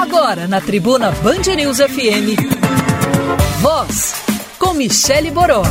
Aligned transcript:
Agora 0.00 0.48
na 0.48 0.62
Tribuna 0.62 1.10
Band 1.10 1.46
News 1.56 1.78
FM. 1.78 2.34
Voz 3.60 4.14
com 4.58 4.72
Michele 4.72 5.30
Boró. 5.30 5.62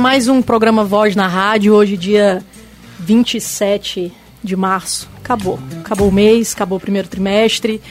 Mais 0.00 0.28
um 0.28 0.40
programa 0.40 0.82
Voz 0.82 1.14
na 1.14 1.28
Rádio, 1.28 1.74
hoje 1.74 1.94
dia 1.94 2.42
27 3.00 4.10
de 4.42 4.56
março. 4.56 5.06
Acabou. 5.18 5.60
Acabou 5.84 6.08
o 6.08 6.12
mês, 6.12 6.54
acabou 6.54 6.78
o 6.78 6.80
primeiro 6.80 7.06
trimestre. 7.06 7.82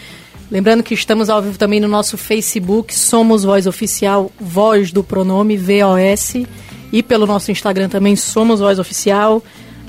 Lembrando 0.49 0.81
que 0.81 0.95
estamos 0.95 1.29
ao 1.29 1.39
vivo 1.39 1.59
também 1.59 1.79
no 1.79 1.87
nosso 1.87 2.17
Facebook, 2.17 2.95
Somos 2.95 3.43
Voz 3.43 3.67
Oficial, 3.67 4.31
Voz 4.39 4.91
do 4.91 5.03
Pronome, 5.03 5.55
VOS. 5.55 6.47
E 6.91 7.03
pelo 7.03 7.27
nosso 7.27 7.51
Instagram 7.51 7.89
também, 7.89 8.15
Somos 8.15 8.59
Voz 8.59 8.79
Oficial. 8.79 9.43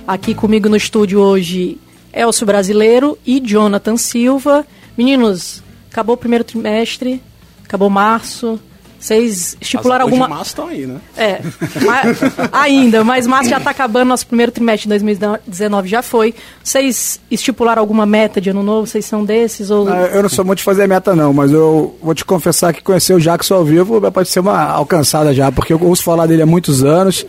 Aqui 0.06 0.34
comigo 0.34 0.68
no 0.68 0.76
estúdio 0.76 1.20
hoje, 1.20 1.78
Elcio 2.12 2.44
Brasileiro 2.44 3.16
e 3.26 3.40
Jonathan 3.40 3.96
Silva. 3.96 4.66
Meninos, 4.96 5.62
acabou 5.90 6.16
o 6.16 6.18
primeiro 6.18 6.44
trimestre, 6.44 7.22
acabou 7.64 7.88
março. 7.88 8.60
Vocês 9.00 9.56
estipularam 9.58 10.04
As 10.04 10.12
alguma. 10.12 10.26
de 10.26 10.30
março 10.34 10.50
estão 10.50 10.68
aí, 10.68 10.86
né? 10.86 11.00
É, 11.16 11.40
mas- 11.86 12.18
ainda, 12.52 13.02
mas 13.02 13.26
março 13.26 13.48
já 13.48 13.56
está 13.56 13.70
acabando, 13.70 14.08
nosso 14.08 14.26
primeiro 14.26 14.52
trimestre 14.52 14.82
de 14.82 14.88
2019 14.90 15.88
já 15.88 16.02
foi. 16.02 16.34
Vocês 16.62 17.18
estipularam 17.30 17.80
alguma 17.80 18.04
meta 18.04 18.42
de 18.42 18.50
ano 18.50 18.62
novo? 18.62 18.86
Vocês 18.86 19.06
são 19.06 19.24
desses? 19.24 19.70
Ou... 19.70 19.88
Ah, 19.88 20.10
Eu 20.12 20.22
não 20.22 20.28
sou 20.28 20.44
muito 20.44 20.58
de 20.58 20.64
fazer 20.64 20.86
meta, 20.86 21.16
não, 21.16 21.32
mas 21.32 21.50
eu 21.50 21.96
vou 22.02 22.14
te 22.14 22.26
confessar 22.26 22.74
que 22.74 22.82
conhecer 22.82 23.14
o 23.14 23.18
Jackson 23.20 23.54
ao 23.54 23.64
vivo 23.64 23.98
pode 24.12 24.28
ser 24.28 24.40
uma 24.40 24.64
alcançada 24.64 25.32
já, 25.32 25.50
porque 25.50 25.72
eu 25.72 25.82
ouço 25.82 26.02
falar 26.02 26.26
dele 26.26 26.42
há 26.42 26.46
muitos 26.46 26.84
anos. 26.84 27.24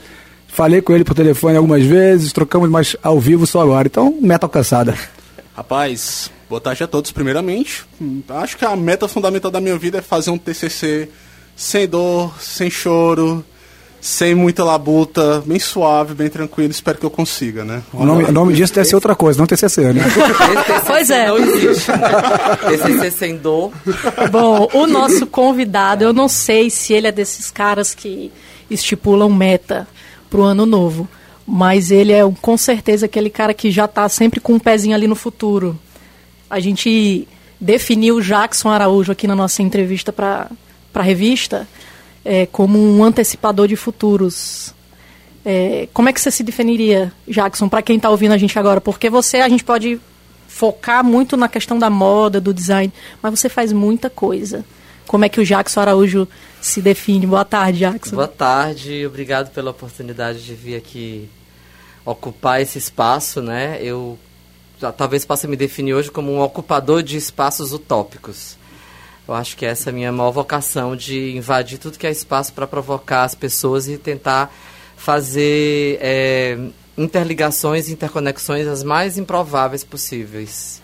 Falei 0.49 0.81
com 0.81 0.91
ele 0.93 1.05
por 1.05 1.13
telefone 1.15 1.55
algumas 1.55 1.83
vezes, 1.85 2.33
trocamos 2.33 2.69
mais 2.69 2.97
ao 3.01 3.17
vivo 3.17 3.47
só 3.47 3.61
agora. 3.61 3.87
Então, 3.87 4.13
meta 4.21 4.45
alcançada. 4.45 4.93
Rapaz, 5.55 6.29
boa 6.49 6.59
tarde 6.59 6.83
a 6.83 6.87
todos, 6.87 7.11
primeiramente. 7.11 7.85
Hum, 8.01 8.21
Acho 8.27 8.57
que 8.57 8.65
a 8.65 8.75
meta 8.75 9.07
fundamental 9.07 9.49
da 9.49 9.61
minha 9.61 9.77
vida 9.77 9.99
é 9.99 10.01
fazer 10.01 10.29
um 10.31 10.37
TCC 10.37 11.07
sem 11.61 11.87
dor, 11.87 12.33
sem 12.41 12.71
choro, 12.71 13.45
sem 14.01 14.33
muita 14.33 14.63
labuta, 14.63 15.43
bem 15.45 15.59
suave, 15.59 16.15
bem 16.15 16.27
tranquilo. 16.27 16.71
Espero 16.71 16.97
que 16.97 17.05
eu 17.05 17.11
consiga, 17.11 17.63
né? 17.63 17.83
O 17.93 18.03
nome, 18.03 18.23
o 18.23 18.31
nome 18.31 18.53
disso 18.55 18.73
deve 18.73 18.87
ser 18.87 18.95
outra 18.95 19.15
coisa, 19.15 19.37
não 19.37 19.45
TCC, 19.45 19.93
né? 19.93 20.03
TCC 20.03 20.81
Pois 20.87 21.09
é. 21.11 21.27
não 21.27 21.37
existe. 21.37 21.91
TCC 22.67 23.11
sem 23.11 23.37
dor. 23.37 23.71
Bom, 24.31 24.67
o 24.73 24.87
nosso 24.87 25.27
convidado, 25.27 26.03
eu 26.03 26.11
não 26.11 26.27
sei 26.27 26.71
se 26.71 26.93
ele 26.93 27.05
é 27.05 27.11
desses 27.11 27.51
caras 27.51 27.93
que 27.93 28.31
estipulam 28.67 29.29
meta 29.29 29.87
pro 30.31 30.41
ano 30.41 30.65
novo, 30.65 31.07
mas 31.45 31.91
ele 31.91 32.11
é 32.11 32.23
com 32.41 32.57
certeza 32.57 33.05
aquele 33.05 33.29
cara 33.29 33.53
que 33.53 33.69
já 33.69 33.85
está 33.85 34.09
sempre 34.09 34.39
com 34.39 34.53
um 34.53 34.59
pezinho 34.59 34.95
ali 34.95 35.05
no 35.05 35.15
futuro. 35.15 35.77
A 36.49 36.59
gente 36.59 37.27
definiu 37.59 38.15
o 38.15 38.21
Jackson 38.21 38.69
Araújo 38.69 39.11
aqui 39.11 39.27
na 39.27 39.35
nossa 39.35 39.61
entrevista 39.61 40.11
para 40.11 40.49
a 40.99 41.03
revista 41.03 41.67
é, 42.25 42.45
como 42.45 42.77
um 42.77 43.03
antecipador 43.03 43.67
de 43.67 43.75
futuros. 43.75 44.73
É, 45.45 45.87
como 45.93 46.09
é 46.09 46.13
que 46.13 46.21
você 46.21 46.29
se 46.29 46.43
definiria, 46.43 47.11
Jackson, 47.27 47.67
para 47.67 47.81
quem 47.81 47.95
está 47.95 48.09
ouvindo 48.09 48.33
a 48.33 48.37
gente 48.37 48.57
agora? 48.59 48.79
Porque 48.79 49.09
você, 49.09 49.37
a 49.37 49.49
gente 49.49 49.63
pode 49.63 49.99
focar 50.47 51.03
muito 51.03 51.35
na 51.37 51.47
questão 51.47 51.79
da 51.79 51.89
moda, 51.89 52.39
do 52.41 52.53
design, 52.53 52.91
mas 53.21 53.39
você 53.39 53.49
faz 53.49 53.71
muita 53.71 54.09
coisa. 54.09 54.63
Como 55.07 55.25
é 55.25 55.29
que 55.29 55.39
o 55.41 55.45
Jackson 55.45 55.79
Araújo 55.79 56.27
se 56.61 56.81
define? 56.81 57.25
Boa 57.25 57.43
tarde, 57.43 57.79
Jackson. 57.79 58.15
Boa 58.15 58.27
tarde, 58.27 59.05
obrigado 59.05 59.49
pela 59.51 59.71
oportunidade 59.71 60.43
de 60.45 60.53
vir 60.53 60.75
aqui 60.75 61.27
ocupar 62.05 62.61
esse 62.61 62.77
espaço, 62.77 63.41
né? 63.41 63.79
Eu 63.81 64.17
ta- 64.79 64.91
talvez 64.91 65.25
possa 65.25 65.47
me 65.47 65.55
definir 65.55 65.93
hoje 65.93 66.09
como 66.11 66.31
um 66.31 66.41
ocupador 66.41 67.01
de 67.03 67.17
espaços 67.17 67.73
utópicos. 67.73 68.57
Eu 69.31 69.35
acho 69.35 69.55
que 69.55 69.65
essa 69.65 69.89
é 69.89 69.91
a 69.91 69.93
minha 69.93 70.11
maior 70.11 70.31
vocação 70.31 70.93
de 70.93 71.37
invadir 71.37 71.77
tudo 71.77 71.97
que 71.97 72.05
é 72.05 72.11
espaço 72.11 72.51
para 72.51 72.67
provocar 72.67 73.23
as 73.23 73.33
pessoas 73.33 73.87
e 73.87 73.97
tentar 73.97 74.53
fazer 74.97 75.97
é, 76.01 76.57
interligações, 76.97 77.87
interconexões 77.87 78.67
as 78.67 78.83
mais 78.83 79.17
improváveis 79.17 79.85
possíveis. 79.85 80.81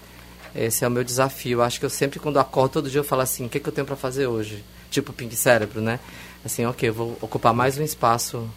Esse 0.56 0.86
é 0.86 0.88
o 0.88 0.92
meu 0.92 1.04
desafio. 1.04 1.62
Acho 1.62 1.78
que 1.78 1.86
eu 1.86 1.90
sempre, 1.90 2.20
quando 2.20 2.40
acordo 2.40 2.72
todo 2.72 2.90
dia, 2.90 3.02
eu 3.02 3.04
falo 3.04 3.22
assim: 3.22 3.46
o 3.46 3.50
que, 3.50 3.60
que 3.60 3.68
eu 3.68 3.74
tenho 3.74 3.86
para 3.86 3.98
fazer 3.98 4.28
hoje? 4.28 4.64
Tipo 4.90 5.12
Pink 5.12 5.36
Cérebro, 5.36 5.82
né? 5.82 6.00
Assim, 6.46 6.66
ok, 6.66 6.88
eu 6.88 6.94
vou 6.94 7.18
ocupar 7.20 7.54
mais 7.54 7.78
um 7.78 7.84
espaço 7.84 8.50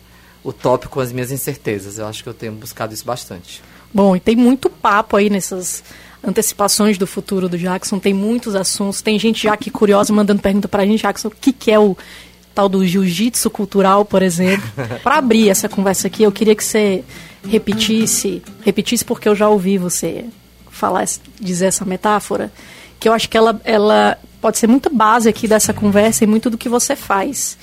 utópico 0.44 0.94
com 0.94 1.00
as 1.00 1.10
minhas 1.10 1.32
incertezas. 1.32 1.98
Eu 1.98 2.06
acho 2.06 2.22
que 2.22 2.28
eu 2.28 2.34
tenho 2.34 2.52
buscado 2.52 2.94
isso 2.94 3.04
bastante. 3.04 3.60
Bom, 3.92 4.14
e 4.14 4.20
tem 4.20 4.36
muito 4.36 4.70
papo 4.70 5.16
aí 5.16 5.28
nessas 5.28 5.82
antecipações 6.22 6.98
do 6.98 7.06
futuro 7.06 7.48
do 7.48 7.58
Jackson, 7.58 7.98
tem 7.98 8.12
muitos 8.12 8.54
assuntos, 8.54 9.00
tem 9.00 9.18
gente 9.18 9.42
já 9.44 9.54
aqui 9.54 9.70
curiosa 9.70 10.12
mandando 10.12 10.42
pergunta 10.42 10.68
pra 10.68 10.84
gente, 10.84 11.00
Jackson, 11.00 11.28
o 11.28 11.30
que, 11.30 11.52
que 11.52 11.70
é 11.70 11.78
o 11.78 11.96
tal 12.54 12.68
do 12.68 12.86
jiu-jitsu 12.86 13.48
cultural, 13.50 14.04
por 14.04 14.22
exemplo? 14.22 14.68
Para 15.02 15.16
abrir 15.16 15.48
essa 15.48 15.68
conversa 15.68 16.08
aqui, 16.08 16.22
eu 16.22 16.32
queria 16.32 16.54
que 16.54 16.64
você 16.64 17.02
repetisse, 17.48 18.42
repetisse 18.62 19.04
porque 19.04 19.28
eu 19.28 19.34
já 19.34 19.48
ouvi 19.48 19.78
você 19.78 20.26
falar, 20.70 21.06
dizer 21.40 21.66
essa 21.66 21.84
metáfora, 21.84 22.52
que 22.98 23.08
eu 23.08 23.12
acho 23.12 23.28
que 23.28 23.36
ela, 23.36 23.60
ela 23.64 24.18
pode 24.40 24.58
ser 24.58 24.66
muita 24.66 24.90
base 24.90 25.28
aqui 25.28 25.48
dessa 25.48 25.72
conversa 25.72 26.24
e 26.24 26.26
muito 26.26 26.50
do 26.50 26.58
que 26.58 26.68
você 26.68 26.94
faz. 26.94 27.56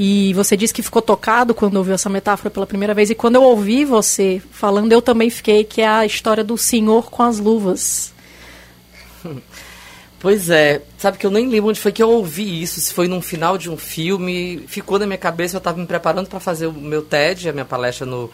E 0.00 0.32
você 0.32 0.56
disse 0.56 0.72
que 0.72 0.80
ficou 0.80 1.02
tocado 1.02 1.52
quando 1.52 1.76
ouviu 1.76 1.92
essa 1.92 2.08
metáfora 2.08 2.48
pela 2.50 2.64
primeira 2.64 2.94
vez. 2.94 3.10
E 3.10 3.16
quando 3.16 3.34
eu 3.34 3.42
ouvi 3.42 3.84
você 3.84 4.40
falando, 4.52 4.92
eu 4.92 5.02
também 5.02 5.28
fiquei, 5.28 5.64
que 5.64 5.80
é 5.80 5.88
a 5.88 6.06
história 6.06 6.44
do 6.44 6.56
senhor 6.56 7.10
com 7.10 7.24
as 7.24 7.40
luvas. 7.40 8.14
Pois 10.20 10.50
é, 10.50 10.82
sabe 10.98 11.16
que 11.16 11.24
eu 11.24 11.30
nem 11.30 11.48
lembro 11.48 11.70
onde 11.70 11.78
foi 11.78 11.92
que 11.92 12.02
eu 12.02 12.10
ouvi 12.10 12.60
isso, 12.60 12.80
se 12.80 12.92
foi 12.92 13.06
num 13.06 13.22
final 13.22 13.56
de 13.56 13.70
um 13.70 13.76
filme, 13.76 14.64
ficou 14.66 14.98
na 14.98 15.06
minha 15.06 15.16
cabeça, 15.16 15.54
eu 15.54 15.58
estava 15.58 15.78
me 15.78 15.86
preparando 15.86 16.28
para 16.28 16.40
fazer 16.40 16.66
o 16.66 16.72
meu 16.72 17.02
TED, 17.02 17.48
a 17.48 17.52
minha 17.52 17.64
palestra 17.64 18.04
no 18.04 18.28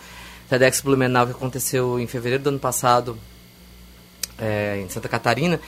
TEDx 0.49 0.81
Blumenau, 0.81 1.27
que 1.27 1.33
aconteceu 1.33 2.01
em 2.01 2.07
fevereiro 2.07 2.43
do 2.43 2.49
ano 2.49 2.59
passado, 2.59 3.19
é, 4.39 4.81
em 4.81 4.89
Santa 4.89 5.11
Catarina, 5.11 5.61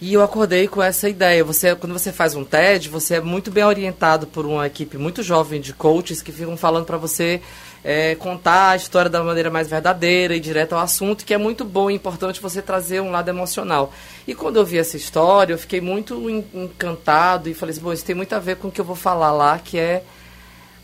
e 0.00 0.12
eu 0.12 0.22
acordei 0.22 0.68
com 0.68 0.82
essa 0.82 1.08
ideia. 1.08 1.42
Você, 1.44 1.74
quando 1.74 1.92
você 1.92 2.12
faz 2.12 2.34
um 2.34 2.44
TED, 2.44 2.88
você 2.88 3.14
é 3.14 3.20
muito 3.20 3.50
bem 3.50 3.64
orientado 3.64 4.26
por 4.26 4.44
uma 4.44 4.66
equipe 4.66 4.98
muito 4.98 5.22
jovem 5.22 5.60
de 5.60 5.72
coaches 5.72 6.20
que 6.20 6.30
ficam 6.32 6.56
falando 6.56 6.84
para 6.84 6.98
você 6.98 7.40
é, 7.82 8.14
contar 8.16 8.70
a 8.70 8.76
história 8.76 9.10
da 9.10 9.22
maneira 9.22 9.50
mais 9.50 9.68
verdadeira 9.68 10.34
e 10.36 10.40
direta 10.40 10.74
ao 10.74 10.82
assunto, 10.82 11.24
que 11.24 11.32
é 11.32 11.38
muito 11.38 11.64
bom 11.64 11.90
e 11.90 11.94
importante 11.94 12.42
você 12.42 12.60
trazer 12.60 13.00
um 13.00 13.10
lado 13.10 13.28
emocional. 13.28 13.92
E 14.26 14.34
quando 14.34 14.56
eu 14.56 14.64
vi 14.66 14.76
essa 14.78 14.96
história, 14.96 15.54
eu 15.54 15.58
fiquei 15.58 15.80
muito 15.80 16.28
en- 16.28 16.44
encantado 16.52 17.48
e 17.48 17.54
falei 17.54 17.72
assim, 17.72 17.80
bom, 17.80 17.92
isso 17.92 18.04
tem 18.04 18.14
muito 18.14 18.34
a 18.34 18.38
ver 18.38 18.56
com 18.56 18.68
o 18.68 18.70
que 18.70 18.80
eu 18.80 18.84
vou 18.84 18.96
falar 18.96 19.30
lá, 19.32 19.58
que 19.58 19.78
é 19.78 20.02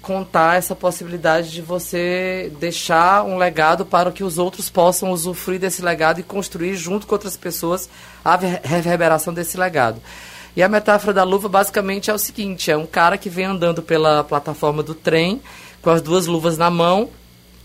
contar 0.03 0.59
essa 0.59 0.75
possibilidade 0.75 1.51
de 1.51 1.63
você 1.63 2.53
deixar 2.59 3.25
um 3.25 3.39
legado 3.39 3.87
para 3.87 4.11
que 4.11 4.25
os 4.25 4.37
outros 4.37 4.69
possam 4.69 5.13
usufruir 5.13 5.61
desse 5.61 5.81
legado 5.81 6.19
e 6.19 6.25
construir 6.25 6.75
junto 6.75 7.07
com 7.07 7.15
outras 7.15 7.37
pessoas 7.37 7.89
a 8.25 8.37
ver- 8.37 8.61
reverberação 8.65 9.33
desse 9.33 9.57
legado. 9.57 10.03
E 10.55 10.63
a 10.63 10.69
metáfora 10.69 11.15
da 11.15 11.23
luva 11.23 11.49
basicamente 11.49 12.11
é 12.11 12.15
o 12.15 12.19
seguinte: 12.19 12.71
é 12.71 12.77
um 12.77 12.85
cara 12.85 13.17
que 13.17 13.31
vem 13.31 13.47
andando 13.47 13.81
pela 13.81 14.25
plataforma 14.25 14.83
do 14.83 14.95
trem 14.95 15.41
com 15.81 15.91
as 15.91 16.03
duas 16.03 16.27
luvas 16.27 16.59
na 16.59 16.69
mão, 16.69 17.09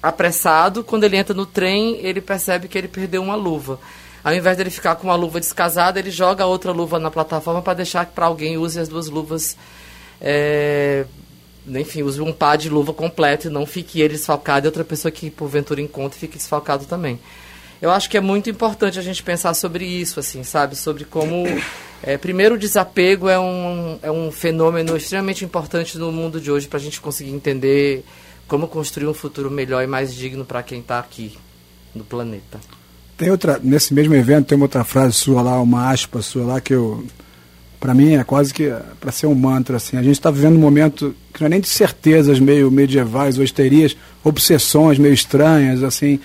apressado. 0.01 0.83
Quando 0.83 1.03
ele 1.03 1.17
entra 1.17 1.33
no 1.33 1.45
trem, 1.45 1.97
ele 1.97 2.21
percebe 2.21 2.67
que 2.67 2.77
ele 2.77 2.87
perdeu 2.87 3.21
uma 3.21 3.35
luva. 3.35 3.79
Ao 4.23 4.33
invés 4.33 4.57
dele 4.57 4.69
ficar 4.69 4.95
com 4.95 5.07
uma 5.07 5.15
luva 5.15 5.39
descasada, 5.39 5.99
ele 5.99 6.11
joga 6.11 6.45
outra 6.45 6.71
luva 6.71 6.99
na 6.99 7.09
plataforma 7.09 7.61
para 7.61 7.75
deixar 7.75 8.05
que 8.05 8.13
para 8.13 8.25
alguém 8.25 8.57
use 8.57 8.79
as 8.79 8.87
duas 8.87 9.07
luvas 9.07 9.55
é, 10.19 11.05
enfim, 11.67 12.03
use 12.03 12.21
um 12.21 12.31
par 12.31 12.57
de 12.57 12.69
luva 12.69 12.93
completo 12.93 13.47
e 13.47 13.49
não 13.49 13.65
fique 13.65 13.99
ele 13.99 14.13
desfalcado 14.13 14.65
e 14.65 14.67
outra 14.67 14.83
pessoa 14.83 15.11
que 15.11 15.29
porventura 15.29 15.81
encontre 15.81 16.19
fique 16.19 16.37
desfalcado 16.37 16.85
também. 16.85 17.19
Eu 17.81 17.91
acho 17.91 18.09
que 18.09 18.17
é 18.17 18.21
muito 18.21 18.49
importante 18.49 18.97
a 18.97 19.01
gente 19.01 19.21
pensar 19.21 19.53
sobre 19.53 19.85
isso, 19.85 20.19
assim, 20.19 20.43
sabe? 20.43 20.75
Sobre 20.75 21.05
como, 21.05 21.43
é, 22.01 22.17
primeiro, 22.17 22.55
o 22.55 22.57
desapego 22.57 23.29
é 23.29 23.39
um, 23.39 23.99
é 24.01 24.11
um 24.11 24.31
fenômeno 24.31 24.97
extremamente 24.97 25.45
importante 25.45 25.97
no 25.97 26.11
mundo 26.11 26.41
de 26.41 26.51
hoje 26.51 26.67
para 26.67 26.79
a 26.79 26.81
gente 26.81 26.99
conseguir 26.99 27.31
entender 27.31 28.03
como 28.47 28.67
construir 28.67 29.07
um 29.07 29.13
futuro 29.13 29.51
melhor 29.51 29.83
e 29.83 29.87
mais 29.87 30.15
digno 30.15 30.43
para 30.43 30.63
quem 30.63 30.79
está 30.79 30.97
aqui 30.97 31.37
no 31.93 32.03
planeta. 32.03 32.59
Tem 33.15 33.29
outra, 33.29 33.59
nesse 33.61 33.93
mesmo 33.93 34.15
evento 34.15 34.47
tem 34.47 34.55
uma 34.55 34.65
outra 34.65 34.83
frase 34.83 35.13
sua 35.13 35.41
lá, 35.41 35.59
uma 35.61 35.91
aspa 35.91 36.21
sua 36.21 36.45
lá 36.45 36.61
que 36.61 36.73
eu 36.73 37.05
para 37.79 37.93
mim 37.93 38.15
é 38.15 38.23
quase 38.23 38.53
que 38.53 38.71
para 38.99 39.11
ser 39.11 39.27
um 39.27 39.35
mantra 39.35 39.77
assim. 39.77 39.97
A 39.97 40.03
gente 40.03 40.13
está 40.13 40.31
vivendo 40.31 40.55
um 40.55 40.59
momento 40.59 41.15
que 41.33 41.41
não 41.41 41.47
é 41.47 41.49
nem 41.49 41.59
de 41.59 41.67
certezas 41.67 42.39
meio 42.39 42.71
medievais 42.71 43.37
histerias, 43.37 43.95
obsessões 44.23 44.97
meio 44.97 45.13
estranhas 45.13 45.83
assim, 45.83 46.19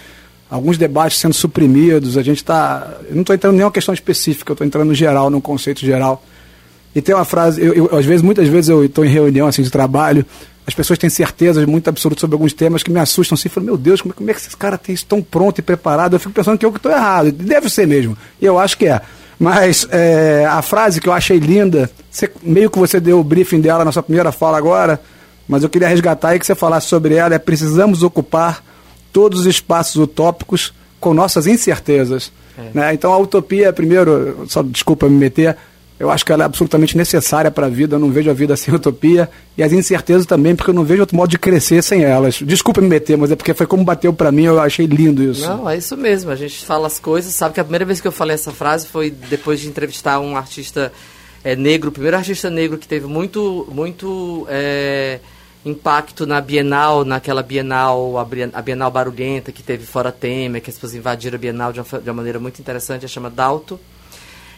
alguns 0.50 0.78
debates 0.78 1.18
sendo 1.18 1.34
suprimidos. 1.34 2.16
A 2.16 2.22
gente 2.22 2.38
está, 2.38 2.98
eu 3.08 3.14
não 3.14 3.20
estou 3.22 3.34
entrando 3.34 3.54
em 3.54 3.56
nenhuma 3.56 3.72
questão 3.72 3.92
específica, 3.92 4.52
eu 4.52 4.54
estou 4.54 4.66
entrando 4.66 4.88
no 4.88 4.94
geral, 4.94 5.30
num 5.30 5.40
conceito 5.40 5.80
geral. 5.80 6.24
E 6.94 7.00
tem 7.00 7.14
uma 7.14 7.24
frase, 7.24 7.62
eu, 7.62 7.72
eu 7.72 7.96
às 7.96 8.04
vezes, 8.04 8.22
muitas 8.22 8.48
vezes 8.48 8.68
eu 8.68 8.84
estou 8.84 9.04
em 9.04 9.08
reunião 9.08 9.46
assim 9.46 9.62
de 9.62 9.70
trabalho, 9.70 10.26
as 10.66 10.74
pessoas 10.74 10.98
têm 10.98 11.10
certezas 11.10 11.64
muito 11.66 11.88
absolutas 11.88 12.20
sobre 12.20 12.34
alguns 12.34 12.52
temas 12.52 12.82
que 12.82 12.90
me 12.90 13.00
assustam 13.00 13.34
assim, 13.34 13.48
falam, 13.48 13.66
meu 13.66 13.76
Deus, 13.76 14.00
como 14.00 14.12
é, 14.12 14.16
como 14.16 14.30
é 14.30 14.34
que 14.34 14.40
esse 14.40 14.56
cara 14.56 14.78
tem 14.78 14.94
isso 14.94 15.06
tão 15.06 15.20
pronto 15.22 15.58
e 15.58 15.62
preparado? 15.62 16.14
Eu 16.14 16.20
fico 16.20 16.32
pensando 16.32 16.56
que 16.56 16.64
eu 16.64 16.70
que 16.70 16.78
estou 16.78 16.92
errado. 16.92 17.32
Deve 17.32 17.68
ser 17.68 17.86
mesmo. 17.86 18.16
E 18.40 18.44
eu 18.44 18.58
acho 18.58 18.78
que 18.78 18.86
é. 18.86 19.00
Mas 19.42 19.88
é, 19.90 20.46
a 20.48 20.62
frase 20.62 21.00
que 21.00 21.08
eu 21.08 21.12
achei 21.12 21.36
linda, 21.40 21.90
você, 22.08 22.30
meio 22.44 22.70
que 22.70 22.78
você 22.78 23.00
deu 23.00 23.18
o 23.18 23.24
briefing 23.24 23.60
dela 23.60 23.84
na 23.84 23.90
sua 23.90 24.00
primeira 24.00 24.30
fala 24.30 24.56
agora, 24.56 25.00
mas 25.48 25.64
eu 25.64 25.68
queria 25.68 25.88
resgatar 25.88 26.36
e 26.36 26.38
que 26.38 26.46
você 26.46 26.54
falasse 26.54 26.86
sobre 26.86 27.16
ela, 27.16 27.34
é 27.34 27.40
precisamos 27.40 28.04
ocupar 28.04 28.62
todos 29.12 29.40
os 29.40 29.46
espaços 29.46 29.96
utópicos 29.96 30.72
com 31.00 31.12
nossas 31.12 31.48
incertezas. 31.48 32.30
É. 32.56 32.70
Né? 32.72 32.94
Então 32.94 33.12
a 33.12 33.18
utopia, 33.18 33.72
primeiro, 33.72 34.44
só 34.46 34.62
desculpa 34.62 35.08
me 35.08 35.16
meter, 35.16 35.56
eu 35.98 36.10
acho 36.10 36.24
que 36.24 36.32
ela 36.32 36.42
é 36.42 36.46
absolutamente 36.46 36.96
necessária 36.96 37.50
para 37.50 37.66
a 37.66 37.70
vida. 37.70 37.96
Eu 37.96 38.00
não 38.00 38.10
vejo 38.10 38.28
a 38.28 38.32
vida 38.32 38.56
sem 38.56 38.74
utopia. 38.74 39.28
E 39.56 39.62
as 39.62 39.72
incertezas 39.72 40.26
também, 40.26 40.56
porque 40.56 40.70
eu 40.70 40.74
não 40.74 40.84
vejo 40.84 41.00
outro 41.00 41.16
modo 41.16 41.30
de 41.30 41.38
crescer 41.38 41.82
sem 41.82 42.02
elas. 42.02 42.36
Desculpa 42.42 42.80
me 42.80 42.88
meter, 42.88 43.16
mas 43.16 43.30
é 43.30 43.36
porque 43.36 43.54
foi 43.54 43.66
como 43.66 43.84
bateu 43.84 44.12
para 44.12 44.32
mim. 44.32 44.44
Eu 44.44 44.60
achei 44.60 44.86
lindo 44.86 45.22
isso. 45.22 45.46
Não, 45.46 45.68
é 45.68 45.76
isso 45.76 45.96
mesmo. 45.96 46.30
A 46.30 46.36
gente 46.36 46.64
fala 46.64 46.86
as 46.86 46.98
coisas. 46.98 47.32
Sabe 47.34 47.54
que 47.54 47.60
a 47.60 47.64
primeira 47.64 47.84
vez 47.84 48.00
que 48.00 48.08
eu 48.08 48.12
falei 48.12 48.34
essa 48.34 48.50
frase 48.50 48.88
foi 48.88 49.10
depois 49.10 49.60
de 49.60 49.68
entrevistar 49.68 50.18
um 50.18 50.36
artista 50.36 50.92
é, 51.44 51.54
negro, 51.56 51.90
o 51.90 51.92
primeiro 51.92 52.16
artista 52.16 52.48
negro 52.48 52.78
que 52.78 52.88
teve 52.88 53.06
muito, 53.06 53.68
muito 53.70 54.46
é, 54.48 55.20
impacto 55.64 56.26
na 56.26 56.40
Bienal, 56.40 57.04
naquela 57.04 57.42
Bienal, 57.42 58.18
a 58.18 58.62
Bienal 58.62 58.90
barulhenta 58.90 59.52
que 59.52 59.62
teve 59.62 59.84
fora 59.84 60.10
Temer, 60.10 60.62
que 60.62 60.70
as 60.70 60.76
pessoas 60.76 60.94
invadiram 60.94 61.36
a 61.36 61.38
Bienal 61.38 61.72
de 61.72 61.80
uma, 61.80 62.00
de 62.00 62.10
uma 62.10 62.14
maneira 62.14 62.38
muito 62.38 62.60
interessante, 62.60 63.04
a 63.04 63.08
chama 63.08 63.30
Dalto. 63.30 63.78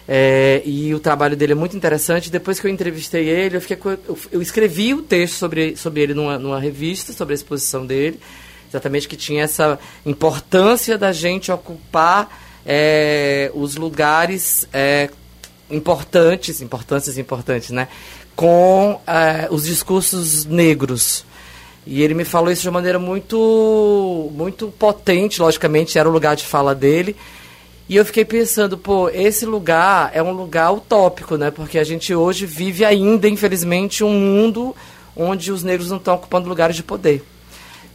É, 0.06 0.62
e 0.64 0.94
o 0.94 1.00
trabalho 1.00 1.36
dele 1.36 1.52
é 1.52 1.54
muito 1.54 1.76
interessante. 1.76 2.30
Depois 2.30 2.60
que 2.60 2.66
eu 2.66 2.70
entrevistei 2.70 3.28
ele, 3.28 3.56
eu, 3.56 3.60
fiquei, 3.60 3.78
eu, 4.08 4.18
eu 4.30 4.42
escrevi 4.42 4.92
o 4.92 5.02
texto 5.02 5.34
sobre, 5.34 5.76
sobre 5.76 6.02
ele 6.02 6.14
numa, 6.14 6.38
numa 6.38 6.60
revista, 6.60 7.12
sobre 7.12 7.32
a 7.32 7.36
exposição 7.36 7.86
dele, 7.86 8.20
exatamente 8.68 9.08
que 9.08 9.16
tinha 9.16 9.44
essa 9.44 9.78
importância 10.04 10.98
da 10.98 11.12
gente 11.12 11.50
ocupar 11.50 12.28
é, 12.66 13.50
os 13.54 13.76
lugares 13.76 14.68
é, 14.72 15.08
importantes, 15.70 16.60
importantes, 16.60 17.16
importantes, 17.16 17.70
né? 17.70 17.88
Com 18.36 19.00
é, 19.06 19.48
os 19.50 19.64
discursos 19.64 20.44
negros. 20.44 21.24
E 21.86 22.02
ele 22.02 22.14
me 22.14 22.24
falou 22.24 22.50
isso 22.50 22.62
de 22.62 22.68
uma 22.68 22.74
maneira 22.74 22.98
muito, 22.98 24.30
muito 24.34 24.68
potente, 24.68 25.40
logicamente, 25.40 25.98
era 25.98 26.08
o 26.08 26.12
lugar 26.12 26.34
de 26.34 26.44
fala 26.44 26.74
dele. 26.74 27.14
E 27.88 27.96
eu 27.96 28.04
fiquei 28.04 28.24
pensando, 28.24 28.78
pô, 28.78 29.10
esse 29.10 29.44
lugar 29.44 30.10
é 30.14 30.22
um 30.22 30.32
lugar 30.32 30.72
utópico, 30.72 31.36
né? 31.36 31.50
Porque 31.50 31.78
a 31.78 31.84
gente 31.84 32.14
hoje 32.14 32.46
vive 32.46 32.84
ainda, 32.84 33.28
infelizmente, 33.28 34.02
um 34.02 34.18
mundo 34.18 34.74
onde 35.14 35.52
os 35.52 35.62
negros 35.62 35.90
não 35.90 35.98
estão 35.98 36.14
ocupando 36.14 36.48
lugares 36.48 36.76
de 36.76 36.82
poder. 36.82 37.22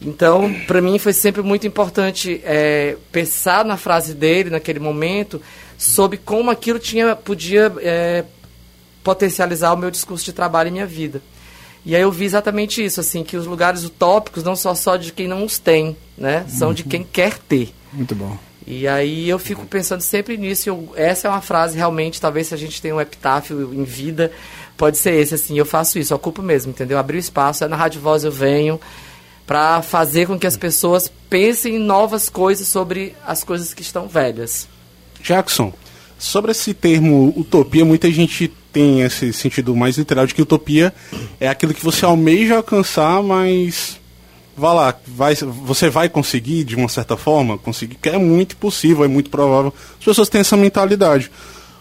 Então, 0.00 0.54
para 0.66 0.80
mim 0.80 0.98
foi 0.98 1.12
sempre 1.12 1.42
muito 1.42 1.66
importante 1.66 2.40
é, 2.44 2.96
pensar 3.12 3.64
na 3.64 3.76
frase 3.76 4.14
dele, 4.14 4.48
naquele 4.48 4.78
momento, 4.78 5.42
sobre 5.76 6.16
como 6.16 6.50
aquilo 6.50 6.78
tinha, 6.78 7.14
podia 7.14 7.70
é, 7.80 8.24
potencializar 9.02 9.72
o 9.72 9.76
meu 9.76 9.90
discurso 9.90 10.24
de 10.24 10.32
trabalho 10.32 10.68
e 10.68 10.72
minha 10.72 10.86
vida. 10.86 11.20
E 11.84 11.96
aí 11.96 12.02
eu 12.02 12.12
vi 12.12 12.24
exatamente 12.24 12.84
isso, 12.84 13.00
assim, 13.00 13.24
que 13.24 13.36
os 13.36 13.46
lugares 13.46 13.84
utópicos 13.84 14.42
não 14.42 14.54
são 14.54 14.74
só 14.74 14.96
de 14.96 15.12
quem 15.12 15.26
não 15.26 15.44
os 15.44 15.58
tem, 15.58 15.96
né? 16.16 16.44
São 16.48 16.68
uhum. 16.68 16.74
de 16.74 16.84
quem 16.84 17.02
quer 17.02 17.38
ter. 17.38 17.72
Muito 17.92 18.14
bom. 18.14 18.38
E 18.66 18.86
aí 18.86 19.28
eu 19.28 19.38
fico 19.38 19.66
pensando 19.66 20.00
sempre 20.00 20.36
nisso. 20.36 20.68
Eu, 20.68 20.92
essa 20.94 21.28
é 21.28 21.30
uma 21.30 21.40
frase 21.40 21.76
realmente, 21.76 22.20
talvez 22.20 22.48
se 22.48 22.54
a 22.54 22.56
gente 22.56 22.80
tem 22.80 22.92
um 22.92 23.00
epitáfio 23.00 23.72
em 23.74 23.84
vida, 23.84 24.30
pode 24.76 24.98
ser 24.98 25.14
esse, 25.14 25.34
assim, 25.34 25.58
eu 25.58 25.66
faço 25.66 25.98
isso, 25.98 26.14
ocupo 26.14 26.42
mesmo, 26.42 26.70
entendeu? 26.70 26.98
Abrir 26.98 27.18
espaço, 27.18 27.64
é 27.64 27.68
na 27.68 27.76
Rádio 27.76 28.00
Voz 28.00 28.24
eu 28.24 28.32
venho 28.32 28.80
para 29.46 29.82
fazer 29.82 30.26
com 30.26 30.38
que 30.38 30.46
as 30.46 30.56
pessoas 30.56 31.10
pensem 31.28 31.74
em 31.74 31.78
novas 31.78 32.28
coisas 32.28 32.68
sobre 32.68 33.14
as 33.26 33.42
coisas 33.42 33.74
que 33.74 33.82
estão 33.82 34.06
velhas. 34.06 34.68
Jackson, 35.20 35.72
sobre 36.18 36.52
esse 36.52 36.72
termo 36.72 37.34
utopia, 37.36 37.84
muita 37.84 38.10
gente 38.10 38.48
tem 38.72 39.02
esse 39.02 39.32
sentido 39.32 39.74
mais 39.74 39.98
literal 39.98 40.26
de 40.26 40.34
que 40.34 40.42
utopia 40.42 40.94
é 41.40 41.48
aquilo 41.48 41.74
que 41.74 41.84
você 41.84 42.04
almeja 42.04 42.56
alcançar, 42.56 43.22
mas 43.22 43.99
vá 44.60 44.74
lá, 44.74 44.94
vai, 45.06 45.34
você 45.34 45.88
vai 45.88 46.08
conseguir 46.08 46.64
de 46.64 46.76
uma 46.76 46.88
certa 46.88 47.16
forma, 47.16 47.56
conseguir, 47.56 47.96
que 47.96 48.10
é 48.10 48.18
muito 48.18 48.56
possível, 48.56 49.04
é 49.04 49.08
muito 49.08 49.30
provável. 49.30 49.72
As 49.98 50.04
pessoas 50.04 50.28
têm 50.28 50.42
essa 50.42 50.56
mentalidade. 50.56 51.30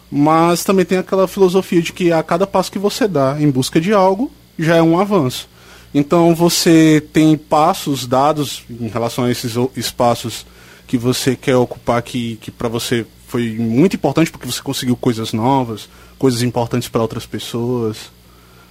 Mas 0.09 0.63
também 0.63 0.85
tem 0.85 0.97
aquela 0.97 1.27
filosofia 1.27 1.81
de 1.81 1.93
que 1.93 2.11
a 2.11 2.23
cada 2.23 2.47
passo 2.47 2.71
que 2.71 2.79
você 2.79 3.07
dá 3.07 3.37
em 3.39 3.51
busca 3.51 3.79
de 3.79 3.93
algo, 3.93 4.31
já 4.57 4.77
é 4.77 4.81
um 4.81 4.99
avanço. 4.99 5.47
Então 5.93 6.33
você 6.33 7.03
tem 7.13 7.37
passos 7.37 8.07
dados 8.07 8.63
em 8.69 8.87
relação 8.87 9.25
a 9.25 9.31
esses 9.31 9.53
espaços 9.75 10.45
que 10.87 10.97
você 10.97 11.35
quer 11.35 11.55
ocupar 11.55 12.01
que, 12.01 12.37
que 12.37 12.49
para 12.49 12.67
você 12.67 13.05
foi 13.27 13.55
muito 13.59 13.95
importante 13.95 14.31
porque 14.31 14.47
você 14.47 14.61
conseguiu 14.61 14.95
coisas 14.95 15.33
novas, 15.33 15.87
coisas 16.17 16.41
importantes 16.41 16.89
para 16.89 17.01
outras 17.01 17.25
pessoas. 17.25 18.09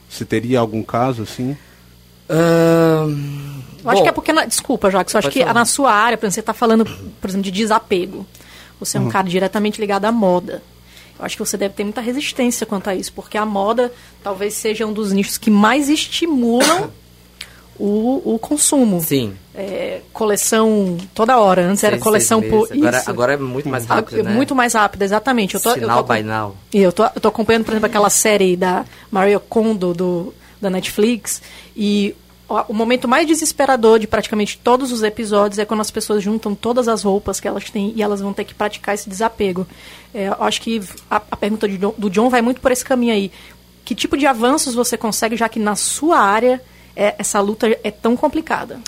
Você 0.09 0.25
teria 0.25 0.59
algum 0.59 0.83
caso 0.83 1.23
assim? 1.23 1.57
Uh, 2.29 3.58
eu 3.85 3.91
acho 3.91 4.03
que 4.03 4.09
é 4.09 4.13
porque, 4.13 4.33
desculpa, 4.47 4.91
Jacques, 4.91 5.15
eu 5.15 5.19
acho 5.19 5.31
que 5.31 5.41
falar. 5.41 5.55
na 5.55 5.65
sua 5.65 5.93
área, 5.93 6.17
por 6.19 6.27
exemplo, 6.27 6.35
você 6.35 6.41
está 6.41 6.55
falando, 6.55 6.85
por 6.85 7.29
exemplo, 7.29 7.45
de 7.45 7.51
desapego. 7.51 8.27
Você 8.81 8.97
é 8.97 9.01
um 9.01 9.05
uhum. 9.05 9.11
cara 9.11 9.29
diretamente 9.29 9.81
ligado 9.81 10.05
à 10.05 10.13
moda. 10.13 10.63
Eu 11.19 11.25
acho 11.25 11.37
que 11.37 11.45
você 11.45 11.57
deve 11.57 11.75
ter 11.75 11.85
muita 11.85 12.01
resistência 12.01 12.65
quanto 12.65 12.89
a 12.89 12.95
isso, 12.95 13.13
porque 13.13 13.37
a 13.37 13.45
moda 13.45 13.93
talvez 14.23 14.55
seja 14.55 14.87
um 14.87 14.93
dos 14.93 15.13
nichos 15.13 15.37
que 15.37 15.51
mais 15.51 15.89
estimulam 15.89 16.91
o, 17.79 18.35
o 18.35 18.39
consumo. 18.39 19.01
Sim. 19.01 19.35
É, 19.55 20.01
coleção 20.13 20.97
toda 21.15 21.39
hora. 21.39 21.63
Antes 21.63 21.83
era 21.83 21.99
coleção 21.99 22.41
por. 22.41 22.69
Agora, 22.73 23.03
agora 23.07 23.33
é 23.35 23.37
muito 23.37 23.69
mais 23.69 23.85
rápido. 23.87 24.23
né? 24.23 24.33
Muito 24.33 24.55
mais 24.55 24.75
rápido, 24.75 25.03
exatamente. 25.03 25.55
Eu 25.55 25.61
tô, 25.61 25.73
Sinal 25.75 25.99
eu 25.99 26.05
tô, 26.05 26.15
by 26.15 26.23
now. 26.23 26.57
Eu 26.73 26.93
tô, 26.93 27.05
eu 27.05 27.21
tô 27.21 27.29
acompanhando, 27.29 27.65
por 27.65 27.73
exemplo, 27.73 27.87
aquela 27.87 28.11
série 28.11 28.57
da 28.57 28.85
Maria 29.11 29.41
Kondo 29.41 29.93
do, 29.93 30.35
da 30.61 30.71
Netflix. 30.71 31.43
E 31.77 32.15
o 32.49 32.73
momento 32.73 33.07
mais 33.07 33.27
desesperador 33.27 33.99
de 33.99 34.07
praticamente 34.07 34.59
todos 34.59 34.91
os 34.91 35.03
episódios 35.03 35.59
é 35.59 35.67
quando 35.67 35.81
as 35.81 35.91
pessoas 35.91 36.23
juntam 36.23 36.55
todas 36.55 36.89
as 36.89 37.03
roupas 37.03 37.39
que 37.39 37.47
elas 37.47 37.69
têm 37.69 37.93
e 37.95 38.03
elas 38.03 38.21
vão 38.21 38.33
ter 38.33 38.45
que 38.45 38.55
praticar 38.55 38.95
esse 38.95 39.09
desapego. 39.09 39.67
É, 40.15 40.29
eu 40.29 40.43
acho 40.45 40.63
que 40.63 40.81
a, 41.11 41.17
a 41.17 41.37
pergunta 41.37 41.69
John, 41.69 41.95
do 41.99 42.09
John 42.09 42.31
vai 42.31 42.41
muito 42.41 42.61
por 42.61 42.73
esse 42.73 42.85
caminho 42.85 43.13
aí. 43.13 43.31
Que 43.85 43.95
tipo 43.95 44.17
de 44.17 44.27
avanços 44.27 44.75
você 44.75 44.97
consegue, 44.97 45.37
já 45.37 45.49
que 45.49 45.59
na 45.59 45.77
sua 45.77 46.19
área 46.19 46.63
é, 46.97 47.15
essa 47.19 47.39
luta 47.41 47.69
é 47.85 47.91
tão 47.91 48.17
complicada? 48.17 48.81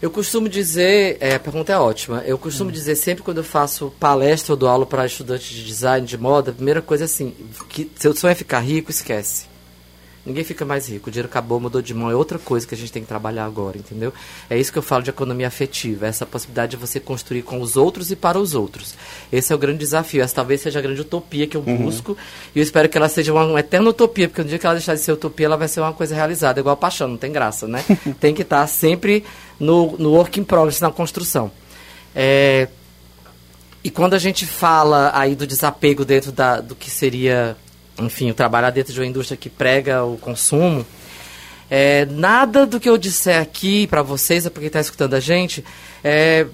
Eu 0.00 0.10
costumo 0.10 0.48
dizer, 0.48 1.16
é, 1.20 1.36
a 1.36 1.40
pergunta 1.40 1.72
é 1.72 1.78
ótima, 1.78 2.22
eu 2.26 2.36
costumo 2.36 2.70
hum. 2.70 2.72
dizer 2.72 2.96
sempre 2.96 3.22
quando 3.22 3.38
eu 3.38 3.44
faço 3.44 3.92
palestra 4.00 4.52
ou 4.52 4.56
dou 4.56 4.68
aula 4.68 4.84
para 4.84 5.06
estudantes 5.06 5.48
de 5.48 5.64
design, 5.64 6.06
de 6.06 6.18
moda, 6.18 6.50
a 6.50 6.54
primeira 6.54 6.82
coisa 6.82 7.04
é 7.04 7.06
assim, 7.06 7.32
que 7.68 7.88
se 7.94 8.08
o 8.08 8.16
sonho 8.16 8.32
é 8.32 8.34
ficar 8.34 8.58
rico, 8.58 8.90
esquece. 8.90 9.51
Ninguém 10.24 10.44
fica 10.44 10.64
mais 10.64 10.88
rico. 10.88 11.08
O 11.08 11.12
dinheiro 11.12 11.28
acabou, 11.28 11.58
mudou 11.58 11.82
de 11.82 11.92
mão. 11.92 12.08
É 12.08 12.14
outra 12.14 12.38
coisa 12.38 12.64
que 12.66 12.74
a 12.74 12.78
gente 12.78 12.92
tem 12.92 13.02
que 13.02 13.08
trabalhar 13.08 13.44
agora, 13.44 13.76
entendeu? 13.76 14.12
É 14.48 14.56
isso 14.56 14.72
que 14.72 14.78
eu 14.78 14.82
falo 14.82 15.02
de 15.02 15.10
economia 15.10 15.48
afetiva. 15.48 16.06
Essa 16.06 16.24
possibilidade 16.24 16.70
de 16.72 16.76
você 16.76 17.00
construir 17.00 17.42
com 17.42 17.60
os 17.60 17.76
outros 17.76 18.12
e 18.12 18.16
para 18.16 18.38
os 18.38 18.54
outros. 18.54 18.94
Esse 19.32 19.52
é 19.52 19.56
o 19.56 19.58
grande 19.58 19.78
desafio. 19.78 20.22
Essa 20.22 20.36
talvez 20.36 20.60
seja 20.60 20.78
a 20.78 20.82
grande 20.82 21.00
utopia 21.00 21.46
que 21.48 21.56
eu 21.56 21.64
uhum. 21.66 21.76
busco. 21.76 22.16
E 22.54 22.60
eu 22.60 22.62
espero 22.62 22.88
que 22.88 22.96
ela 22.96 23.08
seja 23.08 23.32
uma, 23.32 23.44
uma, 23.44 23.60
eterna 23.60 23.90
utopia, 23.90 24.28
porque 24.28 24.42
no 24.42 24.48
dia 24.48 24.60
que 24.60 24.66
ela 24.66 24.76
deixar 24.76 24.94
de 24.94 25.00
ser 25.00 25.10
utopia, 25.10 25.46
ela 25.46 25.56
vai 25.56 25.66
ser 25.66 25.80
uma 25.80 25.92
coisa 25.92 26.14
realizada. 26.14 26.60
Igual 26.60 26.74
a 26.74 26.76
paixão, 26.76 27.08
não 27.08 27.16
tem 27.16 27.32
graça, 27.32 27.66
né? 27.66 27.84
tem 28.20 28.32
que 28.32 28.42
estar 28.42 28.64
sempre 28.68 29.24
no, 29.58 29.96
no 29.98 30.12
work 30.12 30.38
in 30.38 30.44
progress, 30.44 30.80
na 30.80 30.92
construção. 30.92 31.50
É, 32.14 32.68
e 33.82 33.90
quando 33.90 34.14
a 34.14 34.18
gente 34.18 34.46
fala 34.46 35.10
aí 35.12 35.34
do 35.34 35.48
desapego 35.48 36.04
dentro 36.04 36.30
da, 36.30 36.60
do 36.60 36.76
que 36.76 36.88
seria 36.88 37.56
enfim, 38.04 38.32
trabalhar 38.32 38.70
dentro 38.70 38.92
de 38.92 39.00
uma 39.00 39.06
indústria 39.06 39.36
que 39.36 39.48
prega 39.48 40.04
o 40.04 40.16
consumo, 40.16 40.86
é, 41.70 42.04
nada 42.06 42.66
do 42.66 42.78
que 42.78 42.88
eu 42.88 42.98
disser 42.98 43.40
aqui 43.40 43.86
para 43.86 44.02
vocês, 44.02 44.46
para 44.48 44.60
quem 44.60 44.66
está 44.66 44.80
escutando 44.80 45.14
a 45.14 45.20
gente, 45.20 45.64
é, 46.04 46.46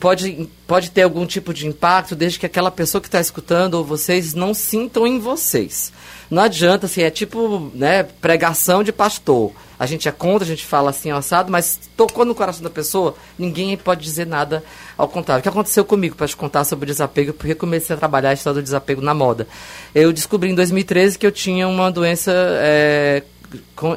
pode, 0.00 0.48
pode 0.66 0.90
ter 0.90 1.02
algum 1.02 1.24
tipo 1.24 1.54
de 1.54 1.68
impacto 1.68 2.16
desde 2.16 2.40
que 2.40 2.46
aquela 2.46 2.72
pessoa 2.72 3.00
que 3.00 3.06
está 3.06 3.20
escutando 3.20 3.74
ou 3.74 3.84
vocês 3.84 4.34
não 4.34 4.52
sintam 4.52 5.06
em 5.06 5.20
vocês. 5.20 5.92
Não 6.32 6.44
adianta, 6.44 6.86
assim, 6.86 7.02
é 7.02 7.10
tipo 7.10 7.70
né, 7.74 8.04
pregação 8.04 8.82
de 8.82 8.90
pastor. 8.90 9.52
A 9.78 9.84
gente 9.84 10.08
é 10.08 10.10
contra, 10.10 10.46
a 10.46 10.48
gente 10.48 10.64
fala 10.64 10.88
assim, 10.88 11.10
assado, 11.10 11.52
mas 11.52 11.78
tocou 11.94 12.24
no 12.24 12.34
coração 12.34 12.62
da 12.62 12.70
pessoa, 12.70 13.14
ninguém 13.38 13.76
pode 13.76 14.02
dizer 14.02 14.26
nada 14.26 14.64
ao 14.96 15.06
contrário. 15.06 15.40
O 15.40 15.42
que 15.42 15.48
aconteceu 15.50 15.84
comigo, 15.84 16.16
para 16.16 16.26
te 16.26 16.34
contar 16.34 16.64
sobre 16.64 16.84
o 16.84 16.86
desapego, 16.86 17.34
porque 17.34 17.54
comecei 17.54 17.94
a 17.94 17.98
trabalhar 17.98 18.30
a 18.30 18.32
história 18.32 18.62
do 18.62 18.64
desapego 18.64 19.02
na 19.02 19.12
moda. 19.12 19.46
Eu 19.94 20.10
descobri 20.10 20.48
em 20.48 20.54
2013 20.54 21.18
que 21.18 21.26
eu 21.26 21.32
tinha 21.32 21.68
uma 21.68 21.90
doença 21.90 22.32
é, 22.32 23.22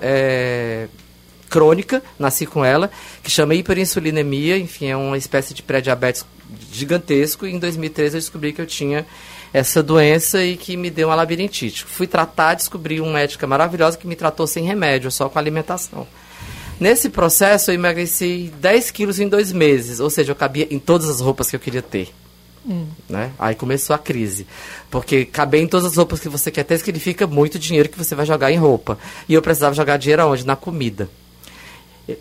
é, 0.01 0.87
crônica, 1.49 2.03
nasci 2.19 2.45
com 2.45 2.65
ela, 2.65 2.91
que 3.23 3.31
chama 3.31 3.55
hiperinsulinemia, 3.55 4.57
enfim, 4.57 4.87
é 4.87 4.97
uma 4.97 5.17
espécie 5.17 5.53
de 5.53 5.63
pré-diabetes 5.63 6.25
gigantesco, 6.69 7.47
e 7.47 7.53
em 7.53 7.59
2013 7.59 8.17
eu 8.17 8.19
descobri 8.19 8.51
que 8.51 8.61
eu 8.61 8.65
tinha 8.67 9.05
essa 9.55 9.81
doença 9.81 10.43
e 10.43 10.57
que 10.57 10.75
me 10.75 10.89
deu 10.89 11.07
uma 11.07 11.15
labirintite. 11.15 11.85
Fui 11.85 12.05
tratar, 12.05 12.55
descobri 12.55 12.99
uma 12.99 13.13
médica 13.13 13.47
maravilhosa 13.47 13.97
que 13.97 14.05
me 14.05 14.13
tratou 14.13 14.45
sem 14.45 14.65
remédio, 14.65 15.09
só 15.09 15.29
com 15.29 15.39
alimentação. 15.39 16.05
Nesse 16.77 17.09
processo, 17.09 17.71
eu 17.71 17.75
emagreci 17.75 18.51
10 18.59 18.91
quilos 18.91 19.17
em 19.17 19.29
dois 19.29 19.53
meses, 19.53 20.01
ou 20.01 20.09
seja, 20.09 20.33
eu 20.33 20.35
cabia 20.35 20.67
em 20.69 20.77
todas 20.77 21.07
as 21.07 21.21
roupas 21.21 21.49
que 21.49 21.55
eu 21.55 21.59
queria 21.61 21.81
ter. 21.81 22.09
Hum. 22.67 22.85
Né? 23.07 23.31
Aí 23.39 23.55
começou 23.55 23.95
a 23.95 23.99
crise. 23.99 24.45
Porque 24.91 25.23
caber 25.23 25.61
em 25.61 25.67
todas 25.67 25.85
as 25.85 25.95
roupas 25.95 26.19
que 26.19 26.27
você 26.27 26.51
quer 26.51 26.63
ter 26.65 26.77
significa 26.77 27.25
muito 27.25 27.57
dinheiro 27.57 27.87
que 27.87 27.97
você 27.97 28.13
vai 28.13 28.25
jogar 28.25 28.51
em 28.51 28.57
roupa. 28.57 28.99
E 29.29 29.33
eu 29.33 29.41
precisava 29.41 29.73
jogar 29.73 29.95
dinheiro 29.95 30.23
aonde? 30.23 30.45
Na 30.45 30.57
comida 30.57 31.09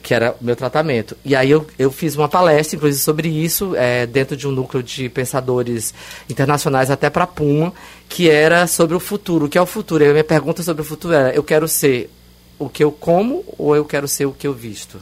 que 0.02 0.14
era 0.14 0.34
o 0.40 0.44
meu 0.44 0.56
tratamento. 0.56 1.16
E 1.24 1.36
aí 1.36 1.50
eu, 1.50 1.66
eu 1.78 1.90
fiz 1.90 2.16
uma 2.16 2.28
palestra, 2.28 2.76
inclusive, 2.76 3.02
sobre 3.02 3.28
isso, 3.28 3.74
é, 3.76 4.06
dentro 4.06 4.36
de 4.36 4.48
um 4.48 4.50
núcleo 4.50 4.82
de 4.82 5.08
pensadores 5.08 5.92
internacionais 6.28 6.90
até 6.90 7.10
para 7.10 7.26
Puma, 7.26 7.72
que 8.08 8.30
era 8.30 8.66
sobre 8.66 8.96
o 8.96 9.00
futuro. 9.00 9.46
O 9.46 9.48
que 9.48 9.58
é 9.58 9.62
o 9.62 9.66
futuro? 9.66 10.02
E 10.02 10.08
a 10.08 10.12
minha 10.12 10.24
pergunta 10.24 10.62
sobre 10.62 10.82
o 10.82 10.84
futuro 10.84 11.14
era, 11.14 11.34
eu 11.34 11.42
quero 11.42 11.68
ser 11.68 12.10
o 12.58 12.68
que 12.68 12.82
eu 12.82 12.90
como 12.92 13.44
ou 13.58 13.76
eu 13.76 13.84
quero 13.84 14.08
ser 14.08 14.26
o 14.26 14.32
que 14.32 14.46
eu 14.46 14.54
visto? 14.54 15.00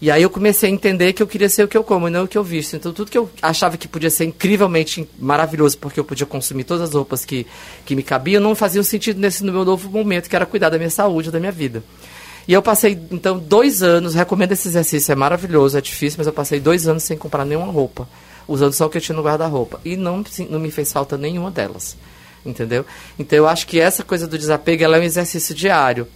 E 0.00 0.10
aí 0.10 0.20
eu 0.20 0.30
comecei 0.30 0.68
a 0.68 0.72
entender 0.72 1.12
que 1.12 1.22
eu 1.22 1.28
queria 1.28 1.48
ser 1.48 1.62
o 1.62 1.68
que 1.68 1.76
eu 1.76 1.84
como 1.84 2.08
e 2.08 2.10
não 2.10 2.24
o 2.24 2.28
que 2.28 2.36
eu 2.36 2.42
visto. 2.42 2.74
Então 2.74 2.92
tudo 2.92 3.08
que 3.08 3.16
eu 3.16 3.30
achava 3.40 3.76
que 3.76 3.86
podia 3.86 4.10
ser 4.10 4.24
incrivelmente 4.24 5.08
maravilhoso, 5.16 5.78
porque 5.78 5.98
eu 5.98 6.04
podia 6.04 6.26
consumir 6.26 6.64
todas 6.64 6.88
as 6.88 6.94
roupas 6.94 7.24
que, 7.24 7.46
que 7.86 7.94
me 7.94 8.02
cabiam, 8.02 8.42
não 8.42 8.54
fazia 8.56 8.82
sentido 8.82 9.20
nesse 9.20 9.44
no 9.44 9.52
meu 9.52 9.64
novo 9.64 9.88
momento, 9.88 10.28
que 10.28 10.34
era 10.34 10.44
cuidar 10.44 10.70
da 10.70 10.76
minha 10.76 10.90
saúde, 10.90 11.30
da 11.30 11.38
minha 11.38 11.52
vida. 11.52 11.84
E 12.46 12.52
eu 12.52 12.62
passei, 12.62 12.98
então, 13.10 13.38
dois 13.38 13.82
anos, 13.82 14.14
recomendo 14.14 14.52
esse 14.52 14.68
exercício, 14.68 15.12
é 15.12 15.14
maravilhoso, 15.14 15.78
é 15.78 15.80
difícil, 15.80 16.18
mas 16.18 16.26
eu 16.26 16.32
passei 16.32 16.58
dois 16.58 16.88
anos 16.88 17.04
sem 17.04 17.16
comprar 17.16 17.44
nenhuma 17.44 17.70
roupa, 17.70 18.08
usando 18.48 18.72
só 18.72 18.86
o 18.86 18.90
que 18.90 18.98
eu 18.98 19.02
tinha 19.02 19.16
no 19.16 19.22
guarda-roupa. 19.22 19.80
E 19.84 19.96
não, 19.96 20.24
não 20.50 20.58
me 20.58 20.70
fez 20.70 20.92
falta 20.92 21.16
nenhuma 21.16 21.50
delas, 21.50 21.96
entendeu? 22.44 22.84
Então, 23.18 23.36
eu 23.36 23.46
acho 23.46 23.66
que 23.66 23.78
essa 23.78 24.02
coisa 24.02 24.26
do 24.26 24.36
desapego, 24.36 24.82
é 24.82 24.88
um 24.88 25.02
exercício 25.02 25.54
diário. 25.54 26.08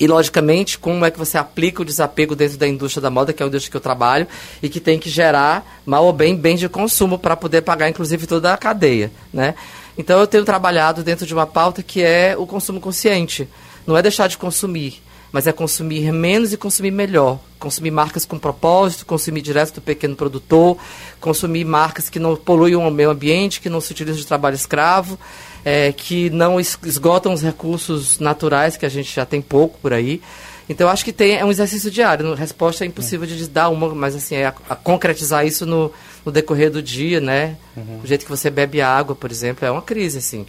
E, 0.00 0.06
logicamente, 0.06 0.78
como 0.78 1.04
é 1.04 1.10
que 1.10 1.18
você 1.18 1.36
aplica 1.36 1.82
o 1.82 1.84
desapego 1.84 2.36
dentro 2.36 2.56
da 2.56 2.68
indústria 2.68 3.02
da 3.02 3.10
moda, 3.10 3.32
que 3.32 3.42
é 3.42 3.44
a 3.44 3.48
indústria 3.48 3.72
que 3.72 3.76
eu 3.76 3.80
trabalho, 3.80 4.28
e 4.62 4.68
que 4.68 4.78
tem 4.78 4.96
que 4.96 5.10
gerar, 5.10 5.80
mal 5.84 6.04
ou 6.04 6.12
bem, 6.12 6.36
bem 6.36 6.54
de 6.54 6.68
consumo 6.68 7.18
para 7.18 7.34
poder 7.34 7.62
pagar, 7.62 7.88
inclusive, 7.88 8.24
toda 8.28 8.54
a 8.54 8.56
cadeia, 8.56 9.10
né? 9.32 9.56
Então, 9.96 10.20
eu 10.20 10.26
tenho 10.28 10.44
trabalhado 10.44 11.02
dentro 11.02 11.26
de 11.26 11.34
uma 11.34 11.48
pauta 11.48 11.82
que 11.82 12.00
é 12.00 12.36
o 12.38 12.46
consumo 12.46 12.80
consciente. 12.80 13.48
Não 13.84 13.96
é 13.96 14.02
deixar 14.02 14.28
de 14.28 14.38
consumir, 14.38 15.02
mas 15.32 15.46
é 15.46 15.52
consumir 15.52 16.12
menos 16.12 16.52
e 16.52 16.56
consumir 16.56 16.90
melhor. 16.90 17.38
Consumir 17.58 17.90
marcas 17.90 18.24
com 18.24 18.38
propósito, 18.38 19.04
consumir 19.04 19.42
direto 19.42 19.74
do 19.74 19.80
pequeno 19.80 20.14
produtor, 20.14 20.78
consumir 21.20 21.64
marcas 21.64 22.08
que 22.08 22.18
não 22.18 22.36
poluem 22.36 22.76
o 22.76 22.90
meio 22.90 23.10
ambiente, 23.10 23.60
que 23.60 23.68
não 23.68 23.80
se 23.80 23.92
utilizam 23.92 24.20
de 24.20 24.26
trabalho 24.26 24.54
escravo, 24.54 25.18
é, 25.64 25.92
que 25.92 26.30
não 26.30 26.58
esgotam 26.60 27.32
os 27.32 27.42
recursos 27.42 28.18
naturais, 28.18 28.76
que 28.76 28.86
a 28.86 28.88
gente 28.88 29.14
já 29.14 29.26
tem 29.26 29.42
pouco 29.42 29.78
por 29.80 29.92
aí. 29.92 30.22
Então, 30.68 30.88
acho 30.88 31.04
que 31.04 31.12
tem, 31.12 31.36
é 31.36 31.44
um 31.44 31.50
exercício 31.50 31.90
diário. 31.90 32.32
A 32.32 32.36
resposta 32.36 32.84
é 32.84 32.86
impossível 32.86 33.26
de 33.26 33.48
dar 33.48 33.70
uma, 33.70 33.94
mas 33.94 34.14
assim, 34.14 34.36
é 34.36 34.46
a, 34.46 34.54
a 34.68 34.76
concretizar 34.76 35.46
isso 35.46 35.64
no, 35.64 35.90
no, 36.24 36.30
decorrer 36.30 36.70
do 36.70 36.82
dia, 36.82 37.20
né? 37.20 37.56
Uhum. 37.74 38.00
O 38.04 38.06
jeito 38.06 38.24
que 38.24 38.30
você 38.30 38.50
bebe 38.50 38.80
água, 38.82 39.16
por 39.16 39.30
exemplo, 39.30 39.66
é 39.66 39.70
uma 39.70 39.80
crise, 39.80 40.18
assim. 40.18 40.46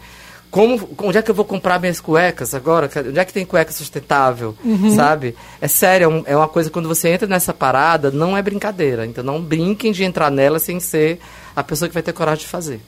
Como, 0.51 0.89
onde 0.97 1.17
é 1.17 1.21
que 1.21 1.29
eu 1.29 1.35
vou 1.35 1.45
comprar 1.45 1.79
minhas 1.79 2.01
cuecas 2.01 2.55
agora? 2.55 2.89
Onde 3.07 3.19
é 3.19 3.25
que 3.25 3.33
tem 3.33 3.45
cueca 3.45 3.71
sustentável? 3.71 4.55
Uhum. 4.63 4.95
Sabe? 4.95 5.35
É 5.61 5.67
sério, 5.67 6.23
é, 6.25 6.31
é 6.31 6.35
uma 6.35 6.47
coisa, 6.47 6.71
quando 6.71 6.87
você 6.87 7.09
entra 7.09 7.27
nessa 7.27 7.53
parada, 7.53 8.09
não 8.09 8.35
é 8.35 8.41
brincadeira. 8.41 9.05
Então 9.05 9.23
não 9.23 9.41
brinquem 9.41 9.91
de 9.91 10.03
entrar 10.03 10.31
nela 10.31 10.57
sem 10.57 10.79
ser 10.79 11.19
a 11.55 11.63
pessoa 11.63 11.87
que 11.87 11.93
vai 11.93 12.01
ter 12.01 12.13
coragem 12.13 12.45
de 12.45 12.49
fazer. 12.49 12.81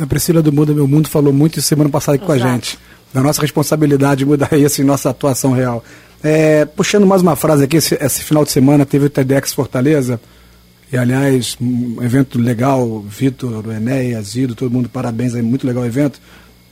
A 0.00 0.06
Priscila 0.06 0.40
do 0.40 0.50
Mundo 0.50 0.74
Meu 0.74 0.88
Mundo 0.88 1.08
falou 1.08 1.32
muito 1.32 1.58
isso 1.58 1.68
semana 1.68 1.90
passada 1.90 2.16
aqui 2.16 2.24
Exato. 2.24 2.40
com 2.40 2.46
a 2.46 2.52
gente. 2.52 2.78
Da 3.12 3.20
nossa 3.20 3.42
responsabilidade 3.42 4.20
de 4.20 4.24
mudar 4.24 4.52
isso 4.56 4.80
em 4.80 4.84
nossa 4.84 5.10
atuação 5.10 5.52
real. 5.52 5.84
É, 6.24 6.64
puxando 6.64 7.06
mais 7.06 7.20
uma 7.20 7.36
frase 7.36 7.64
aqui, 7.64 7.76
esse, 7.76 7.94
esse, 8.00 8.22
final 8.22 8.44
de 8.44 8.52
semana 8.52 8.86
teve 8.86 9.06
o 9.06 9.10
TEDx 9.10 9.52
Fortaleza. 9.52 10.18
E, 10.90 10.96
aliás, 10.96 11.56
um 11.60 12.02
evento 12.02 12.38
legal, 12.38 13.00
Vitor, 13.00 13.64
Enéas, 13.70 14.36
Ido, 14.36 14.54
todo 14.54 14.70
mundo, 14.70 14.88
parabéns 14.88 15.34
aí, 15.34 15.42
muito 15.42 15.66
legal 15.66 15.82
o 15.82 15.86
evento. 15.86 16.20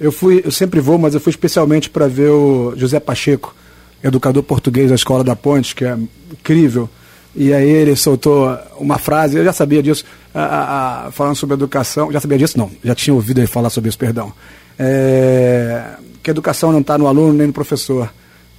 Eu 0.00 0.10
fui, 0.10 0.40
eu 0.42 0.50
sempre 0.50 0.80
vou, 0.80 0.96
mas 0.96 1.12
eu 1.12 1.20
fui 1.20 1.30
especialmente 1.30 1.90
para 1.90 2.08
ver 2.08 2.30
o 2.30 2.72
José 2.74 2.98
Pacheco, 2.98 3.54
educador 4.02 4.42
português 4.42 4.88
da 4.88 4.94
Escola 4.94 5.22
da 5.22 5.36
Ponte, 5.36 5.74
que 5.74 5.84
é 5.84 5.96
incrível. 6.32 6.88
E 7.36 7.52
aí 7.52 7.68
ele 7.68 7.94
soltou 7.94 8.58
uma 8.78 8.98
frase, 8.98 9.36
eu 9.36 9.44
já 9.44 9.52
sabia 9.52 9.82
disso, 9.82 10.04
a, 10.34 11.06
a, 11.06 11.10
falando 11.12 11.36
sobre 11.36 11.54
educação. 11.54 12.10
Já 12.10 12.18
sabia 12.18 12.38
disso? 12.38 12.58
Não, 12.58 12.70
já 12.82 12.94
tinha 12.94 13.12
ouvido 13.14 13.38
ele 13.38 13.46
falar 13.46 13.68
sobre 13.68 13.88
isso, 13.90 13.98
perdão. 13.98 14.32
É, 14.78 15.96
que 16.22 16.30
a 16.30 16.32
educação 16.32 16.72
não 16.72 16.80
está 16.80 16.96
no 16.96 17.06
aluno 17.06 17.34
nem 17.34 17.48
no 17.48 17.52
professor. 17.52 18.10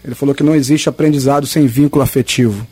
Ele 0.06 0.16
falou 0.16 0.36
que 0.36 0.44
não 0.44 0.56
existe 0.56 0.88
aprendizado 0.90 1.48
sem 1.48 1.66
vínculo 1.66 2.04
afetivo. 2.04 2.66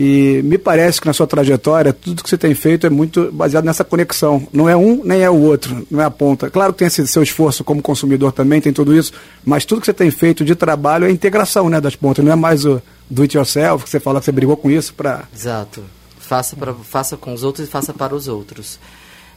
E 0.00 0.40
me 0.44 0.56
parece 0.56 1.00
que 1.00 1.08
na 1.08 1.12
sua 1.12 1.26
trajetória, 1.26 1.92
tudo 1.92 2.22
que 2.22 2.30
você 2.30 2.38
tem 2.38 2.54
feito 2.54 2.86
é 2.86 2.90
muito 2.90 3.32
baseado 3.32 3.64
nessa 3.64 3.82
conexão. 3.82 4.46
Não 4.52 4.68
é 4.68 4.76
um, 4.76 5.02
nem 5.02 5.22
é 5.22 5.28
o 5.28 5.34
outro, 5.34 5.84
não 5.90 6.00
é 6.00 6.04
a 6.04 6.10
ponta. 6.10 6.48
Claro 6.48 6.72
que 6.72 6.78
tem 6.78 6.86
esse 6.86 7.04
seu 7.08 7.20
esforço 7.20 7.64
como 7.64 7.82
consumidor 7.82 8.30
também, 8.30 8.60
tem 8.60 8.72
tudo 8.72 8.96
isso, 8.96 9.12
mas 9.44 9.64
tudo 9.64 9.80
que 9.80 9.86
você 9.86 9.92
tem 9.92 10.08
feito 10.12 10.44
de 10.44 10.54
trabalho 10.54 11.04
é 11.04 11.10
integração 11.10 11.68
né, 11.68 11.80
das 11.80 11.96
pontas, 11.96 12.24
não 12.24 12.30
é 12.30 12.36
mais 12.36 12.64
o 12.64 12.80
do 13.10 13.22
it 13.22 13.36
yourself, 13.36 13.82
que 13.82 13.90
você 13.90 13.98
fala 13.98 14.20
que 14.20 14.26
você 14.26 14.30
brigou 14.30 14.56
com 14.56 14.70
isso 14.70 14.94
para. 14.94 15.24
Exato. 15.34 15.82
Faça, 16.20 16.54
pra, 16.54 16.74
faça 16.74 17.16
com 17.16 17.34
os 17.34 17.42
outros 17.42 17.66
e 17.66 17.70
faça 17.70 17.92
para 17.92 18.14
os 18.14 18.28
outros. 18.28 18.78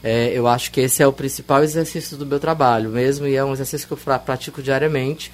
É, 0.00 0.30
eu 0.32 0.46
acho 0.46 0.70
que 0.70 0.80
esse 0.80 1.02
é 1.02 1.06
o 1.06 1.12
principal 1.12 1.64
exercício 1.64 2.16
do 2.16 2.24
meu 2.24 2.38
trabalho 2.38 2.88
mesmo, 2.88 3.26
e 3.26 3.34
é 3.34 3.44
um 3.44 3.52
exercício 3.52 3.88
que 3.88 3.94
eu 3.94 4.18
pratico 4.20 4.62
diariamente 4.62 5.32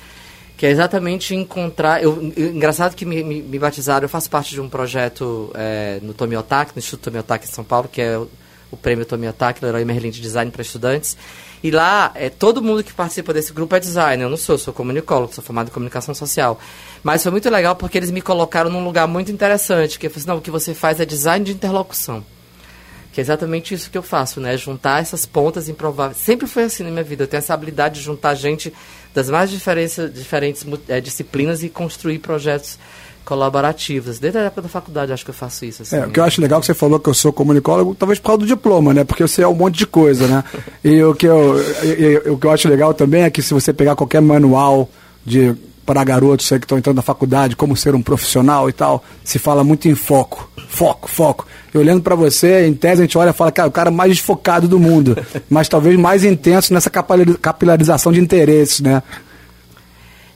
que 0.58 0.66
é 0.66 0.70
exatamente 0.70 1.36
encontrar. 1.36 2.02
Eu, 2.02 2.20
engraçado 2.36 2.96
que 2.96 3.06
me, 3.06 3.22
me, 3.22 3.40
me, 3.40 3.58
batizaram, 3.60 4.04
eu 4.04 4.08
faço 4.08 4.28
parte 4.28 4.50
de 4.50 4.60
um 4.60 4.68
projeto 4.68 5.52
é, 5.54 6.00
no 6.02 6.12
Tomiotaki, 6.12 6.72
no 6.74 6.80
Instituto 6.80 7.04
Tomiotaki 7.04 7.46
em 7.46 7.48
São 7.48 7.62
Paulo, 7.62 7.88
que 7.88 8.02
é 8.02 8.18
o, 8.18 8.28
o 8.72 8.76
prêmio 8.76 9.06
Tomiotaki, 9.06 9.64
Leroy 9.64 9.84
Merlin 9.84 10.10
de 10.10 10.20
Design 10.20 10.50
para 10.50 10.60
Estudantes. 10.60 11.16
E 11.62 11.70
lá, 11.70 12.10
é, 12.16 12.28
todo 12.28 12.60
mundo 12.60 12.82
que 12.82 12.92
participa 12.92 13.32
desse 13.32 13.52
grupo 13.52 13.76
é 13.76 13.80
designer. 13.80 14.24
Eu 14.24 14.30
não 14.30 14.36
sou, 14.36 14.58
sou 14.58 14.74
comunicólogo, 14.74 15.32
sou 15.32 15.44
formado 15.44 15.68
em 15.68 15.72
comunicação 15.72 16.12
social. 16.12 16.58
Mas 17.04 17.22
foi 17.22 17.30
muito 17.30 17.48
legal 17.48 17.76
porque 17.76 17.96
eles 17.96 18.10
me 18.10 18.20
colocaram 18.20 18.68
num 18.68 18.82
lugar 18.82 19.06
muito 19.06 19.30
interessante, 19.30 19.96
que 19.96 20.06
eu 20.06 20.10
falei 20.10 20.22
assim, 20.22 20.28
não, 20.28 20.38
o 20.38 20.42
que 20.42 20.50
você 20.50 20.74
faz 20.74 20.98
é 20.98 21.06
design 21.06 21.44
de 21.44 21.52
interlocução. 21.52 22.24
Que 23.12 23.20
é 23.20 23.22
exatamente 23.22 23.74
isso 23.74 23.90
que 23.90 23.98
eu 23.98 24.02
faço, 24.02 24.40
né? 24.40 24.56
Juntar 24.56 25.00
essas 25.00 25.24
pontas 25.24 25.68
improváveis. 25.68 26.18
Sempre 26.18 26.48
foi 26.48 26.64
assim 26.64 26.82
na 26.82 26.90
minha 26.90 27.04
vida. 27.04 27.22
Eu 27.22 27.28
tenho 27.28 27.38
essa 27.38 27.54
habilidade 27.54 27.96
de 27.96 28.00
juntar 28.00 28.34
gente 28.34 28.72
das 29.14 29.30
mais 29.30 29.50
diferentes 29.50 30.66
é, 30.88 31.00
disciplinas 31.00 31.62
e 31.62 31.68
construir 31.68 32.18
projetos 32.18 32.78
colaborativos. 33.28 34.18
Desde 34.18 34.38
a 34.38 34.42
época 34.44 34.62
da 34.62 34.68
faculdade, 34.70 35.12
acho 35.12 35.22
que 35.22 35.30
eu 35.30 35.34
faço 35.34 35.64
isso. 35.66 35.82
Assim, 35.82 35.96
é, 35.96 36.06
o 36.06 36.10
que 36.10 36.18
eu 36.18 36.24
acho 36.24 36.40
legal 36.40 36.58
é 36.58 36.60
que 36.60 36.66
você 36.66 36.72
falou 36.72 36.98
que 36.98 37.10
eu 37.10 37.14
sou 37.14 37.30
comunicólogo, 37.30 37.94
talvez 37.94 38.18
por 38.18 38.28
causa 38.28 38.38
do 38.38 38.46
diploma, 38.46 38.94
né? 38.94 39.04
Porque 39.04 39.22
você 39.22 39.42
é 39.42 39.48
um 39.48 39.54
monte 39.54 39.76
de 39.76 39.86
coisa, 39.86 40.26
né? 40.26 40.42
e 40.82 41.02
o 41.02 41.14
que 41.14 41.26
eu, 41.26 41.58
eu, 41.58 42.32
o 42.32 42.38
que 42.38 42.46
eu 42.46 42.50
acho 42.50 42.68
legal 42.68 42.94
também 42.94 43.22
é 43.22 43.30
que 43.30 43.42
se 43.42 43.52
você 43.52 43.70
pegar 43.70 43.94
qualquer 43.96 44.22
manual 44.22 44.88
de 45.26 45.54
para 45.84 46.04
garotos 46.04 46.46
que 46.46 46.54
estão 46.56 46.76
entrando 46.76 46.96
na 46.96 47.02
faculdade, 47.02 47.56
como 47.56 47.74
ser 47.74 47.94
um 47.94 48.02
profissional 48.02 48.68
e 48.68 48.72
tal, 48.74 49.02
se 49.24 49.38
fala 49.38 49.64
muito 49.64 49.88
em 49.88 49.94
foco, 49.94 50.47
foco, 50.68 51.08
foco. 51.08 51.46
E 51.74 51.78
olhando 51.78 52.02
para 52.02 52.14
você, 52.14 52.66
em 52.66 52.74
tese 52.74 53.02
a 53.02 53.04
gente 53.04 53.18
olha 53.18 53.30
e 53.30 53.32
fala, 53.32 53.50
cara, 53.50 53.68
o 53.68 53.72
cara 53.72 53.90
mais 53.90 54.12
desfocado 54.12 54.68
do 54.68 54.78
mundo, 54.78 55.16
mas 55.48 55.68
talvez 55.68 55.98
mais 55.98 56.24
intenso 56.24 56.72
nessa 56.72 56.90
capilarização 56.90 58.12
de 58.12 58.20
interesses, 58.20 58.80
né? 58.80 59.02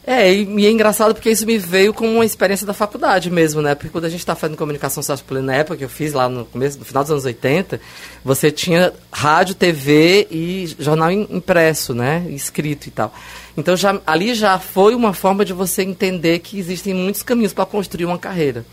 É, 0.05 0.35
e, 0.35 0.43
e, 0.59 0.67
é 0.67 0.71
engraçado 0.71 1.15
porque 1.15 1.31
isso 1.31 1.47
me 1.47 1.57
veio 1.59 1.95
com 1.95 2.13
uma 2.13 2.25
experiência 2.25 2.67
da 2.67 2.75
faculdade 2.75 3.31
mesmo, 3.31 3.63
né? 3.63 3.77
Porque 3.77 3.89
quando 3.89 4.05
a 4.07 4.09
gente 4.09 4.19
está 4.19 4.35
fazendo 4.35 4.57
comunicação 4.57 5.01
social 5.01 5.41
na 5.41 5.55
época 5.55 5.77
que 5.77 5.85
eu 5.85 5.89
fiz 5.89 6.13
lá 6.13 6.29
no 6.29 6.45
começo, 6.45 6.77
no 6.77 6.85
final 6.85 7.05
dos 7.05 7.13
anos 7.13 7.25
80, 7.25 7.81
você 8.25 8.51
tinha 8.51 8.93
rádio, 9.13 9.55
TV 9.55 10.27
e 10.29 10.75
jornal 10.77 11.13
impresso, 11.13 11.95
né? 11.95 12.27
Escrito 12.31 12.89
e 12.89 12.91
tal. 12.91 13.15
Então 13.57 13.77
já, 13.77 14.01
ali 14.05 14.35
já 14.35 14.59
foi 14.59 14.97
uma 14.97 15.13
forma 15.13 15.45
de 15.45 15.53
você 15.53 15.83
entender 15.83 16.41
que 16.41 16.59
existem 16.59 16.93
muitos 16.93 17.23
caminhos 17.23 17.53
para 17.53 17.65
construir 17.65 18.05
uma 18.05 18.19
carreira. 18.19 18.65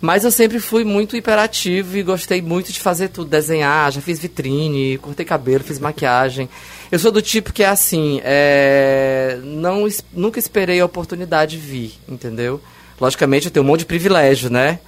Mas 0.00 0.24
eu 0.24 0.30
sempre 0.30 0.60
fui 0.60 0.84
muito 0.84 1.16
hiperativo 1.16 1.96
e 1.96 2.02
gostei 2.02 2.42
muito 2.42 2.70
de 2.72 2.80
fazer 2.80 3.08
tudo, 3.08 3.30
desenhar, 3.30 3.90
já 3.90 4.00
fiz 4.00 4.18
vitrine, 4.18 4.98
cortei 4.98 5.24
cabelo, 5.24 5.64
fiz 5.64 5.78
maquiagem. 5.78 6.48
Eu 6.92 6.98
sou 6.98 7.10
do 7.10 7.22
tipo 7.22 7.52
que 7.52 7.62
é 7.62 7.68
assim, 7.68 8.20
é, 8.22 9.38
não, 9.42 9.88
nunca 10.12 10.38
esperei 10.38 10.80
a 10.80 10.84
oportunidade 10.84 11.56
vir, 11.56 11.94
entendeu? 12.08 12.60
Logicamente 13.00 13.46
eu 13.46 13.52
tenho 13.52 13.64
um 13.64 13.68
monte 13.68 13.80
de 13.80 13.86
privilégio, 13.86 14.50
né? 14.50 14.80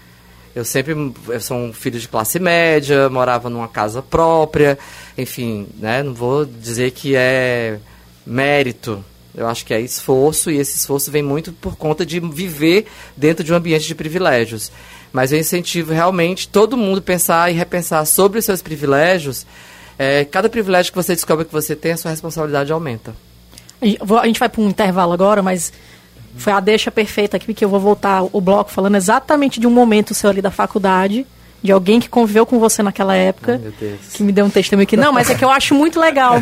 Eu 0.55 0.65
sempre 0.65 0.95
eu 1.29 1.41
sou 1.41 1.57
um 1.57 1.73
filho 1.73 1.99
de 2.01 2.09
classe 2.09 2.39
média, 2.39 3.09
morava 3.09 3.49
numa 3.49 3.69
casa 3.69 4.03
própria, 4.03 4.79
enfim, 5.17 5.69
né? 5.79 6.03
Não 6.03 6.15
vou 6.15 6.45
dizer 6.45 6.91
que 6.91 7.15
é 7.15 7.79
mérito. 8.27 9.05
Eu 9.35 9.47
acho 9.47 9.65
que 9.65 9.73
é 9.73 9.81
esforço 9.81 10.51
e 10.51 10.57
esse 10.57 10.77
esforço 10.77 11.11
vem 11.13 11.23
muito 11.23 11.53
por 11.53 11.77
conta 11.77 12.05
de 12.05 12.19
viver 12.19 12.87
dentro 13.17 13.45
de 13.45 13.53
um 13.53 13.57
ambiente 13.57 13.87
de 13.87 13.95
privilégios. 13.95 14.73
Mas 15.13 15.33
eu 15.33 15.39
incentivo 15.39 15.93
realmente 15.93 16.49
todo 16.49 16.77
mundo 16.77 17.01
pensar 17.01 17.51
e 17.51 17.55
repensar 17.55 18.05
sobre 18.05 18.39
os 18.39 18.45
seus 18.45 18.61
privilégios. 18.63 19.47
É, 19.99 20.25
cada 20.25 20.49
privilégio 20.49 20.93
que 20.93 20.97
você 20.97 21.15
descobre 21.15 21.45
que 21.45 21.53
você 21.53 21.75
tem, 21.75 21.93
a 21.93 21.97
sua 21.97 22.11
responsabilidade 22.11 22.71
aumenta. 22.73 23.15
A 23.81 23.87
gente- 23.87 24.39
vai 24.39 24.49
para 24.49 24.61
um 24.61 24.69
intervalo 24.69 25.13
agora, 25.13 25.43
mas 25.43 25.73
foi 26.37 26.53
a 26.53 26.61
deixa 26.61 26.91
perfeita 26.91 27.37
aqui, 27.37 27.47
porque 27.47 27.65
eu 27.65 27.69
vou 27.69 27.81
voltar 27.81 28.23
o 28.33 28.41
bloco 28.41 28.71
falando 28.71 28.97
exatamente 28.97 29.59
de 29.59 29.67
um 29.67 29.71
momento 29.71 30.15
seu 30.15 30.31
ali 30.31 30.41
da 30.43 30.51
faculdade, 30.51 31.27
de 31.61 31.73
alguém 31.73 31.99
que 31.99 32.09
conviveu 32.09 32.47
com 32.47 32.61
você 32.61 32.83
naquela 32.83 33.17
época, 33.17 33.61
que 34.15 34.23
me 34.23 34.31
deu 34.31 34.45
um 34.45 34.51
testemunho 34.51 34.85
aqui. 34.85 34.97
Não, 34.97 35.13
mas 35.13 35.29
é 35.31 35.35
que 35.35 35.45
eu 35.45 35.51
acho 35.51 35.75
muito 35.75 35.99
legal. 35.99 36.37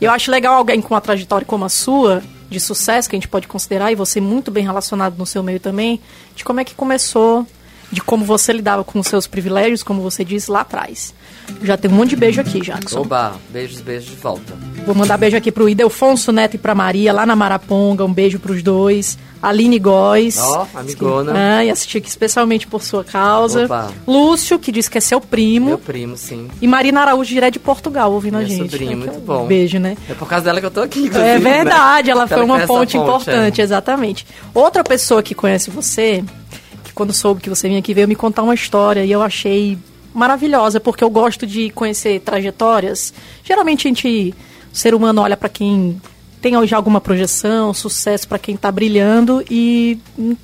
Eu 0.00 0.10
acho 0.12 0.30
legal 0.30 0.54
alguém 0.54 0.80
com 0.80 0.94
uma 0.94 1.00
trajetória 1.00 1.44
como 1.44 1.64
a 1.64 1.68
sua, 1.68 2.22
de 2.48 2.60
sucesso, 2.60 3.08
que 3.10 3.16
a 3.16 3.18
gente 3.18 3.26
pode 3.28 3.48
considerar, 3.48 3.90
e 3.90 3.96
você 3.96 4.20
muito 4.20 4.50
bem 4.52 4.62
relacionado 4.62 5.16
no 5.18 5.26
seu 5.26 5.42
meio 5.42 5.58
também, 5.58 6.00
de 6.36 6.44
como 6.44 6.60
é 6.60 6.64
que 6.64 6.74
começou, 6.74 7.44
de 7.92 8.00
como 8.00 8.24
você 8.24 8.52
lidava 8.52 8.82
com 8.82 8.98
os 8.98 9.06
seus 9.06 9.26
privilégios, 9.26 9.82
como 9.82 10.00
você 10.00 10.24
disse 10.24 10.50
lá 10.50 10.62
atrás. 10.62 11.14
Já 11.62 11.76
tem 11.76 11.90
um 11.90 11.94
monte 11.94 12.10
de 12.10 12.16
beijo 12.16 12.40
aqui, 12.40 12.60
Jackson. 12.60 13.00
Oba, 13.00 13.34
beijos, 13.50 13.80
beijos 13.80 14.08
de 14.08 14.16
volta. 14.16 14.54
Vou 14.86 14.94
mandar 14.94 15.18
beijo 15.18 15.36
aqui 15.36 15.52
pro 15.52 15.68
Idelfonso 15.68 16.32
Neto 16.32 16.54
e 16.54 16.58
pra 16.58 16.74
Maria, 16.74 17.12
lá 17.12 17.26
na 17.26 17.36
Maraponga. 17.36 18.04
Um 18.04 18.12
beijo 18.12 18.38
pros 18.38 18.62
dois. 18.62 19.18
Aline 19.42 19.78
Góes. 19.78 20.38
Ó, 20.38 20.66
amigona. 20.74 21.32
Ah, 21.58 21.64
e 21.64 21.70
assisti 21.70 21.98
aqui 21.98 22.08
especialmente 22.08 22.66
por 22.66 22.80
sua 22.82 23.02
causa. 23.04 23.64
Opa. 23.66 23.90
Lúcio, 24.06 24.56
que 24.58 24.70
diz 24.72 24.88
que 24.88 24.96
é 24.98 25.00
seu 25.00 25.20
primo. 25.20 25.66
Meu 25.66 25.78
primo, 25.78 26.16
sim. 26.16 26.48
E 26.60 26.66
Marina 26.68 27.00
Araújo, 27.02 27.28
direto 27.28 27.54
de 27.54 27.58
Portugal, 27.58 28.12
ouvindo 28.12 28.36
a 28.36 28.40
Minha 28.40 28.48
gente. 28.48 28.70
sobrinha, 28.70 28.92
Então, 28.94 29.06
muito 29.14 29.20
bom. 29.26 29.46
Beijo, 29.46 29.78
né? 29.80 29.96
É 30.08 30.14
por 30.14 30.28
causa 30.28 30.44
dela 30.44 30.60
que 30.60 30.66
eu 30.66 30.70
tô 30.70 30.80
aqui, 30.80 31.10
É 31.12 31.38
verdade, 31.40 32.06
né? 32.08 32.12
ela 32.12 32.26
foi 32.28 32.42
uma 32.44 32.62
a 32.62 32.66
ponte, 32.66 32.96
importante, 32.96 33.60
é. 33.60 33.64
exatamente. 33.64 34.24
Outra 34.54 34.84
pessoa 34.84 35.22
que 35.24 35.34
conhece 35.34 35.70
você, 35.70 36.22
que 36.50 36.61
quando 36.94 37.12
soube 37.12 37.40
que 37.40 37.48
você 37.48 37.68
vinha 37.68 37.80
aqui, 37.80 37.94
veio 37.94 38.08
me 38.08 38.14
contar 38.14 38.42
uma 38.42 38.54
história 38.54 39.04
e 39.04 39.10
eu 39.10 39.22
achei 39.22 39.78
maravilhosa, 40.14 40.78
porque 40.78 41.02
eu 41.02 41.10
gosto 41.10 41.46
de 41.46 41.70
conhecer 41.70 42.20
trajetórias. 42.20 43.12
Geralmente 43.42 43.86
a 43.86 43.90
gente, 43.90 44.34
o 44.72 44.76
ser 44.76 44.94
humano 44.94 45.22
olha 45.22 45.36
para 45.36 45.48
quem 45.48 46.00
tem 46.40 46.66
já 46.66 46.76
alguma 46.76 47.00
projeção, 47.00 47.72
sucesso 47.72 48.26
para 48.26 48.38
quem 48.38 48.56
tá 48.56 48.70
brilhando 48.70 49.44
e 49.48 49.98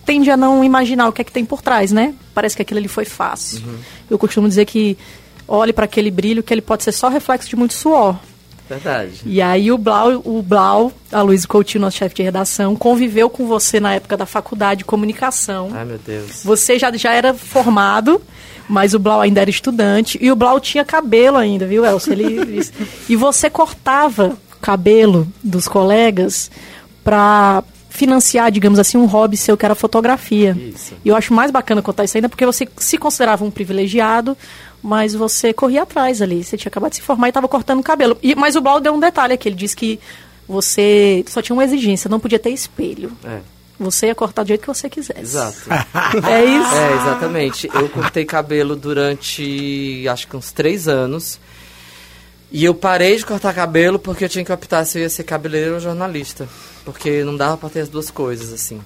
tende 0.06 0.30
a 0.30 0.36
não 0.36 0.62
imaginar 0.62 1.08
o 1.08 1.12
que 1.12 1.20
é 1.20 1.24
que 1.24 1.32
tem 1.32 1.44
por 1.44 1.60
trás, 1.60 1.90
né? 1.90 2.14
Parece 2.32 2.54
que 2.54 2.62
aquilo 2.62 2.78
ali 2.78 2.88
foi 2.88 3.04
fácil. 3.04 3.62
Eu 4.08 4.16
costumo 4.16 4.48
dizer 4.48 4.64
que 4.64 4.96
olhe 5.46 5.72
para 5.72 5.86
aquele 5.86 6.10
brilho 6.10 6.42
que 6.42 6.54
ele 6.54 6.62
pode 6.62 6.84
ser 6.84 6.92
só 6.92 7.08
reflexo 7.08 7.48
de 7.48 7.56
muito 7.56 7.74
suor. 7.74 8.16
Verdade. 8.68 9.22
E 9.24 9.40
aí 9.40 9.72
o 9.72 9.78
Blau, 9.78 10.20
o 10.24 10.42
Blau, 10.42 10.92
a 11.10 11.22
Luiz 11.22 11.46
Coutinho, 11.46 11.80
nosso 11.80 11.96
chefe 11.96 12.14
de 12.14 12.22
redação, 12.22 12.76
conviveu 12.76 13.30
com 13.30 13.46
você 13.46 13.80
na 13.80 13.94
época 13.94 14.16
da 14.16 14.26
faculdade 14.26 14.78
de 14.78 14.84
comunicação. 14.84 15.70
Ai, 15.72 15.84
meu 15.84 15.98
Deus. 15.98 16.42
Você 16.44 16.78
já, 16.78 16.92
já 16.92 17.12
era 17.12 17.32
formado, 17.32 18.20
mas 18.68 18.94
o 18.94 18.98
Blau 18.98 19.20
ainda 19.20 19.40
era 19.40 19.50
estudante. 19.50 20.18
E 20.20 20.30
o 20.30 20.36
Blau 20.36 20.60
tinha 20.60 20.84
cabelo 20.84 21.36
ainda, 21.36 21.66
viu, 21.66 21.84
Elcio? 21.84 22.12
Ele, 22.12 22.60
e 23.08 23.16
você 23.16 23.48
cortava 23.48 24.36
cabelo 24.60 25.26
dos 25.42 25.66
colegas 25.66 26.50
para 27.02 27.62
financiar, 27.88 28.50
digamos 28.52 28.78
assim, 28.78 28.96
um 28.96 29.06
hobby 29.06 29.36
seu 29.36 29.56
que 29.56 29.64
era 29.64 29.74
fotografia. 29.74 30.56
Isso. 30.56 30.94
E 31.04 31.08
eu 31.08 31.16
acho 31.16 31.34
mais 31.34 31.50
bacana 31.50 31.82
contar 31.82 32.04
isso 32.04 32.16
ainda 32.16 32.28
porque 32.28 32.46
você 32.46 32.68
se 32.76 32.96
considerava 32.96 33.44
um 33.44 33.50
privilegiado, 33.50 34.36
mas 34.82 35.14
você 35.14 35.52
corria 35.52 35.82
atrás 35.82 36.22
ali. 36.22 36.42
Você 36.44 36.56
tinha 36.56 36.68
acabado 36.70 36.90
de 36.90 36.96
se 36.96 37.02
formar 37.02 37.28
e 37.28 37.30
estava 37.30 37.48
cortando 37.48 37.80
o 37.80 37.82
cabelo. 37.82 38.16
E, 38.22 38.34
mas 38.34 38.56
o 38.56 38.60
Blau 38.60 38.80
deu 38.80 38.94
um 38.94 39.00
detalhe 39.00 39.34
aqui. 39.34 39.48
Ele 39.48 39.56
disse 39.56 39.76
que 39.76 39.98
você 40.46 41.24
só 41.28 41.42
tinha 41.42 41.54
uma 41.54 41.64
exigência, 41.64 42.08
não 42.08 42.20
podia 42.20 42.38
ter 42.38 42.50
espelho. 42.50 43.12
É, 43.24 43.40
Você 43.78 44.06
ia 44.06 44.14
cortar 44.14 44.42
do 44.44 44.48
jeito 44.48 44.62
que 44.62 44.66
você 44.66 44.88
quisesse. 44.88 45.20
exato. 45.20 45.58
É 46.26 46.44
isso? 46.44 46.74
É, 46.74 46.94
exatamente. 46.94 47.68
Eu 47.72 47.88
cortei 47.88 48.24
cabelo 48.24 48.74
durante 48.74 50.06
acho 50.08 50.26
que 50.26 50.36
uns 50.36 50.50
três 50.52 50.88
anos. 50.88 51.38
E 52.50 52.64
eu 52.64 52.74
parei 52.74 53.14
de 53.16 53.26
cortar 53.26 53.52
cabelo 53.52 53.98
porque 53.98 54.24
eu 54.24 54.28
tinha 54.28 54.44
que 54.44 54.50
optar 54.52 54.84
se 54.86 54.98
eu 54.98 55.02
ia 55.02 55.10
ser 55.10 55.22
cabeleireiro 55.24 55.74
ou 55.74 55.80
jornalista. 55.80 56.48
Porque 56.84 57.22
não 57.22 57.36
dava 57.36 57.58
pra 57.58 57.68
ter 57.68 57.80
as 57.80 57.88
duas 57.90 58.10
coisas, 58.10 58.50
assim. 58.52 58.80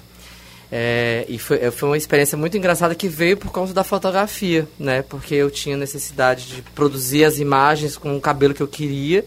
É, 0.74 1.26
e 1.28 1.38
foi, 1.38 1.70
foi 1.70 1.88
uma 1.90 1.96
experiência 1.98 2.38
muito 2.38 2.56
engraçada 2.56 2.94
que 2.94 3.06
veio 3.06 3.36
por 3.36 3.52
causa 3.52 3.74
da 3.74 3.84
fotografia, 3.84 4.66
né? 4.78 5.02
Porque 5.02 5.34
eu 5.34 5.50
tinha 5.50 5.76
necessidade 5.76 6.46
de 6.46 6.62
produzir 6.74 7.24
as 7.24 7.38
imagens 7.38 7.98
com 7.98 8.16
o 8.16 8.20
cabelo 8.22 8.54
que 8.54 8.62
eu 8.62 8.66
queria 8.68 9.22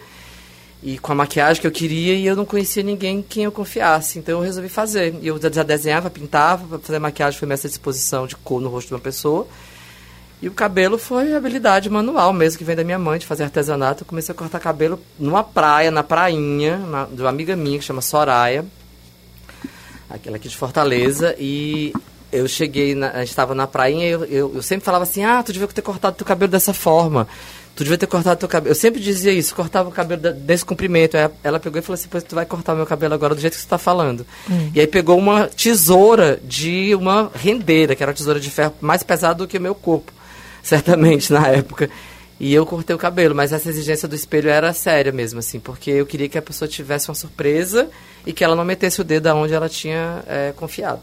e 0.82 0.98
com 0.98 1.12
a 1.12 1.16
maquiagem 1.16 1.62
que 1.62 1.68
eu 1.68 1.72
queria 1.72 2.16
e 2.16 2.26
eu 2.26 2.36
não 2.36 2.46
conhecia 2.46 2.82
ninguém 2.82 3.22
quem 3.22 3.44
eu 3.44 3.52
confiasse. 3.52 4.18
Então 4.18 4.40
eu 4.40 4.44
resolvi 4.44 4.70
fazer. 4.70 5.14
E 5.22 5.28
eu 5.28 5.40
já 5.54 5.62
desenhava, 5.62 6.10
pintava, 6.10 6.80
fazer 6.80 6.98
maquiagem 6.98 7.40
foi 7.40 7.52
essa 7.52 7.70
disposição 7.70 8.26
de 8.26 8.36
cor 8.38 8.60
no 8.60 8.70
rosto 8.70 8.88
de 8.88 8.94
uma 8.96 9.00
pessoa. 9.00 9.48
E 10.42 10.48
o 10.48 10.52
cabelo 10.52 10.98
foi 10.98 11.36
habilidade 11.36 11.92
manual 11.92 12.34
mesmo, 12.34 12.58
que 12.58 12.64
vem 12.64 12.76
da 12.76 12.84
minha 12.84 12.98
mãe, 13.00 13.20
de 13.20 13.26
fazer 13.28 13.44
artesanato. 13.44 14.02
Eu 14.02 14.08
comecei 14.08 14.34
a 14.34 14.38
cortar 14.38 14.60
cabelo 14.60 15.00
numa 15.20 15.44
praia, 15.44 15.92
na 15.92 16.02
prainha, 16.02 16.78
na- 16.78 17.06
de 17.06 17.22
uma 17.22 17.30
amiga 17.30 17.56
minha 17.56 17.78
que 17.78 17.86
chama 17.86 18.02
Soraya, 18.02 18.66
aquela 20.10 20.38
aqui 20.38 20.48
de 20.50 20.56
Fortaleza, 20.58 21.36
e 21.40 21.94
eu 22.32 22.48
cheguei, 22.48 22.96
na, 22.96 23.24
estava 23.24 23.56
na 23.56 23.66
prainha 23.68 24.06
e 24.08 24.12
eu, 24.12 24.26
eu, 24.26 24.52
eu 24.56 24.62
sempre 24.62 24.84
falava 24.86 25.04
assim, 25.04 25.24
ah, 25.24 25.42
tu 25.44 25.54
devia 25.54 25.68
ter 25.68 25.82
cortado 25.82 26.16
teu 26.18 26.26
cabelo 26.26 26.52
dessa 26.52 26.74
forma. 26.74 27.28
Tu 27.76 27.84
devia 27.84 27.98
ter 27.98 28.08
cortado 28.08 28.40
teu 28.40 28.48
cabelo. 28.48 28.72
Eu 28.72 28.76
sempre 28.76 29.02
dizia 29.02 29.34
isso, 29.34 29.54
cortava 29.54 29.90
o 29.90 29.92
cabelo 29.92 30.22
da- 30.22 30.32
desse 30.32 30.64
comprimento. 30.64 31.18
Aí 31.18 31.30
ela 31.44 31.60
pegou 31.60 31.78
e 31.78 31.82
falou 31.82 31.96
assim, 31.96 32.08
pois 32.10 32.24
tu 32.24 32.34
vai 32.34 32.46
cortar 32.46 32.74
meu 32.74 32.86
cabelo 32.86 33.14
agora 33.14 33.36
do 33.36 33.42
jeito 33.42 33.54
que 33.54 33.60
você 33.60 33.66
está 33.66 33.78
falando. 33.78 34.26
E 34.74 34.80
aí 34.80 34.88
pegou 34.88 35.18
uma 35.18 35.48
tesoura 35.48 36.40
de 36.42 36.96
uma 36.96 37.30
rendeira, 37.36 37.94
que 37.94 38.02
era 38.02 38.12
uma 38.12 38.16
tesoura 38.16 38.40
de 38.40 38.50
ferro 38.50 38.74
mais 38.80 39.04
pesada 39.04 39.36
do 39.36 39.48
que 39.48 39.58
o 39.58 39.62
meu 39.62 39.76
corpo, 39.76 40.12
certamente, 40.64 41.34
na 41.34 41.48
época. 41.50 41.90
E 42.40 42.54
eu 42.54 42.66
cortei 42.66 42.96
o 42.96 43.00
cabelo, 43.00 43.36
mas 43.36 43.52
essa 43.54 43.70
exigência 43.70 44.08
do 44.08 44.16
espelho 44.16 44.50
era 44.50 44.72
séria 44.74 45.12
mesmo, 45.12 45.40
assim, 45.40 45.60
porque 45.60 45.90
eu 45.92 46.06
queria 46.06 46.28
que 46.30 46.38
a 46.38 46.42
pessoa 46.42 46.68
tivesse 46.70 47.10
uma 47.10 47.16
surpresa 47.16 47.90
e 48.26 48.34
que 48.34 48.44
ela 48.44 48.56
não 48.56 48.66
metesse 48.66 49.02
o 49.02 49.04
dedo 49.04 49.28
aonde 49.28 49.54
ela 49.54 49.70
tinha 49.70 50.24
é, 50.28 50.54
confiado. 50.56 51.02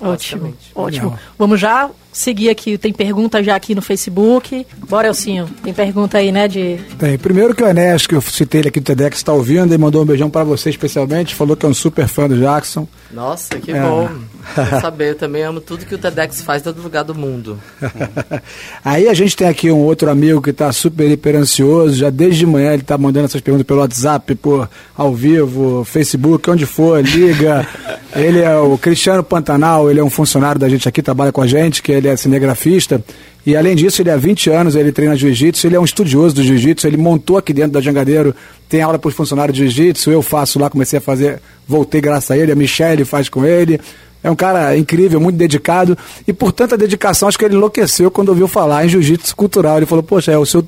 Ótimo, 0.00 0.54
ótimo. 0.74 1.10
Legal. 1.10 1.20
Vamos 1.38 1.60
já 1.60 1.90
seguir 2.10 2.48
aqui, 2.48 2.78
tem 2.78 2.90
pergunta 2.90 3.42
já 3.44 3.54
aqui 3.54 3.74
no 3.74 3.82
Facebook. 3.82 4.66
Bora, 4.88 5.08
Elcinho, 5.08 5.46
tem 5.62 5.74
pergunta 5.74 6.16
aí, 6.16 6.32
né, 6.32 6.48
de... 6.48 6.78
Tem. 6.98 7.18
Primeiro 7.18 7.54
que 7.54 7.62
o 7.62 7.68
Enéas, 7.68 8.06
que 8.06 8.14
eu 8.14 8.20
citei 8.22 8.62
ele 8.62 8.68
aqui 8.68 8.80
do 8.80 8.84
TEDx, 8.84 9.18
está 9.18 9.32
ouvindo 9.32 9.74
e 9.74 9.78
mandou 9.78 10.02
um 10.02 10.06
beijão 10.06 10.30
para 10.30 10.42
você 10.42 10.70
especialmente. 10.70 11.34
Falou 11.34 11.54
que 11.54 11.66
é 11.66 11.68
um 11.68 11.74
super 11.74 12.08
fã 12.08 12.26
do 12.26 12.38
Jackson. 12.38 12.88
Nossa, 13.12 13.58
que 13.60 13.72
É. 13.72 13.82
bom. 13.82 14.08
Quer 14.54 14.80
saber, 14.80 15.10
eu 15.10 15.14
também 15.14 15.42
amo 15.42 15.60
tudo 15.60 15.86
que 15.86 15.94
o 15.94 15.98
TEDx 15.98 16.42
faz 16.42 16.62
em 16.62 16.64
todo 16.64 16.82
lugar 16.82 17.04
do 17.04 17.14
mundo. 17.14 17.58
Aí 18.84 19.08
a 19.08 19.14
gente 19.14 19.36
tem 19.36 19.48
aqui 19.48 19.70
um 19.70 19.78
outro 19.78 20.10
amigo 20.10 20.40
que 20.42 20.50
está 20.50 20.72
super 20.72 21.10
hiper 21.10 21.36
ansioso, 21.36 21.94
já 21.94 22.10
desde 22.10 22.46
manhã 22.46 22.72
ele 22.72 22.82
está 22.82 22.98
mandando 22.98 23.26
essas 23.26 23.40
perguntas 23.40 23.66
pelo 23.66 23.80
WhatsApp, 23.80 24.34
por 24.34 24.68
ao 24.96 25.14
vivo, 25.14 25.84
Facebook, 25.84 26.50
onde 26.50 26.66
for, 26.66 27.02
liga. 27.02 27.66
ele 28.14 28.40
é 28.40 28.56
o 28.56 28.76
Cristiano 28.76 29.22
Pantanal, 29.22 29.90
ele 29.90 30.00
é 30.00 30.04
um 30.04 30.10
funcionário 30.10 30.60
da 30.60 30.68
gente 30.68 30.88
aqui, 30.88 31.02
trabalha 31.02 31.32
com 31.32 31.42
a 31.42 31.46
gente, 31.46 31.82
que 31.82 31.92
ele 31.92 32.08
é 32.08 32.16
cinegrafista. 32.16 33.02
E 33.46 33.56
além 33.56 33.74
disso, 33.74 34.02
ele 34.02 34.10
há 34.10 34.16
20 34.16 34.50
anos, 34.50 34.76
ele 34.76 34.92
treina 34.92 35.16
jiu-jitsu, 35.16 35.66
ele 35.66 35.76
é 35.76 35.80
um 35.80 35.84
estudioso 35.84 36.34
do 36.34 36.42
jiu-jitsu, 36.42 36.86
ele 36.86 36.98
montou 36.98 37.38
aqui 37.38 37.54
dentro 37.54 37.72
da 37.72 37.80
Jangadeiro, 37.80 38.34
tem 38.68 38.82
aula 38.82 38.98
para 38.98 39.08
os 39.08 39.14
funcionários 39.14 39.56
de 39.56 39.66
jiu-jitsu, 39.66 40.10
eu 40.10 40.20
faço 40.20 40.58
lá, 40.58 40.68
comecei 40.68 40.98
a 40.98 41.00
fazer, 41.00 41.40
voltei 41.66 42.00
graças 42.00 42.30
a 42.30 42.36
ele, 42.36 42.52
a 42.52 42.54
Michelle 42.54 43.04
faz 43.04 43.28
com 43.28 43.44
ele. 43.44 43.80
É 44.22 44.30
um 44.30 44.36
cara 44.36 44.76
incrível, 44.76 45.18
muito 45.20 45.36
dedicado. 45.36 45.96
E 46.26 46.32
por 46.32 46.52
tanta 46.52 46.76
dedicação, 46.76 47.26
acho 47.28 47.38
que 47.38 47.44
ele 47.44 47.54
enlouqueceu 47.56 48.10
quando 48.10 48.28
ouviu 48.30 48.46
falar 48.46 48.84
em 48.84 48.88
jiu-jitsu 48.88 49.34
cultural. 49.34 49.78
Ele 49.78 49.86
falou, 49.86 50.02
poxa, 50.02 50.30
é 50.32 50.36
o 50.38 50.44
seu. 50.44 50.66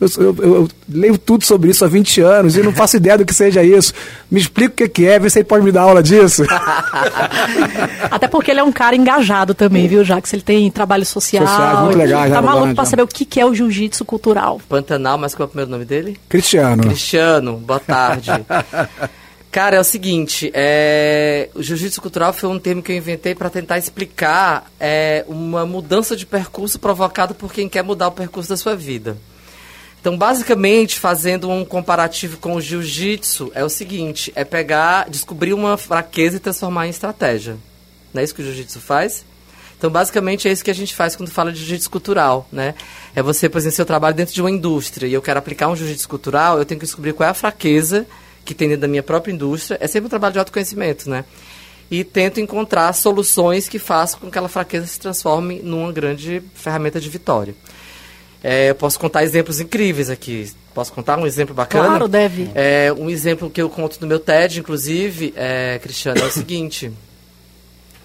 Eu, 0.00 0.08
eu- 0.18 0.36
eu- 0.54 0.68
leio 0.92 1.16
tudo 1.16 1.44
sobre 1.44 1.70
isso 1.70 1.84
há 1.84 1.88
20 1.88 2.20
anos 2.20 2.56
e 2.56 2.62
não 2.62 2.72
faço 2.72 2.96
ideia 2.96 3.16
do 3.16 3.24
que 3.24 3.32
seja 3.32 3.62
isso. 3.62 3.92
Me 4.28 4.40
explica 4.40 4.72
o 4.72 4.76
que 4.76 4.88
que 4.88 5.06
é, 5.06 5.16
vê 5.16 5.30
se 5.30 5.38
ele 5.38 5.44
pode 5.44 5.64
me 5.64 5.70
dar 5.70 5.82
aula 5.82 6.02
disso. 6.02 6.42
Até 8.10 8.26
porque 8.26 8.50
ele 8.50 8.58
é 8.60 8.64
um 8.64 8.72
cara 8.72 8.96
engajado 8.96 9.54
também, 9.54 9.86
viu, 9.86 10.04
Jax? 10.04 10.32
Ele 10.32 10.42
tem 10.42 10.68
trabalho 10.72 11.06
social. 11.06 11.46
Sociais, 11.46 11.78
muito 11.80 11.98
legais, 11.98 12.32
Tá 12.32 12.42
maluco 12.42 12.58
Lorena? 12.60 12.74
pra 12.74 12.84
saber 12.84 13.02
o 13.02 13.06
que 13.06 13.24
que 13.24 13.40
é 13.40 13.46
o 13.46 13.54
jiu-jitsu 13.54 14.04
cultural. 14.04 14.60
Pantanal, 14.68 15.16
mas 15.18 15.34
qual 15.36 15.44
é 15.44 15.46
o 15.46 15.48
primeiro 15.50 15.70
nome 15.70 15.84
dele? 15.84 16.18
Cristiano. 16.28 16.82
Cristiano, 16.82 17.56
boa 17.58 17.78
tarde. 17.80 18.30
Cara, 19.52 19.76
é 19.76 19.80
o 19.80 19.84
seguinte, 19.84 20.50
é... 20.54 21.50
o 21.54 21.62
jiu-jitsu 21.62 22.00
cultural 22.00 22.32
foi 22.32 22.48
um 22.48 22.58
termo 22.58 22.82
que 22.82 22.90
eu 22.90 22.96
inventei 22.96 23.34
para 23.34 23.50
tentar 23.50 23.76
explicar 23.76 24.72
é, 24.80 25.26
uma 25.28 25.66
mudança 25.66 26.16
de 26.16 26.24
percurso 26.24 26.78
provocada 26.78 27.34
por 27.34 27.52
quem 27.52 27.68
quer 27.68 27.84
mudar 27.84 28.08
o 28.08 28.12
percurso 28.12 28.48
da 28.48 28.56
sua 28.56 28.74
vida. 28.74 29.14
Então, 30.00 30.16
basicamente, 30.16 30.98
fazendo 30.98 31.50
um 31.50 31.66
comparativo 31.66 32.38
com 32.38 32.54
o 32.54 32.62
jiu-jitsu, 32.62 33.52
é 33.54 33.62
o 33.62 33.68
seguinte, 33.68 34.32
é 34.34 34.42
pegar, 34.42 35.10
descobrir 35.10 35.52
uma 35.52 35.76
fraqueza 35.76 36.38
e 36.38 36.40
transformar 36.40 36.86
em 36.86 36.90
estratégia. 36.90 37.58
Não 38.14 38.22
é 38.22 38.24
isso 38.24 38.34
que 38.34 38.40
o 38.40 38.44
jiu-jitsu 38.46 38.80
faz? 38.80 39.22
Então, 39.76 39.90
basicamente, 39.90 40.48
é 40.48 40.50
isso 40.50 40.64
que 40.64 40.70
a 40.70 40.74
gente 40.74 40.94
faz 40.94 41.14
quando 41.14 41.30
fala 41.30 41.52
de 41.52 41.58
jiu-jitsu 41.58 41.90
cultural, 41.90 42.48
né? 42.50 42.74
É 43.14 43.22
você, 43.22 43.50
por 43.50 43.58
exemplo, 43.58 43.76
seu 43.76 43.84
trabalho 43.84 44.16
dentro 44.16 44.32
de 44.32 44.40
uma 44.40 44.50
indústria 44.50 45.06
e 45.06 45.12
eu 45.12 45.20
quero 45.20 45.38
aplicar 45.38 45.68
um 45.68 45.76
jiu-jitsu 45.76 46.08
cultural, 46.08 46.58
eu 46.58 46.64
tenho 46.64 46.80
que 46.80 46.86
descobrir 46.86 47.12
qual 47.12 47.26
é 47.26 47.30
a 47.30 47.34
fraqueza 47.34 48.06
que 48.44 48.54
tem 48.54 48.68
dentro 48.68 48.82
da 48.82 48.88
minha 48.88 49.02
própria 49.02 49.32
indústria, 49.32 49.78
é 49.80 49.86
sempre 49.86 50.06
um 50.06 50.10
trabalho 50.10 50.32
de 50.32 50.38
autoconhecimento, 50.38 51.08
né? 51.08 51.24
E 51.90 52.04
tento 52.04 52.40
encontrar 52.40 52.92
soluções 52.94 53.68
que 53.68 53.78
façam 53.78 54.18
com 54.18 54.26
que 54.26 54.30
aquela 54.30 54.48
fraqueza 54.48 54.86
se 54.86 54.98
transforme 54.98 55.60
numa 55.62 55.92
grande 55.92 56.42
ferramenta 56.54 57.00
de 57.00 57.08
vitória. 57.08 57.54
É, 58.42 58.70
eu 58.70 58.74
posso 58.74 58.98
contar 58.98 59.22
exemplos 59.22 59.60
incríveis 59.60 60.10
aqui. 60.10 60.50
Posso 60.74 60.92
contar 60.92 61.18
um 61.18 61.26
exemplo 61.26 61.54
bacana? 61.54 61.86
Claro, 61.86 62.08
deve. 62.08 62.50
É, 62.54 62.92
um 62.98 63.08
exemplo 63.10 63.50
que 63.50 63.60
eu 63.60 63.68
conto 63.68 63.98
no 64.00 64.06
meu 64.06 64.18
TED, 64.18 64.60
inclusive, 64.60 65.32
é, 65.36 65.78
Cristiano, 65.80 66.20
é 66.20 66.24
o 66.24 66.30
seguinte. 66.30 66.90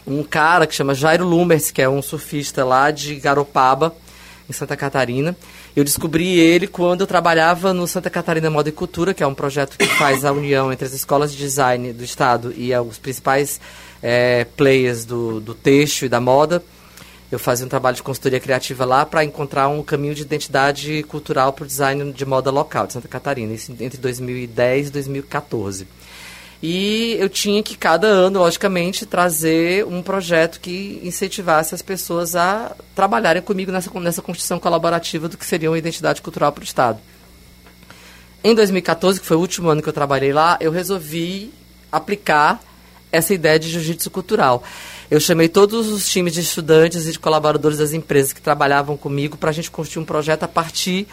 Um 0.06 0.24
cara 0.24 0.68
que 0.68 0.76
chama 0.76 0.94
Jairo 0.94 1.26
Lumers, 1.26 1.72
que 1.72 1.82
é 1.82 1.90
um 1.90 2.02
surfista 2.02 2.64
lá 2.64 2.92
de 2.92 3.16
Garopaba, 3.16 3.96
em 4.50 4.54
Santa 4.54 4.78
Catarina. 4.78 5.36
Eu 5.76 5.84
descobri 5.84 6.40
ele 6.40 6.68
quando 6.68 7.02
eu 7.02 7.08
trabalhava 7.08 7.74
no 7.74 7.88
Santa 7.88 8.10
Catarina 8.10 8.50
Moda 8.50 8.70
e 8.70 8.72
Cultura, 8.72 9.14
que 9.14 9.24
é 9.24 9.28
um 9.28 9.34
projeto 9.34 9.78
que 9.78 9.86
faz 9.86 10.24
a 10.26 10.32
união 10.32 10.72
entre 10.72 10.86
as 10.86 10.94
escolas 10.94 11.32
de 11.32 11.38
design 11.38 11.94
do 11.94 12.04
estado 12.04 12.54
e 12.56 12.76
os 12.76 12.98
principais 12.98 13.60
é, 14.02 14.46
players 14.56 15.06
do, 15.06 15.40
do 15.40 15.54
texto 15.54 16.04
e 16.04 16.10
da 16.10 16.20
moda. 16.20 16.64
Eu 17.30 17.38
fazia 17.38 17.66
um 17.66 17.70
trabalho 17.70 17.98
de 17.98 18.04
consultoria 18.04 18.40
criativa 18.40 18.86
lá 18.86 19.06
para 19.06 19.24
encontrar 19.24 19.68
um 19.68 19.84
caminho 19.84 20.16
de 20.16 20.22
identidade 20.22 21.04
cultural 21.04 21.52
para 21.52 21.66
o 21.66 21.68
design 21.68 22.14
de 22.14 22.26
moda 22.26 22.50
local 22.50 22.88
de 22.88 22.94
Santa 22.94 23.08
Catarina, 23.10 23.54
isso 23.54 23.76
entre 23.82 23.98
2010 23.98 24.88
e 24.88 24.92
2014. 24.92 25.88
E 26.62 27.16
eu 27.20 27.30
tinha 27.30 27.62
que, 27.62 27.78
cada 27.78 28.08
ano, 28.08 28.40
logicamente, 28.40 29.06
trazer 29.06 29.86
um 29.86 30.02
projeto 30.02 30.60
que 30.60 31.00
incentivasse 31.04 31.76
as 31.76 31.84
pessoas 31.84 32.36
a 32.36 32.76
trabalharem 32.96 33.42
comigo 33.42 33.72
nessa, 33.72 33.92
nessa 34.00 34.22
construção 34.22 34.60
colaborativa 34.60 35.30
do 35.30 35.38
que 35.38 35.46
seria 35.46 35.70
uma 35.70 35.78
identidade 35.78 36.22
cultural 36.22 36.52
para 36.52 36.62
o 36.62 36.66
Estado. 36.66 37.00
Em 38.44 38.56
2014, 38.56 39.20
que 39.20 39.26
foi 39.26 39.38
o 39.38 39.40
último 39.40 39.70
ano 39.70 39.82
que 39.82 39.90
eu 39.90 39.94
trabalhei 39.94 40.34
lá, 40.34 40.58
eu 40.60 40.72
resolvi 40.72 41.52
aplicar 41.92 42.60
essa 43.12 43.34
ideia 43.34 43.60
de 43.60 43.70
jiu-jitsu 43.70 44.10
cultural. 44.10 44.64
Eu 45.10 45.20
chamei 45.20 45.48
todos 45.48 45.88
os 45.88 46.10
times 46.10 46.34
de 46.34 46.42
estudantes 46.42 47.06
e 47.06 47.12
de 47.12 47.20
colaboradores 47.20 47.78
das 47.78 47.94
empresas 47.94 48.34
que 48.34 48.42
trabalhavam 48.42 48.98
comigo 48.98 49.38
para 49.38 49.52
a 49.52 49.54
gente 49.54 49.72
construir 49.72 50.04
um 50.04 50.06
projeto 50.06 50.44
a 50.44 50.48
partir 50.48 51.08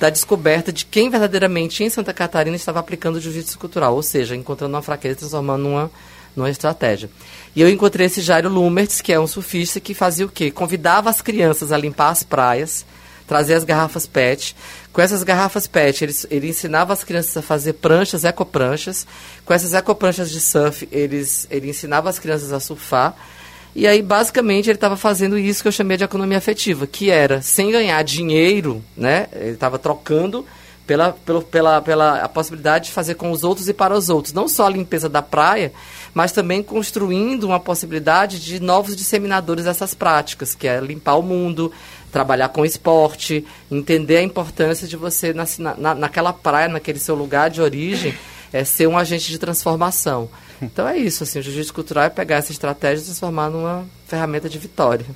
da 0.00 0.08
descoberta 0.08 0.72
de 0.72 0.86
quem 0.86 1.10
verdadeiramente 1.10 1.84
em 1.84 1.90
Santa 1.90 2.14
Catarina 2.14 2.56
estava 2.56 2.80
aplicando 2.80 3.16
o 3.16 3.20
jiu-jitsu 3.20 3.58
cultural, 3.58 3.94
ou 3.94 4.02
seja, 4.02 4.34
encontrando 4.34 4.74
uma 4.74 4.80
fraqueza 4.80 5.12
e 5.12 5.18
transformando 5.18 5.62
numa, 5.62 5.90
numa 6.34 6.48
estratégia. 6.48 7.10
E 7.54 7.60
eu 7.60 7.68
encontrei 7.68 8.06
esse 8.06 8.22
Jairo 8.22 8.48
Lumertz, 8.48 9.02
que 9.02 9.12
é 9.12 9.20
um 9.20 9.26
surfista 9.26 9.78
que 9.78 9.92
fazia 9.92 10.24
o 10.24 10.30
quê? 10.30 10.50
Convidava 10.50 11.10
as 11.10 11.20
crianças 11.20 11.70
a 11.70 11.76
limpar 11.76 12.08
as 12.08 12.22
praias, 12.22 12.86
trazer 13.26 13.52
as 13.52 13.62
garrafas 13.62 14.06
PET. 14.06 14.56
Com 14.90 15.02
essas 15.02 15.22
garrafas 15.22 15.66
PET, 15.66 16.02
ele, 16.02 16.14
ele 16.30 16.48
ensinava 16.48 16.94
as 16.94 17.04
crianças 17.04 17.36
a 17.36 17.42
fazer 17.42 17.74
pranchas, 17.74 18.24
ecopranchas. 18.24 19.06
Com 19.44 19.52
essas 19.52 19.74
ecopranchas 19.74 20.30
de 20.30 20.40
surf, 20.40 20.88
eles, 20.90 21.46
ele 21.50 21.68
ensinava 21.68 22.08
as 22.08 22.18
crianças 22.18 22.54
a 22.54 22.58
surfar. 22.58 23.14
E 23.74 23.86
aí, 23.86 24.02
basicamente, 24.02 24.68
ele 24.68 24.76
estava 24.76 24.96
fazendo 24.96 25.38
isso 25.38 25.62
que 25.62 25.68
eu 25.68 25.72
chamei 25.72 25.96
de 25.96 26.04
economia 26.04 26.38
afetiva, 26.38 26.86
que 26.86 27.10
era, 27.10 27.40
sem 27.40 27.70
ganhar 27.70 28.02
dinheiro, 28.02 28.82
né? 28.96 29.28
Ele 29.32 29.52
estava 29.52 29.78
trocando 29.78 30.44
pela, 30.86 31.12
pela, 31.12 31.42
pela, 31.42 31.80
pela 31.80 32.20
a 32.20 32.28
possibilidade 32.28 32.86
de 32.86 32.90
fazer 32.90 33.14
com 33.14 33.30
os 33.30 33.44
outros 33.44 33.68
e 33.68 33.72
para 33.72 33.94
os 33.94 34.08
outros. 34.08 34.34
Não 34.34 34.48
só 34.48 34.66
a 34.66 34.70
limpeza 34.70 35.08
da 35.08 35.22
praia, 35.22 35.72
mas 36.12 36.32
também 36.32 36.64
construindo 36.64 37.44
uma 37.44 37.60
possibilidade 37.60 38.40
de 38.40 38.60
novos 38.60 38.96
disseminadores 38.96 39.66
dessas 39.66 39.94
práticas, 39.94 40.52
que 40.52 40.66
é 40.66 40.80
limpar 40.80 41.14
o 41.14 41.22
mundo, 41.22 41.72
trabalhar 42.10 42.48
com 42.48 42.64
esporte, 42.64 43.46
entender 43.70 44.16
a 44.16 44.22
importância 44.22 44.88
de 44.88 44.96
você, 44.96 45.32
na, 45.32 45.44
na, 45.78 45.94
naquela 45.94 46.32
praia, 46.32 46.66
naquele 46.66 46.98
seu 46.98 47.14
lugar 47.14 47.50
de 47.50 47.62
origem, 47.62 48.12
é, 48.52 48.64
ser 48.64 48.86
um 48.86 48.96
agente 48.96 49.30
de 49.30 49.38
transformação. 49.38 50.28
Então 50.62 50.86
é 50.86 50.98
isso, 50.98 51.22
assim, 51.22 51.38
o 51.38 51.42
jiu-jitsu 51.42 51.72
cultural 51.72 52.04
é 52.04 52.10
pegar 52.10 52.36
essa 52.36 52.52
estratégia 52.52 53.02
e 53.02 53.04
transformar 53.06 53.48
numa 53.48 53.86
ferramenta 54.06 54.48
de 54.48 54.58
vitória. 54.58 55.06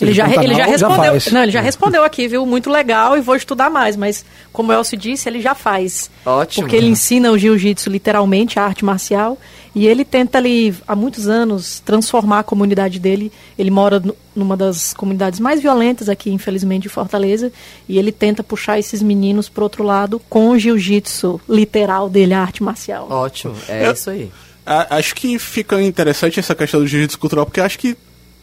ele 0.00 0.12
já, 0.12 0.28
ele 0.28 0.54
já 0.54 0.64
respondeu. 0.64 1.18
Já 1.18 1.30
não, 1.32 1.42
ele 1.42 1.52
já 1.52 1.60
respondeu 1.60 2.04
aqui, 2.04 2.28
viu? 2.28 2.46
Muito 2.46 2.70
legal 2.70 3.16
e 3.16 3.20
vou 3.20 3.34
estudar 3.34 3.68
mais. 3.68 3.96
Mas, 3.96 4.24
como 4.52 4.70
o 4.70 4.72
Elcio 4.72 4.96
disse, 4.96 5.28
ele 5.28 5.40
já 5.40 5.54
faz. 5.54 6.10
Ótimo. 6.24 6.64
Porque 6.64 6.76
ele 6.76 6.86
ensina 6.86 7.30
o 7.30 7.38
jiu-jitsu 7.38 7.90
literalmente, 7.90 8.58
a 8.58 8.64
arte 8.64 8.84
marcial. 8.84 9.36
E 9.74 9.86
ele 9.86 10.04
tenta 10.04 10.38
ali, 10.38 10.74
há 10.86 10.94
muitos 10.94 11.28
anos, 11.28 11.80
transformar 11.80 12.40
a 12.40 12.44
comunidade 12.44 12.98
dele. 12.98 13.32
Ele 13.58 13.70
mora 13.70 14.02
numa 14.36 14.56
das 14.56 14.92
comunidades 14.92 15.40
mais 15.40 15.60
violentas 15.60 16.08
aqui, 16.08 16.30
infelizmente, 16.30 16.82
de 16.82 16.88
Fortaleza. 16.88 17.50
E 17.88 17.98
ele 17.98 18.12
tenta 18.12 18.42
puxar 18.42 18.78
esses 18.78 19.02
meninos 19.02 19.48
para 19.48 19.64
outro 19.64 19.82
lado 19.82 20.20
com 20.28 20.50
o 20.50 20.58
jiu-jitsu 20.58 21.40
literal 21.48 22.10
dele, 22.10 22.34
a 22.34 22.40
arte 22.40 22.62
marcial. 22.62 23.10
Ótimo, 23.10 23.54
é 23.68 23.86
Eu... 23.86 23.92
isso 23.92 24.10
aí 24.10 24.30
acho 24.64 25.14
que 25.14 25.38
fica 25.38 25.82
interessante 25.82 26.38
essa 26.38 26.54
questão 26.54 26.80
do 26.80 26.86
jiu-jitsu 26.86 27.18
cultural, 27.18 27.44
porque 27.44 27.60
acho 27.60 27.78
que 27.78 27.96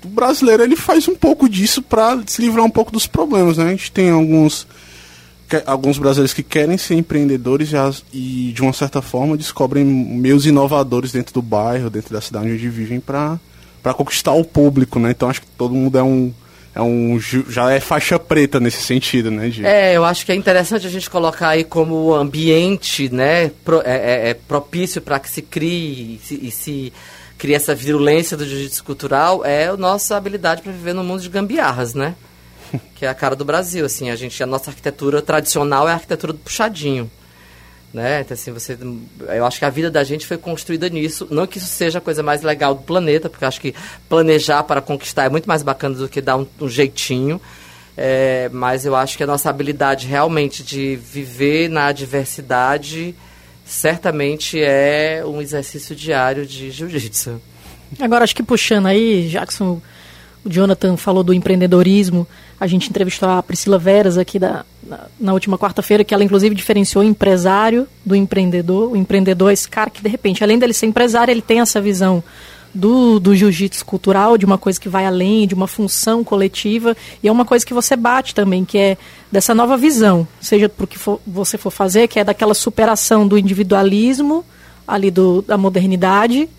o 0.04 0.08
brasileiro 0.08 0.64
ele 0.64 0.76
faz 0.76 1.08
um 1.08 1.16
pouco 1.16 1.50
disso 1.50 1.82
para 1.82 2.22
se 2.26 2.42
livrar 2.42 2.66
um 2.66 2.70
pouco 2.70 2.92
dos 2.92 3.08
problemas, 3.08 3.58
né? 3.58 3.66
A 3.66 3.70
gente 3.70 3.92
tem 3.92 4.10
alguns 4.10 4.68
alguns 5.66 5.98
brasileiros 5.98 6.34
que 6.34 6.44
querem 6.44 6.78
ser 6.78 6.96
empreendedores 6.96 7.72
e, 8.14 8.52
de 8.54 8.62
uma 8.62 8.74
certa 8.74 9.02
forma 9.02 9.38
descobrem 9.38 9.84
meios 9.84 10.46
inovadores 10.46 11.12
dentro 11.12 11.34
do 11.34 11.42
bairro, 11.42 11.90
dentro 11.90 12.14
da 12.14 12.22
cidade 12.22 12.52
onde 12.52 12.70
vivem 12.70 13.00
para 13.00 13.40
conquistar 13.96 14.34
o 14.34 14.44
público, 14.44 15.00
né? 15.00 15.12
Então 15.12 15.30
acho 15.30 15.42
que 15.42 15.48
todo 15.58 15.74
mundo 15.74 15.98
é 15.98 16.04
um 16.04 16.34
é 16.76 16.82
um 16.82 17.20
já 17.20 17.72
é 17.72 17.80
faixa 17.80 18.20
preta 18.20 18.60
nesse 18.60 18.82
sentido, 18.84 19.32
né? 19.32 19.52
É, 19.64 19.98
eu 19.98 20.06
acho 20.06 20.26
que 20.26 20.32
é 20.32 20.36
interessante 20.36 20.86
a 20.86 20.90
gente 20.90 21.10
colocar 21.10 21.50
aí 21.50 21.64
como 21.64 22.14
ambiente, 22.14 23.10
né, 23.10 23.52
pro, 23.66 23.82
é, 23.82 24.28
é, 24.28 24.30
é 24.30 24.34
propício 24.34 25.02
para 25.02 25.20
que 25.20 25.30
se 25.30 25.42
crie 25.42 26.16
e 26.16 26.20
se, 26.24 26.36
e 26.36 26.52
se 26.52 26.94
crie 27.38 27.56
essa 27.56 27.74
virulência 27.74 28.38
do 28.38 28.46
jiu-jitsu 28.46 28.84
cultural 28.84 29.44
é 29.44 29.68
a 29.68 29.78
nossa 29.78 30.16
habilidade 30.16 30.62
para 30.62 30.72
viver 30.72 30.94
no 30.94 31.04
mundo 31.04 31.22
de 31.22 31.30
gambiarras, 31.30 31.94
né? 31.94 32.16
Que 32.96 33.06
é 33.06 33.10
a 33.10 33.14
cara 33.14 33.36
do 33.36 33.46
Brasil, 33.46 33.86
assim, 33.86 34.10
a 34.10 34.16
gente 34.16 34.42
a 34.42 34.46
nossa 34.46 34.70
arquitetura 34.70 35.22
tradicional 35.22 35.88
é 35.88 35.92
a 35.92 35.96
arquitetura 35.96 36.34
do 36.34 36.40
puxadinho 36.40 37.10
né? 37.94 38.22
Então, 38.22 38.36
assim, 38.36 38.52
você, 38.52 38.78
eu 39.28 39.46
acho 39.46 39.60
que 39.60 39.66
a 39.66 39.70
vida 39.70 39.90
da 39.90 40.04
gente 40.04 40.26
foi 40.26 40.38
construída 40.38 40.88
nisso. 40.90 41.28
Não 41.32 41.48
que 41.48 41.58
isso 41.58 41.68
seja 41.68 41.98
a 41.98 42.02
coisa 42.02 42.22
mais 42.22 42.42
legal 42.44 42.76
do 42.76 42.84
planeta, 42.84 43.30
porque 43.30 43.44
eu 43.44 43.48
acho 43.48 43.60
que 43.60 43.74
planejar 44.08 44.64
para 44.64 44.82
conquistar 44.82 45.26
é 45.26 45.30
muito 45.30 45.48
mais 45.48 45.64
bacana 45.64 45.96
do 45.96 46.08
que 46.08 46.22
dar 46.22 46.38
um, 46.38 46.46
um 46.62 46.70
jeitinho. 46.70 47.42
É, 47.98 48.50
mas 48.54 48.86
eu 48.86 48.96
acho 48.96 49.18
que 49.18 49.24
a 49.24 49.28
nossa 49.28 49.50
habilidade 49.50 50.08
realmente 50.08 50.64
de 50.64 50.96
viver 50.96 51.70
na 51.70 51.92
diversidade 51.92 53.14
certamente 53.66 54.62
é 54.62 55.22
um 55.26 55.42
exercício 55.42 55.96
diário 55.96 56.46
de 56.46 56.72
jiu-jitsu. 56.72 57.42
Agora, 58.00 58.24
acho 58.24 58.36
que 58.36 58.44
puxando 58.44 58.86
aí, 58.86 59.28
Jackson, 59.28 59.82
o 60.46 60.50
Jonathan 60.50 60.96
falou 60.96 61.24
do 61.24 61.34
empreendedorismo. 61.34 62.28
A 62.60 62.68
gente 62.68 62.90
entrevistou 62.90 63.30
a 63.30 63.42
Priscila 63.42 63.78
Veras 63.78 64.18
aqui 64.18 64.38
da, 64.38 64.66
na, 64.84 65.00
na 65.20 65.34
última 65.34 65.58
quarta-feira, 65.58 66.04
que 66.04 66.14
ela 66.14 66.24
inclusive 66.24 66.54
diferenciou 66.54 67.04
empresário 67.04 67.88
do 68.06 68.16
empreendedor. 68.16 68.92
O 68.92 68.98
empreendedor 68.98 69.50
é 69.50 69.54
esse 69.54 69.70
cara 69.70 69.90
que, 69.90 70.02
de 70.02 70.10
repente, 70.10 70.44
além 70.44 70.60
dele 70.60 70.74
ser 70.74 70.86
empresário, 70.86 71.32
ele 71.32 71.42
tem 71.42 71.62
essa 71.62 71.80
visão 71.80 72.24
do, 72.74 73.20
do 73.20 73.36
jiu-jitsu 73.36 73.86
cultural, 73.86 74.38
de 74.38 74.46
uma 74.46 74.58
coisa 74.58 74.80
que 74.80 74.90
vai 74.90 75.06
além, 75.06 75.48
de 75.48 75.56
uma 75.56 75.68
função 75.68 76.24
coletiva, 76.24 76.96
e 77.24 77.28
é 77.28 77.32
uma 77.32 77.46
coisa 77.46 77.66
que 77.66 77.74
você 77.74 77.96
bate 77.96 78.36
também, 78.36 78.64
que 78.66 78.78
é 78.78 78.98
dessa 79.32 79.56
nova 79.56 79.78
visão, 79.78 80.28
seja 80.40 80.70
para 80.70 80.84
o 80.84 80.88
que 80.88 80.98
for, 80.98 81.20
você 81.26 81.58
for 81.58 81.72
fazer, 81.72 82.08
que 82.08 82.20
é 82.20 82.24
daquela 82.24 82.54
superação 82.54 83.28
do 83.28 83.38
individualismo, 83.38 84.46
ali 84.88 85.10
do, 85.10 85.42
da 85.42 85.58
modernidade, 85.58 86.50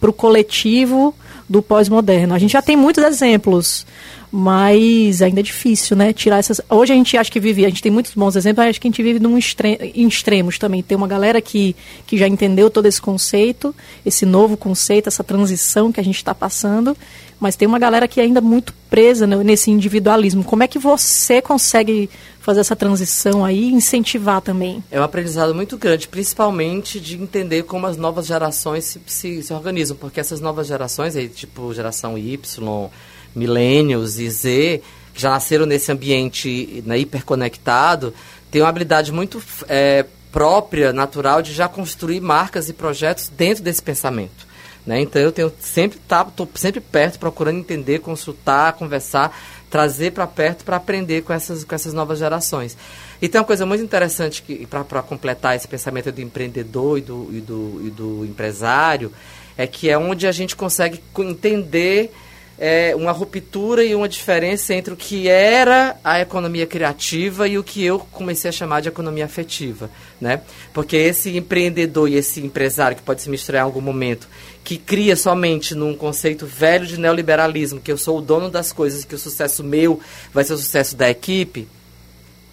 para 0.00 0.10
o 0.10 0.12
coletivo 0.12 1.14
do 1.50 1.60
pós-moderno. 1.60 2.32
A 2.32 2.38
gente 2.38 2.52
já 2.52 2.62
tem 2.62 2.76
muitos 2.76 3.02
exemplos 3.02 3.84
mas 4.32 5.20
ainda 5.22 5.40
é 5.40 5.42
difícil, 5.42 5.96
né? 5.96 6.12
Tirar 6.12 6.38
essas. 6.38 6.60
Hoje 6.68 6.92
a 6.92 6.96
gente 6.96 7.16
acha 7.16 7.30
que 7.30 7.40
vive, 7.40 7.64
a 7.64 7.68
gente 7.68 7.82
tem 7.82 7.90
muitos 7.90 8.14
bons 8.14 8.36
exemplos, 8.36 8.64
mas 8.64 8.70
acho 8.70 8.80
que 8.80 8.86
a 8.86 8.90
gente 8.90 9.02
vive 9.02 9.18
num 9.18 9.36
extre... 9.36 9.92
em 9.94 10.06
extremos 10.06 10.56
também. 10.56 10.82
Tem 10.82 10.96
uma 10.96 11.08
galera 11.08 11.40
que, 11.40 11.74
que 12.06 12.16
já 12.16 12.28
entendeu 12.28 12.70
todo 12.70 12.86
esse 12.86 13.02
conceito, 13.02 13.74
esse 14.06 14.24
novo 14.24 14.56
conceito, 14.56 15.08
essa 15.08 15.24
transição 15.24 15.90
que 15.90 15.98
a 15.98 16.04
gente 16.04 16.16
está 16.16 16.32
passando, 16.32 16.96
mas 17.40 17.56
tem 17.56 17.66
uma 17.66 17.78
galera 17.78 18.06
que 18.06 18.20
é 18.20 18.22
ainda 18.22 18.40
muito 18.40 18.72
presa 18.88 19.26
nesse 19.26 19.70
individualismo. 19.70 20.44
Como 20.44 20.62
é 20.62 20.68
que 20.68 20.78
você 20.78 21.42
consegue 21.42 22.08
fazer 22.40 22.60
essa 22.60 22.74
transição 22.74 23.44
aí 23.44 23.68
e 23.68 23.72
incentivar 23.72 24.40
também? 24.40 24.82
É 24.90 24.98
um 24.98 25.04
aprendizado 25.04 25.54
muito 25.54 25.76
grande, 25.76 26.08
principalmente 26.08 26.98
de 26.98 27.20
entender 27.20 27.62
como 27.64 27.86
as 27.86 27.96
novas 27.96 28.26
gerações 28.26 28.84
se, 28.84 29.00
se, 29.06 29.42
se 29.42 29.52
organizam, 29.52 29.96
porque 29.96 30.18
essas 30.18 30.40
novas 30.40 30.66
gerações, 30.66 31.14
aí, 31.14 31.28
tipo 31.28 31.72
geração 31.72 32.16
Y, 32.16 32.90
millennials 33.34 34.18
e 34.18 34.28
Z, 34.28 34.82
que 35.14 35.20
já 35.20 35.30
nasceram 35.30 35.66
nesse 35.66 35.92
ambiente 35.92 36.82
né, 36.86 36.98
hiperconectado, 36.98 38.14
têm 38.50 38.62
uma 38.62 38.68
habilidade 38.68 39.12
muito 39.12 39.42
é, 39.68 40.04
própria, 40.32 40.92
natural, 40.92 41.42
de 41.42 41.52
já 41.52 41.68
construir 41.68 42.20
marcas 42.20 42.68
e 42.68 42.72
projetos 42.72 43.28
dentro 43.28 43.62
desse 43.62 43.82
pensamento. 43.82 44.48
Né? 44.86 45.00
Então 45.02 45.20
eu 45.20 45.30
tenho 45.30 45.52
sempre 45.60 45.98
tá, 46.08 46.26
sempre 46.54 46.80
perto, 46.80 47.18
procurando 47.18 47.58
entender, 47.58 47.98
consultar, 48.00 48.72
conversar, 48.72 49.36
trazer 49.70 50.10
para 50.10 50.26
perto 50.26 50.64
para 50.64 50.76
aprender 50.76 51.22
com 51.22 51.32
essas, 51.32 51.64
com 51.64 51.74
essas 51.74 51.94
novas 51.94 52.18
gerações. 52.18 52.76
E 53.22 53.28
tem 53.28 53.40
uma 53.40 53.46
coisa 53.46 53.64
muito 53.64 53.82
interessante 53.82 54.42
para 54.68 55.02
completar 55.02 55.54
esse 55.54 55.68
pensamento 55.68 56.10
do 56.10 56.20
empreendedor 56.20 56.98
e 56.98 57.00
do, 57.00 57.28
e, 57.30 57.40
do, 57.40 57.82
e 57.86 57.90
do 57.90 58.24
empresário, 58.24 59.12
é 59.56 59.66
que 59.66 59.88
é 59.88 59.96
onde 59.96 60.26
a 60.26 60.32
gente 60.32 60.56
consegue 60.56 61.00
entender 61.18 62.12
é, 62.60 62.94
uma 62.94 63.10
ruptura 63.10 63.82
e 63.82 63.94
uma 63.94 64.06
diferença 64.06 64.74
entre 64.74 64.92
o 64.92 64.96
que 64.96 65.28
era 65.28 65.96
a 66.04 66.20
economia 66.20 66.66
criativa 66.66 67.48
e 67.48 67.56
o 67.56 67.64
que 67.64 67.82
eu 67.82 67.98
comecei 67.98 68.50
a 68.50 68.52
chamar 68.52 68.82
de 68.82 68.88
economia 68.88 69.24
afetiva, 69.24 69.90
né? 70.20 70.42
Porque 70.74 70.94
esse 70.94 71.34
empreendedor 71.34 72.10
e 72.10 72.16
esse 72.16 72.40
empresário 72.40 72.98
que 72.98 73.02
pode 73.02 73.22
se 73.22 73.30
misturar 73.30 73.62
em 73.62 73.64
algum 73.64 73.80
momento, 73.80 74.28
que 74.62 74.76
cria 74.76 75.16
somente 75.16 75.74
num 75.74 75.94
conceito 75.94 76.46
velho 76.46 76.86
de 76.86 76.98
neoliberalismo, 76.98 77.80
que 77.80 77.90
eu 77.90 77.98
sou 77.98 78.18
o 78.18 78.22
dono 78.22 78.50
das 78.50 78.72
coisas, 78.72 79.04
que 79.04 79.14
o 79.14 79.18
sucesso 79.18 79.64
meu 79.64 80.00
vai 80.32 80.44
ser 80.44 80.52
o 80.52 80.58
sucesso 80.58 80.96
da 80.96 81.10
equipe, 81.10 81.66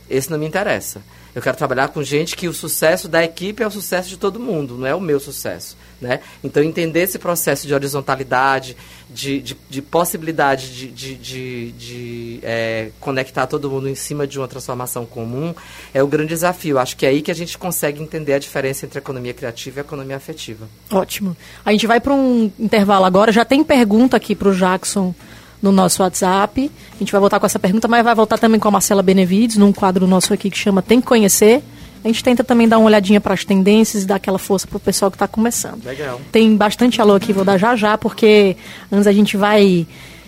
esse 0.09 0.29
não 0.29 0.37
me 0.37 0.47
interessa. 0.47 1.01
Eu 1.35 1.41
quero 1.41 1.55
trabalhar 1.55 1.89
com 1.89 2.01
gente 2.01 2.35
que 2.35 2.47
o 2.47 2.53
sucesso 2.53 3.07
da 3.07 3.23
equipe 3.23 3.61
é 3.61 3.67
o 3.67 3.69
sucesso 3.69 4.09
de 4.09 4.17
todo 4.17 4.39
mundo, 4.39 4.75
não 4.75 4.87
é 4.87 4.95
o 4.95 4.99
meu 4.99 5.19
sucesso. 5.19 5.77
Né? 6.01 6.19
Então, 6.43 6.63
entender 6.63 7.01
esse 7.01 7.19
processo 7.19 7.67
de 7.67 7.73
horizontalidade, 7.73 8.75
de, 9.09 9.41
de, 9.41 9.57
de 9.69 9.81
possibilidade 9.81 10.73
de, 10.73 10.87
de, 10.87 11.15
de, 11.15 11.71
de 11.73 12.39
é, 12.41 12.89
conectar 12.99 13.47
todo 13.47 13.69
mundo 13.69 13.87
em 13.87 13.95
cima 13.95 14.25
de 14.25 14.39
uma 14.39 14.47
transformação 14.47 15.05
comum 15.05 15.53
é 15.93 16.01
o 16.01 16.07
grande 16.07 16.29
desafio. 16.29 16.79
Acho 16.79 16.97
que 16.97 17.05
é 17.05 17.09
aí 17.09 17.21
que 17.21 17.31
a 17.31 17.35
gente 17.35 17.57
consegue 17.57 18.01
entender 18.01 18.33
a 18.33 18.39
diferença 18.39 18.85
entre 18.85 18.97
economia 18.97 19.33
criativa 19.33 19.79
e 19.79 19.81
economia 19.81 20.17
afetiva. 20.17 20.67
Ótimo. 20.91 21.37
A 21.63 21.71
gente 21.71 21.87
vai 21.87 21.99
para 21.99 22.13
um 22.13 22.51
intervalo 22.59 23.05
agora. 23.05 23.31
Já 23.31 23.45
tem 23.45 23.63
pergunta 23.63 24.17
aqui 24.17 24.35
para 24.35 24.49
o 24.49 24.55
Jackson 24.55 25.13
no 25.61 25.71
nosso 25.71 26.01
WhatsApp. 26.03 26.71
A 26.95 26.99
gente 26.99 27.11
vai 27.11 27.19
voltar 27.19 27.39
com 27.39 27.45
essa 27.45 27.59
pergunta, 27.59 27.87
mas 27.87 28.03
vai 28.03 28.15
voltar 28.15 28.37
também 28.37 28.59
com 28.59 28.67
a 28.67 28.71
Marcela 28.71 29.01
Benevides, 29.01 29.57
num 29.57 29.71
quadro 29.73 30.07
nosso 30.07 30.33
aqui 30.33 30.49
que 30.49 30.57
chama 30.57 30.81
Tem 30.81 31.01
que 31.01 31.07
Conhecer. 31.07 31.63
A 32.03 32.07
gente 32.07 32.23
tenta 32.23 32.43
também 32.43 32.67
dar 32.67 32.77
uma 32.77 32.87
olhadinha 32.87 33.19
para 33.19 33.33
as 33.33 33.43
tendências 33.43 34.03
e 34.03 34.05
dar 34.05 34.15
aquela 34.15 34.37
força 34.37 34.67
para 34.67 34.77
o 34.77 34.79
pessoal 34.79 35.09
que 35.09 35.15
está 35.15 35.27
começando. 35.27 35.83
Legal. 35.83 36.21
Tem 36.31 36.55
bastante 36.55 37.01
alô 37.01 37.15
aqui, 37.15 37.33
vou 37.33 37.43
dar 37.43 37.57
já 37.57 37.75
já, 37.75 37.97
porque 37.97 38.55
antes 38.91 39.07
a 39.07 39.11
gente 39.11 39.35
vai 39.35 39.85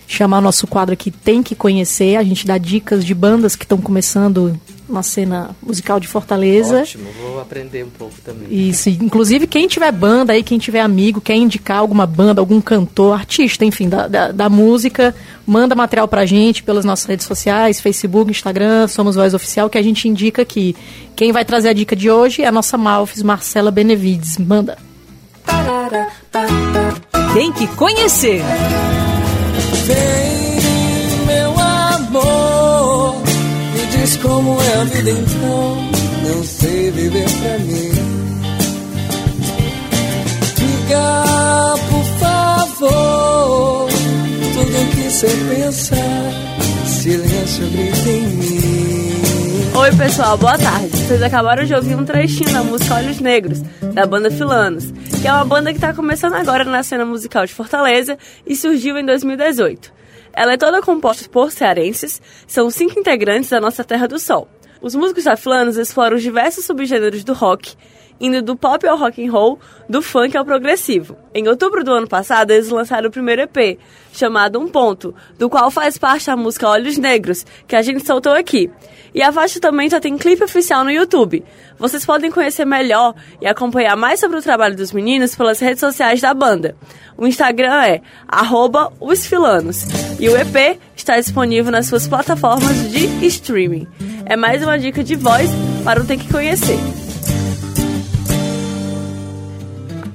chamar 0.08 0.42
nosso 0.42 0.66
quadro 0.66 0.94
aqui 0.94 1.12
Tem 1.12 1.44
que 1.44 1.56
Conhecer. 1.56 2.18
A 2.18 2.24
gente 2.24 2.46
dá 2.46 2.58
dicas 2.58 3.06
de 3.06 3.14
bandas 3.14 3.56
que 3.56 3.64
estão 3.64 3.78
começando 3.78 4.60
na 4.90 5.04
cena 5.04 5.56
musical 5.62 6.00
de 6.00 6.08
Fortaleza. 6.08 6.82
Ótimo, 6.82 7.10
vou 7.22 7.40
aprender 7.40 7.84
um 7.86 7.90
pouco 7.90 8.16
também. 8.24 8.48
Isso, 8.70 8.90
inclusive 8.90 9.48
quem 9.48 9.68
tiver 9.68 9.92
banda 9.92 10.34
aí, 10.34 10.44
quem 10.44 10.58
tiver 10.58 10.82
amigo, 10.82 11.22
quer 11.22 11.36
indicar 11.36 11.78
alguma 11.78 12.06
banda, 12.06 12.42
algum 12.42 12.60
cantor, 12.60 13.14
artista, 13.14 13.64
enfim, 13.64 13.88
da, 13.88 14.08
da, 14.08 14.32
da 14.32 14.50
música, 14.50 15.16
manda 15.46 15.76
material 15.76 16.08
pra 16.08 16.26
gente 16.26 16.64
pelas 16.64 16.84
nossas 16.86 17.06
redes 17.06 17.26
sociais, 17.26 17.80
Facebook, 17.80 18.32
Instagram, 18.32 18.88
Somos 18.88 19.16
Voz 19.16 19.34
Oficial, 19.34 19.70
que 19.70 19.78
a 19.78 19.84
gente 19.84 20.08
indica 20.08 20.42
aqui. 20.42 20.76
Quem 21.16 21.32
vai 21.32 21.46
trazer 21.46 21.70
a 21.70 21.74
dica 21.74 21.96
de 21.96 22.10
hoje 22.10 22.42
é 22.42 22.48
a 22.48 22.52
nossa 22.52 22.78
Malfis, 22.78 23.22
Marcela 23.24 23.72
Benevides. 23.72 24.38
Manda. 24.38 24.78
Tem 27.34 27.52
que 27.52 27.68
conhecer. 27.68 28.42
Vem, 29.86 30.29
diz 34.10 34.18
como 34.18 34.60
é 34.60 34.74
a 34.74 34.84
vida 34.86 35.12
então. 35.12 35.78
Não 36.28 36.44
sei 36.44 36.92
viver 36.92 37.26
pra 37.26 37.60
mim. 37.60 37.92
Diga, 40.56 41.76
por 41.90 42.06
favor, 42.20 43.90
tudo 44.54 44.96
que 44.96 45.10
você 45.10 45.28
pensar. 45.28 45.96
Silêncio 46.86 47.68
grita 47.70 48.10
em 48.10 48.28
mim. 48.28 49.12
Oi, 49.76 49.96
pessoal, 49.96 50.38
boa 50.38 50.58
tarde. 50.58 50.90
Vocês 50.90 51.22
acabaram 51.22 51.64
de 51.64 51.74
ouvir 51.74 51.96
um 51.96 52.04
trechinho 52.04 52.52
da 52.52 52.64
música 52.64 52.96
Olhos 52.96 53.20
Negros, 53.20 53.62
da 53.94 54.06
banda 54.06 54.32
Filanos, 54.32 54.92
que 55.22 55.28
é 55.28 55.32
uma 55.32 55.46
banda 55.46 55.72
que 55.72 55.78
está 55.78 55.94
começando 55.94 56.34
agora 56.34 56.66
na 56.66 56.82
cena 56.84 57.06
musical 57.06 57.46
de 57.46 57.54
Fortaleza 57.54 58.18
e 58.46 58.56
surgiu 58.56 58.98
em 58.98 59.06
2018. 59.06 60.00
Ela 60.34 60.54
é 60.54 60.58
toda 60.58 60.82
composta 60.82 61.28
por 61.30 61.52
cearenses, 61.52 62.22
são 62.48 62.70
cinco 62.70 63.00
integrantes 63.00 63.50
da 63.50 63.60
nossa 63.60 63.84
Terra 63.84 64.08
do 64.08 64.20
Sol. 64.20 64.48
Os 64.82 64.96
músicos 64.96 65.26
da 65.26 65.36
Filanos 65.36 65.78
exploram 65.78 66.18
diversos 66.18 66.66
subgêneros 66.66 67.24
do 67.24 67.34
rock, 67.34 67.76
indo 68.20 68.42
do 68.42 68.56
pop 68.56 68.86
ao 68.88 68.98
rock 68.98 69.26
and 69.26 69.32
roll, 69.32 69.60
do 69.88 70.02
funk 70.02 70.36
ao 70.36 70.46
progressivo. 70.46 71.16
Em 71.34 71.48
outubro 71.48 71.84
do 71.84 71.92
ano 71.92 72.08
passado, 72.08 72.52
eles 72.52 72.70
lançaram 72.70 73.08
o 73.08 73.12
primeiro 73.12 73.42
EP, 73.44 73.80
chamado 74.12 74.60
Um 74.60 74.68
Ponto, 74.68 75.14
do 75.38 75.50
qual 75.50 75.72
faz 75.72 75.98
parte 75.98 76.30
a 76.30 76.36
música 76.36 76.68
Olhos 76.68 76.98
Negros, 76.98 77.46
que 77.68 77.76
a 77.76 77.82
gente 77.82 78.06
soltou 78.06 78.34
aqui. 78.34 78.70
E 79.14 79.24
a 79.24 79.32
faixa 79.32 79.60
também 79.60 79.90
já 79.90 80.00
tem 80.00 80.18
clipe 80.18 80.44
oficial 80.44 80.84
no 80.84 80.92
YouTube. 80.92 81.44
Vocês 81.78 82.06
podem 82.06 82.30
conhecer 82.30 82.66
melhor 82.66 83.16
e 83.42 83.48
acompanhar 83.48 83.96
mais 83.96 84.20
sobre 84.20 84.38
o 84.38 84.42
trabalho 84.42 84.76
dos 84.76 84.92
meninos 84.92 85.36
pelas 85.36 85.60
redes 85.60 85.80
sociais 85.80 86.22
da 86.22 86.34
banda. 86.34 86.76
O 87.18 87.26
Instagram 87.26 87.84
é 87.84 88.02
osfilanos 89.00 89.86
e 90.20 90.30
o 90.30 90.38
EP 90.38 90.80
está 90.96 91.18
disponível 91.20 91.72
nas 91.72 91.88
suas 91.88 92.08
plataformas 92.08 92.92
de 92.92 93.26
streaming. 93.26 93.88
É 94.26 94.36
mais 94.36 94.62
uma 94.62 94.78
dica 94.78 95.04
de 95.04 95.16
voz 95.16 95.50
para 95.84 96.02
o 96.02 96.06
Tem 96.06 96.20
Que 96.20 96.32
Conhecer. 96.32 97.09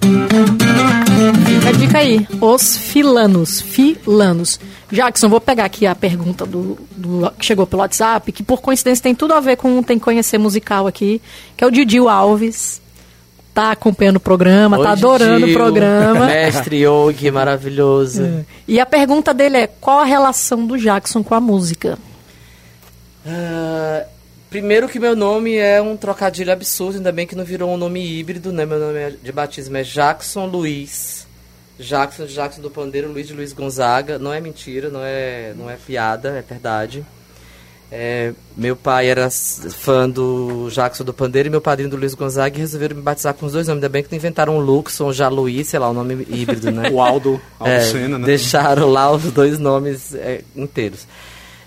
Fica 0.05 1.69
a 1.69 1.73
dica 1.73 1.99
aí. 1.99 2.27
Os 2.41 2.77
filanos. 2.77 3.61
Filanos. 3.61 4.61
Jackson, 4.91 5.29
vou 5.29 5.41
pegar 5.41 5.65
aqui 5.65 5.87
a 5.87 5.95
pergunta 5.95 6.45
do, 6.47 6.79
do- 6.97 7.31
que 7.39 7.45
chegou 7.45 7.67
pelo 7.67 7.81
WhatsApp, 7.83 8.31
que 8.31 8.43
por 8.43 8.61
coincidência 8.61 9.03
tem 9.03 9.15
tudo 9.15 9.35
a 9.35 9.41
ver 9.41 9.57
com 9.57 9.83
Tem 9.83 9.99
que 9.99 10.05
Conhecer 10.05 10.39
musical 10.39 10.87
aqui, 10.87 11.21
que 11.57 11.65
é 11.65 11.67
o 11.67 11.71
Didil 11.71 12.09
Alves. 12.09 12.81
Tá 13.55 13.71
acompanhando 13.71 14.17
o 14.17 14.21
programa, 14.21 14.83
tá 14.83 14.91
adorando 14.91 15.47
o 15.47 15.53
programa. 15.53 16.27
Mestre 16.27 16.85
Yogi, 16.85 17.31
maravilhoso. 17.31 18.45
E 18.67 18.81
a 18.81 18.87
pergunta 18.87 19.33
dele 19.33 19.57
é: 19.59 19.67
qual 19.67 20.01
a 20.01 20.05
relação 20.05 20.67
do 20.67 20.77
Jackson 20.77 21.23
com 21.23 21.35
a 21.35 21.41
música? 21.41 21.97
Ah, 23.27 24.05
primeiro 24.55 24.89
que 24.89 25.01
meu 25.01 25.17
nome 25.17 25.57
é 25.57 25.83
um 25.83 25.97
trocadilho 25.97 26.53
absurdo, 26.53 26.99
ainda 26.99 27.11
bem 27.11 27.27
que 27.27 27.35
não 27.35 27.43
virou 27.45 27.69
um 27.75 27.77
nome 27.77 28.01
híbrido, 28.01 28.53
né? 28.53 28.65
Meu 28.65 28.79
nome 28.79 28.99
é- 29.01 29.13
de 29.21 29.33
batismo 29.33 29.77
é 29.77 29.83
Jackson 29.83 30.47
Luiz. 30.47 31.27
Jackson 31.77 32.25
Jackson 32.27 32.63
do 32.63 32.71
Pandeiro, 32.71 33.11
Luiz 33.11 33.27
de 33.27 33.33
Luiz 33.35 33.53
Gonzaga. 33.53 34.17
Não 34.17 34.33
é 34.33 34.41
mentira, 34.41 34.91
não 34.91 35.01
é, 35.03 35.53
não 35.59 35.69
é 35.69 35.75
piada, 35.75 36.29
é 36.29 36.41
verdade. 36.41 37.05
É, 37.91 38.33
meu 38.57 38.77
pai 38.77 39.09
era 39.09 39.29
fã 39.29 40.09
do 40.09 40.69
Jackson 40.71 41.03
do 41.03 41.13
Pandeiro 41.13 41.49
e 41.49 41.51
meu 41.51 41.61
padrinho 41.61 41.91
do 41.91 41.97
Luiz 41.97 42.15
Gonzaga 42.15 42.57
e 42.57 42.61
resolveram 42.61 42.95
me 42.95 43.03
batizar 43.03 43.35
com 43.35 43.47
os 43.47 43.53
dois 43.55 43.67
nomes. 43.67 43.83
Ainda 43.83 43.89
bem 43.89 44.05
que 44.05 44.13
não 44.13 44.17
inventaram 44.17 44.57
um 44.57 44.61
Luxon, 44.61 45.13
já 45.13 45.29
Luiz, 45.29 45.67
sei 45.67 45.81
lá, 45.81 45.91
o 45.91 45.93
nome 45.93 46.25
híbrido, 46.31 46.71
né? 46.71 46.91
O 46.93 47.01
Aldo, 47.03 47.41
Aldo 47.59 47.73
É, 47.73 47.81
Senna, 47.81 48.21
né? 48.21 48.25
Deixaram 48.27 48.89
lá 48.89 49.11
os 49.11 49.25
dois 49.33 49.59
nomes 49.59 50.15
é, 50.15 50.43
inteiros. 50.55 51.09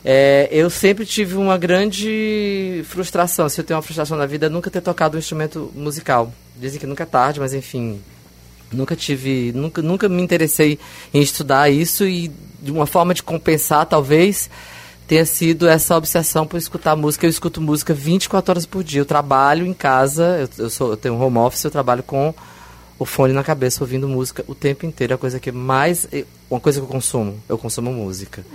É, 0.10 0.48
eu 0.50 0.70
sempre 0.70 1.06
tive 1.06 1.36
uma 1.36 1.58
grande 1.58 2.82
frustração. 2.86 3.50
Se 3.50 3.60
eu 3.60 3.66
tenho 3.66 3.76
uma 3.76 3.84
frustração 3.84 4.18
na 4.18 4.26
vida, 4.26 4.46
é 4.46 4.50
nunca 4.50 4.72
ter 4.72 4.80
tocado 4.80 5.18
um 5.18 5.20
instrumento 5.20 5.70
musical. 5.76 6.32
Dizem 6.56 6.80
que 6.80 6.88
nunca 6.88 7.04
é 7.04 7.06
tarde, 7.06 7.42
mas 7.42 7.54
enfim. 7.54 8.00
Nunca 8.72 8.96
tive. 8.96 9.52
Nunca, 9.54 9.82
nunca 9.82 10.08
me 10.08 10.22
interessei 10.22 10.80
em 11.14 11.22
estudar 11.22 11.70
isso 11.70 12.08
e 12.08 12.32
de 12.62 12.72
uma 12.72 12.86
forma 12.86 13.14
de 13.14 13.22
compensar, 13.22 13.86
talvez, 13.86 14.50
tenha 15.10 15.26
sido 15.26 15.68
essa 15.68 15.98
obsessão 15.98 16.48
por 16.48 16.56
escutar 16.56 16.96
música. 16.96 17.26
Eu 17.26 17.30
escuto 17.30 17.60
música 17.60 17.94
24 17.94 18.50
horas 18.50 18.66
por 18.66 18.86
dia. 18.86 19.02
Eu 19.02 19.06
trabalho 19.06 19.66
em 19.66 19.74
casa, 19.74 20.38
eu, 20.40 20.64
eu, 20.64 20.70
sou, 20.70 20.92
eu 20.92 20.98
tenho 20.98 21.16
um 21.16 21.22
home 21.22 21.40
office, 21.40 21.66
eu 21.66 21.72
trabalho 21.72 22.02
com 22.02 22.34
o 23.00 23.06
fone 23.06 23.34
na 23.34 23.44
cabeça, 23.44 23.84
ouvindo 23.84 24.08
música 24.08 24.44
o 24.48 24.56
tempo 24.56 24.86
inteiro. 24.86 25.14
É 25.14 25.16
a 25.16 25.18
coisa 25.18 25.40
que 25.40 25.52
mais. 25.52 26.08
Uma 26.50 26.60
coisa 26.60 26.80
que 26.80 26.86
eu 26.86 26.90
consumo. 26.90 27.40
Eu 27.48 27.58
consumo 27.58 27.92
música. 27.92 28.46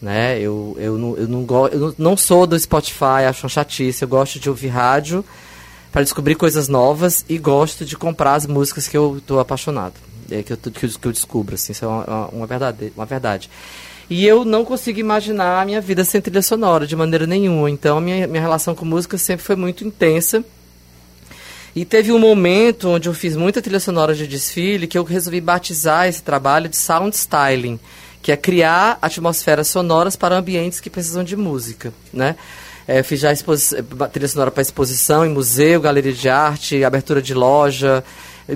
Né? 0.00 0.40
Eu, 0.40 0.76
eu, 0.78 0.98
não, 0.98 1.16
eu, 1.16 1.28
não, 1.28 1.44
go, 1.44 1.68
eu 1.68 1.94
não, 1.96 2.16
sou 2.16 2.46
do 2.46 2.58
Spotify, 2.58 3.24
acho 3.28 3.44
uma 3.44 3.50
chatice. 3.50 4.02
Eu 4.02 4.08
gosto 4.08 4.40
de 4.40 4.48
ouvir 4.48 4.68
rádio 4.68 5.24
para 5.92 6.02
descobrir 6.02 6.34
coisas 6.34 6.68
novas 6.68 7.24
e 7.28 7.38
gosto 7.38 7.84
de 7.84 7.96
comprar 7.96 8.34
as 8.34 8.46
músicas 8.46 8.88
que 8.88 8.96
eu 8.96 9.18
estou 9.18 9.40
apaixonado. 9.40 9.94
É, 10.30 10.42
que, 10.42 10.52
eu, 10.52 10.56
que, 10.56 10.86
eu, 10.86 10.90
que 10.90 11.08
eu 11.08 11.12
descubro, 11.12 11.54
assim, 11.54 11.72
isso 11.72 11.84
é 11.84 11.88
uma, 11.88 12.04
uma, 12.04 12.28
uma 12.28 12.46
verdade, 12.46 12.92
uma 12.96 13.06
verdade. 13.06 13.48
E 14.08 14.26
eu 14.26 14.44
não 14.44 14.64
consigo 14.64 15.00
imaginar 15.00 15.62
a 15.62 15.64
minha 15.64 15.80
vida 15.80 16.04
sem 16.04 16.20
trilha 16.20 16.42
sonora, 16.42 16.86
de 16.86 16.94
maneira 16.94 17.26
nenhuma. 17.26 17.70
Então, 17.70 17.98
a 17.98 18.00
minha, 18.00 18.26
minha 18.26 18.40
relação 18.40 18.74
com 18.74 18.84
música 18.84 19.18
sempre 19.18 19.44
foi 19.44 19.56
muito 19.56 19.84
intensa. 19.84 20.44
E 21.76 21.84
teve 21.84 22.10
um 22.10 22.18
momento 22.18 22.88
onde 22.88 23.06
eu 23.06 23.12
fiz 23.12 23.36
muita 23.36 23.60
trilha 23.60 23.78
sonora 23.78 24.14
de 24.14 24.26
desfile 24.26 24.86
que 24.86 24.96
eu 24.96 25.04
resolvi 25.04 25.42
batizar 25.42 26.08
esse 26.08 26.22
trabalho 26.22 26.70
de 26.70 26.76
sound 26.76 27.14
styling, 27.14 27.78
que 28.22 28.32
é 28.32 28.36
criar 28.36 28.98
atmosferas 29.02 29.68
sonoras 29.68 30.16
para 30.16 30.38
ambientes 30.38 30.80
que 30.80 30.88
precisam 30.88 31.22
de 31.22 31.36
música, 31.36 31.92
né? 32.10 32.34
É, 32.88 33.02
fiz 33.02 33.20
já 33.20 33.30
trilha 34.10 34.28
sonora 34.28 34.50
para 34.50 34.62
exposição 34.62 35.26
em 35.26 35.28
museu, 35.28 35.78
galeria 35.78 36.14
de 36.14 36.30
arte, 36.30 36.82
abertura 36.82 37.20
de 37.20 37.34
loja, 37.34 38.02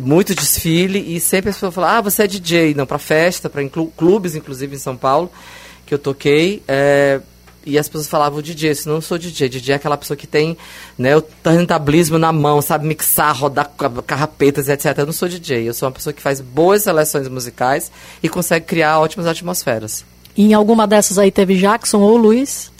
muito 0.01 0.35
desfile 0.35 1.15
e 1.15 1.21
sempre 1.21 1.51
as 1.51 1.57
pessoas 1.57 1.75
falam, 1.75 1.91
ah, 1.91 2.01
você 2.01 2.23
é 2.23 2.27
DJ, 2.27 2.73
não, 2.73 2.87
para 2.87 2.99
festa, 2.99 3.51
para 3.51 3.63
clubes, 3.69 4.35
inclusive 4.35 4.77
em 4.77 4.79
São 4.79 4.97
Paulo, 4.97 5.31
que 5.85 5.93
eu 5.93 5.99
toquei. 5.99 6.63
é, 6.67 7.21
e 7.65 7.79
as 7.79 7.89
pessoas 7.89 8.09
falavam 8.09 8.41
DJ, 8.41 8.71
eu 8.73 8.93
não 8.93 9.01
sou 9.01 9.19
DJ. 9.19 9.49
DJ 9.49 9.75
é 9.75 9.77
aquela 9.77 9.97
pessoa 9.97 10.17
que 10.17 10.27
tem 10.27 10.57
né, 10.99 11.17
o 11.17 11.21
turntablismo 11.23 12.19
na 12.19 12.33
mão, 12.33 12.61
sabe 12.63 12.87
mixar, 12.87 13.37
rodar 13.37 13.71
ca- 13.77 13.91
carrapetas, 14.07 14.69
etc. 14.69 14.97
Eu 14.99 15.07
não 15.07 15.13
sou 15.13 15.29
DJ, 15.29 15.69
eu 15.69 15.75
sou 15.75 15.89
uma 15.89 15.93
pessoa 15.93 16.13
que 16.13 16.23
faz 16.23 16.41
boas 16.41 16.83
seleções 16.83 17.29
musicais 17.29 17.91
e 18.23 18.29
consegue 18.29 18.67
criar 18.67 18.99
ótimas 18.99 19.27
atmosferas. 19.27 20.05
E 20.37 20.45
em 20.47 20.55
alguma 20.55 20.87
dessas 20.87 21.19
aí 21.19 21.31
teve 21.31 21.57
Jackson 21.57 21.99
ou 21.99 22.17
Luiz? 22.17 22.71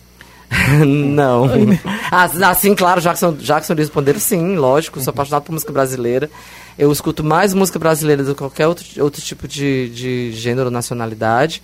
não. 0.85 1.47
Ah, 2.11 2.29
ah, 2.45 2.55
sim, 2.55 2.75
claro, 2.75 3.01
Jackson, 3.01 3.35
Jackson 3.35 3.75
Luiz 3.75 3.89
Pondeiro, 3.89 4.19
sim, 4.19 4.57
lógico. 4.57 5.01
Sou 5.01 5.11
apaixonado 5.13 5.45
por 5.45 5.53
música 5.53 5.73
brasileira. 5.73 6.29
Eu 6.79 6.91
escuto 6.91 7.23
mais 7.23 7.55
música 7.55 7.79
brasileira 7.79 8.25
do 8.25 8.33
que 8.35 8.39
qualquer 8.39 8.67
outro, 8.67 8.85
outro 9.03 9.21
tipo 9.23 9.47
de, 9.47 9.91
de 9.91 10.33
gênero 10.33 10.67
ou 10.67 10.71
nacionalidade. 10.71 11.63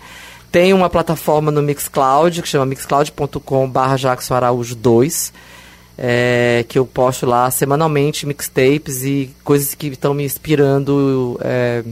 Tem 0.56 0.72
uma 0.72 0.88
plataforma 0.88 1.50
no 1.50 1.60
Mixcloud, 1.60 2.40
que 2.40 2.48
chama 2.48 2.64
mixcloud.com.br 2.64 3.96
Jackson 3.98 4.32
Araújo 4.32 4.74
2, 4.74 5.30
é, 5.98 6.64
que 6.66 6.78
eu 6.78 6.86
posto 6.86 7.26
lá 7.26 7.50
semanalmente 7.50 8.24
mixtapes 8.24 9.02
e 9.04 9.36
coisas 9.44 9.74
que 9.74 9.88
estão 9.88 10.14
me 10.14 10.24
inspirando 10.24 11.38
é, 11.42 11.84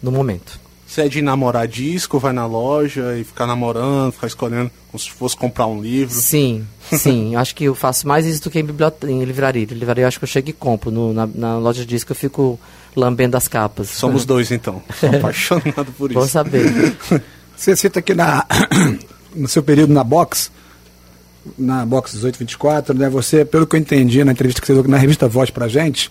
no 0.00 0.12
momento. 0.12 0.60
Você 0.90 1.02
é 1.02 1.08
de 1.08 1.22
namorar 1.22 1.68
disco, 1.68 2.18
vai 2.18 2.32
na 2.32 2.44
loja 2.46 3.16
e 3.16 3.22
ficar 3.22 3.46
namorando, 3.46 4.10
ficar 4.10 4.26
escolhendo 4.26 4.72
como 4.90 4.98
se 4.98 5.08
fosse 5.08 5.36
comprar 5.36 5.68
um 5.68 5.80
livro. 5.80 6.12
Sim, 6.12 6.66
sim. 6.90 7.34
eu 7.34 7.38
acho 7.40 7.54
que 7.54 7.62
eu 7.62 7.76
faço 7.76 8.08
mais 8.08 8.26
isso 8.26 8.42
do 8.42 8.50
que 8.50 8.58
em, 8.58 8.64
biblioteca, 8.64 9.08
em 9.08 9.22
livraria. 9.24 9.62
Em 9.62 9.66
livraria 9.66 10.02
eu 10.02 10.08
acho 10.08 10.18
que 10.18 10.24
eu 10.24 10.28
chego 10.28 10.50
e 10.50 10.52
compro. 10.52 10.90
No- 10.90 11.12
na, 11.12 11.28
na 11.32 11.58
loja 11.58 11.82
de 11.82 11.86
disco 11.86 12.10
eu 12.10 12.16
fico 12.16 12.58
lambendo 12.96 13.36
as 13.36 13.46
capas. 13.46 13.88
Somos 13.88 14.24
dois, 14.26 14.50
então. 14.50 14.82
Sou 14.98 15.10
apaixonado 15.14 15.92
por 15.96 16.10
isso. 16.10 16.26
saber. 16.26 16.96
Você 17.56 17.76
cita 17.76 18.00
aqui 18.00 18.12
na, 18.12 18.44
no 19.32 19.46
seu 19.46 19.62
período 19.62 19.92
na 19.92 20.02
box, 20.02 20.50
na 21.56 21.86
box 21.86 22.14
1824, 22.14 22.98
né? 22.98 23.08
Você, 23.08 23.44
pelo 23.44 23.64
que 23.64 23.76
eu 23.76 23.80
entendi 23.80 24.24
na 24.24 24.32
entrevista 24.32 24.60
que 24.60 24.66
você 24.66 24.74
deu 24.74 24.82
na 24.88 24.96
revista 24.98 25.28
Voz 25.28 25.50
pra 25.50 25.68
gente, 25.68 26.10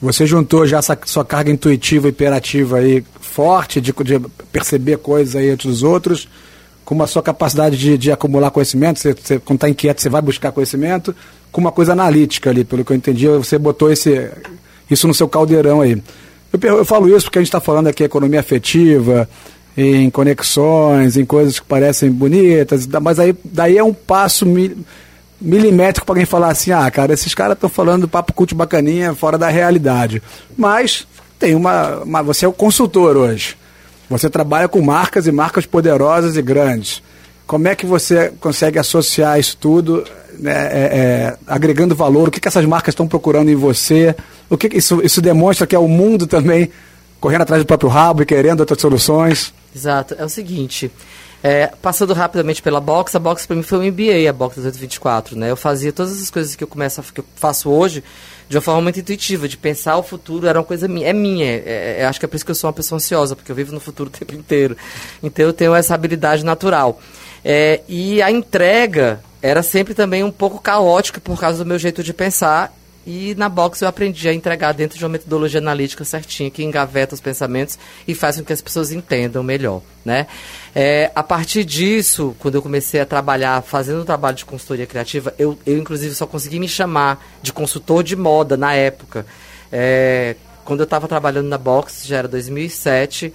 você 0.00 0.26
juntou 0.26 0.66
já 0.66 0.78
essa 0.78 0.98
sua 1.04 1.24
carga 1.24 1.50
intuitiva 1.50 2.08
e 2.08 2.10
imperativa 2.10 2.78
aí 2.78 3.04
forte 3.20 3.80
de, 3.80 3.92
de 3.92 4.20
perceber 4.52 4.98
coisas 4.98 5.34
aí 5.36 5.50
antes 5.50 5.66
dos 5.66 5.82
outros, 5.82 6.28
com 6.84 7.02
a 7.02 7.06
sua 7.06 7.22
capacidade 7.22 7.76
de, 7.76 7.96
de 7.96 8.12
acumular 8.12 8.50
conhecimento, 8.50 9.00
você, 9.00 9.14
você 9.14 9.38
quando 9.38 9.56
está 9.56 9.68
inquieto 9.68 10.00
você 10.00 10.08
vai 10.08 10.20
buscar 10.20 10.52
conhecimento, 10.52 11.14
com 11.50 11.60
uma 11.60 11.72
coisa 11.72 11.92
analítica 11.92 12.50
ali, 12.50 12.64
pelo 12.64 12.84
que 12.84 12.92
eu 12.92 12.96
entendi, 12.96 13.26
você 13.28 13.58
botou 13.58 13.90
esse, 13.90 14.30
isso 14.90 15.08
no 15.08 15.14
seu 15.14 15.28
caldeirão 15.28 15.80
aí. 15.80 16.02
Eu, 16.52 16.78
eu 16.78 16.84
falo 16.84 17.08
isso 17.08 17.26
porque 17.26 17.38
a 17.38 17.42
gente 17.42 17.48
está 17.48 17.60
falando 17.60 17.86
aqui 17.86 18.04
economia 18.04 18.40
afetiva, 18.40 19.28
em 19.76 20.08
conexões, 20.10 21.16
em 21.16 21.24
coisas 21.24 21.58
que 21.58 21.66
parecem 21.66 22.10
bonitas, 22.10 22.86
mas 23.02 23.18
aí 23.18 23.34
daí 23.44 23.76
é 23.76 23.82
um 23.82 23.92
passo 23.92 24.46
milimétrico 25.44 26.06
para 26.06 26.14
alguém 26.14 26.26
falar 26.26 26.48
assim, 26.48 26.72
ah, 26.72 26.90
cara, 26.90 27.12
esses 27.12 27.34
caras 27.34 27.54
estão 27.54 27.68
falando 27.68 28.08
papo 28.08 28.32
culto 28.32 28.54
bacaninha 28.54 29.14
fora 29.14 29.36
da 29.38 29.48
realidade. 29.48 30.22
Mas 30.56 31.06
tem 31.38 31.54
uma, 31.54 31.98
uma- 32.02 32.22
você 32.22 32.44
é 32.44 32.48
o 32.48 32.52
consultor 32.52 33.16
hoje. 33.16 33.56
Você 34.08 34.28
trabalha 34.30 34.68
com 34.68 34.80
marcas 34.80 35.26
e 35.26 35.32
marcas 35.32 35.66
poderosas 35.66 36.36
e 36.36 36.42
grandes. 36.42 37.02
Como 37.46 37.68
é 37.68 37.74
que 37.74 37.84
você 37.84 38.32
consegue 38.40 38.78
associar 38.78 39.38
isso 39.38 39.56
tudo, 39.58 40.04
né, 40.38 40.52
é, 40.52 40.80
é, 40.82 41.36
agregando 41.46 41.94
valor? 41.94 42.28
O 42.28 42.30
que, 42.30 42.40
que 42.40 42.48
essas 42.48 42.64
marcas 42.64 42.92
estão 42.92 43.06
procurando 43.06 43.50
em 43.50 43.54
você? 43.54 44.14
O 44.48 44.56
que, 44.56 44.68
que 44.68 44.78
isso, 44.78 45.00
isso 45.04 45.20
demonstra 45.20 45.66
que 45.66 45.74
é 45.76 45.78
o 45.78 45.88
mundo 45.88 46.26
também 46.26 46.70
correndo 47.20 47.42
atrás 47.42 47.62
do 47.62 47.66
próprio 47.66 47.88
rabo 47.90 48.22
e 48.22 48.26
querendo 48.26 48.60
outras 48.60 48.80
soluções? 48.80 49.52
Exato. 49.74 50.14
É 50.18 50.24
o 50.24 50.28
seguinte, 50.28 50.90
é, 51.46 51.66
passando 51.66 52.14
rapidamente 52.14 52.62
pela 52.62 52.80
box, 52.80 53.14
a 53.14 53.18
box 53.18 53.46
para 53.46 53.54
mim 53.54 53.62
foi 53.62 53.78
um 53.78 53.82
MBA, 53.82 54.30
a 54.30 54.32
box 54.32 54.56
1824, 54.56 55.38
né? 55.38 55.50
Eu 55.50 55.56
fazia 55.56 55.92
todas 55.92 56.22
as 56.22 56.30
coisas 56.30 56.56
que 56.56 56.64
eu 56.64 56.66
começo 56.66 57.02
que 57.12 57.20
eu 57.20 57.24
faço 57.36 57.68
hoje 57.68 58.02
de 58.48 58.56
uma 58.56 58.62
forma 58.62 58.80
muito 58.80 58.98
intuitiva, 58.98 59.46
de 59.46 59.58
pensar 59.58 59.98
o 59.98 60.02
futuro 60.02 60.46
era 60.46 60.58
uma 60.58 60.64
coisa 60.64 60.88
minha, 60.88 61.06
é 61.06 61.12
minha. 61.12 61.44
É, 61.44 61.96
é, 61.98 62.06
acho 62.06 62.18
que 62.18 62.24
é 62.24 62.28
por 62.28 62.36
isso 62.36 62.46
que 62.46 62.50
eu 62.50 62.54
sou 62.54 62.68
uma 62.68 62.72
pessoa 62.72 62.96
ansiosa, 62.96 63.36
porque 63.36 63.52
eu 63.52 63.56
vivo 63.56 63.74
no 63.74 63.80
futuro 63.80 64.08
o 64.08 64.12
tempo 64.18 64.34
inteiro. 64.34 64.74
Então 65.22 65.44
eu 65.44 65.52
tenho 65.52 65.74
essa 65.74 65.94
habilidade 65.94 66.42
natural. 66.42 66.98
É, 67.44 67.82
e 67.86 68.22
a 68.22 68.30
entrega 68.30 69.20
era 69.42 69.62
sempre 69.62 69.92
também 69.92 70.24
um 70.24 70.32
pouco 70.32 70.58
caótica 70.58 71.20
por 71.20 71.38
causa 71.38 71.62
do 71.62 71.68
meu 71.68 71.78
jeito 71.78 72.02
de 72.02 72.14
pensar 72.14 72.74
e 73.06 73.34
na 73.34 73.48
box 73.48 73.82
eu 73.82 73.88
aprendi 73.88 74.28
a 74.28 74.32
entregar 74.32 74.72
dentro 74.72 74.98
de 74.98 75.04
uma 75.04 75.10
metodologia 75.10 75.60
analítica 75.60 76.04
certinha, 76.04 76.50
que 76.50 76.64
engaveta 76.64 77.14
os 77.14 77.20
pensamentos 77.20 77.78
e 78.06 78.14
faz 78.14 78.38
com 78.38 78.44
que 78.44 78.52
as 78.52 78.62
pessoas 78.62 78.92
entendam 78.92 79.42
melhor. 79.42 79.82
Né? 80.04 80.26
É, 80.74 81.10
a 81.14 81.22
partir 81.22 81.64
disso, 81.64 82.34
quando 82.38 82.54
eu 82.56 82.62
comecei 82.62 83.00
a 83.00 83.06
trabalhar, 83.06 83.62
fazendo 83.62 84.02
um 84.02 84.04
trabalho 84.04 84.36
de 84.36 84.44
consultoria 84.44 84.86
criativa, 84.86 85.34
eu, 85.38 85.58
eu 85.66 85.78
inclusive 85.78 86.14
só 86.14 86.26
consegui 86.26 86.58
me 86.58 86.68
chamar 86.68 87.24
de 87.42 87.52
consultor 87.52 88.02
de 88.02 88.16
moda 88.16 88.56
na 88.56 88.74
época. 88.74 89.26
É, 89.72 90.36
quando 90.64 90.80
eu 90.80 90.84
estava 90.84 91.06
trabalhando 91.06 91.48
na 91.48 91.58
box, 91.58 92.06
já 92.06 92.18
era 92.18 92.28
2007, 92.28 93.32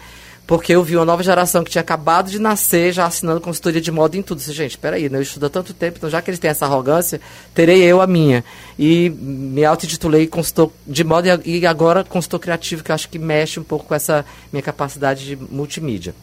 porque 0.50 0.74
eu 0.74 0.84
vi 0.84 0.96
uma 0.96 1.06
nova 1.06 1.22
geração 1.22 1.64
que 1.64 1.70
tinha 1.70 1.84
acabado 1.84 2.32
de 2.32 2.40
nascer 2.40 2.92
já 2.92 3.06
assinando 3.06 3.40
consultoria 3.40 3.80
de 3.80 3.92
moda 3.92 4.18
em 4.18 4.24
tudo. 4.24 4.40
Disse, 4.40 4.52
gente, 4.52 4.80
peraí, 4.80 5.08
né, 5.08 5.20
eu 5.20 5.22
estudo 5.22 5.46
há 5.46 5.50
tanto 5.50 5.76
tempo, 5.76 6.00
então 6.00 6.10
já 6.10 6.24
que 6.24 6.32
eles 6.32 6.40
têm 6.40 6.50
essa 6.50 6.66
arrogância, 6.66 7.22
terei 7.54 7.84
eu 7.84 8.02
a 8.02 8.08
minha. 8.08 8.44
E 8.78 9.12
me 9.12 9.64
auto-intitulei 9.64 10.26
consultor 10.26 10.72
de 10.88 11.04
moda 11.04 11.40
e 11.46 11.68
agora 11.68 12.04
consultor 12.04 12.40
criativo, 12.40 12.84
que 12.84 12.90
eu 12.90 12.96
acho 12.96 13.08
que 13.10 13.20
mexe 13.20 13.60
um 13.60 13.64
pouco 13.64 13.86
com 13.86 13.94
essa 13.94 14.26
minha 14.52 14.64
capacidade 14.64 15.24
de 15.24 15.36
multimídia. 15.36 16.16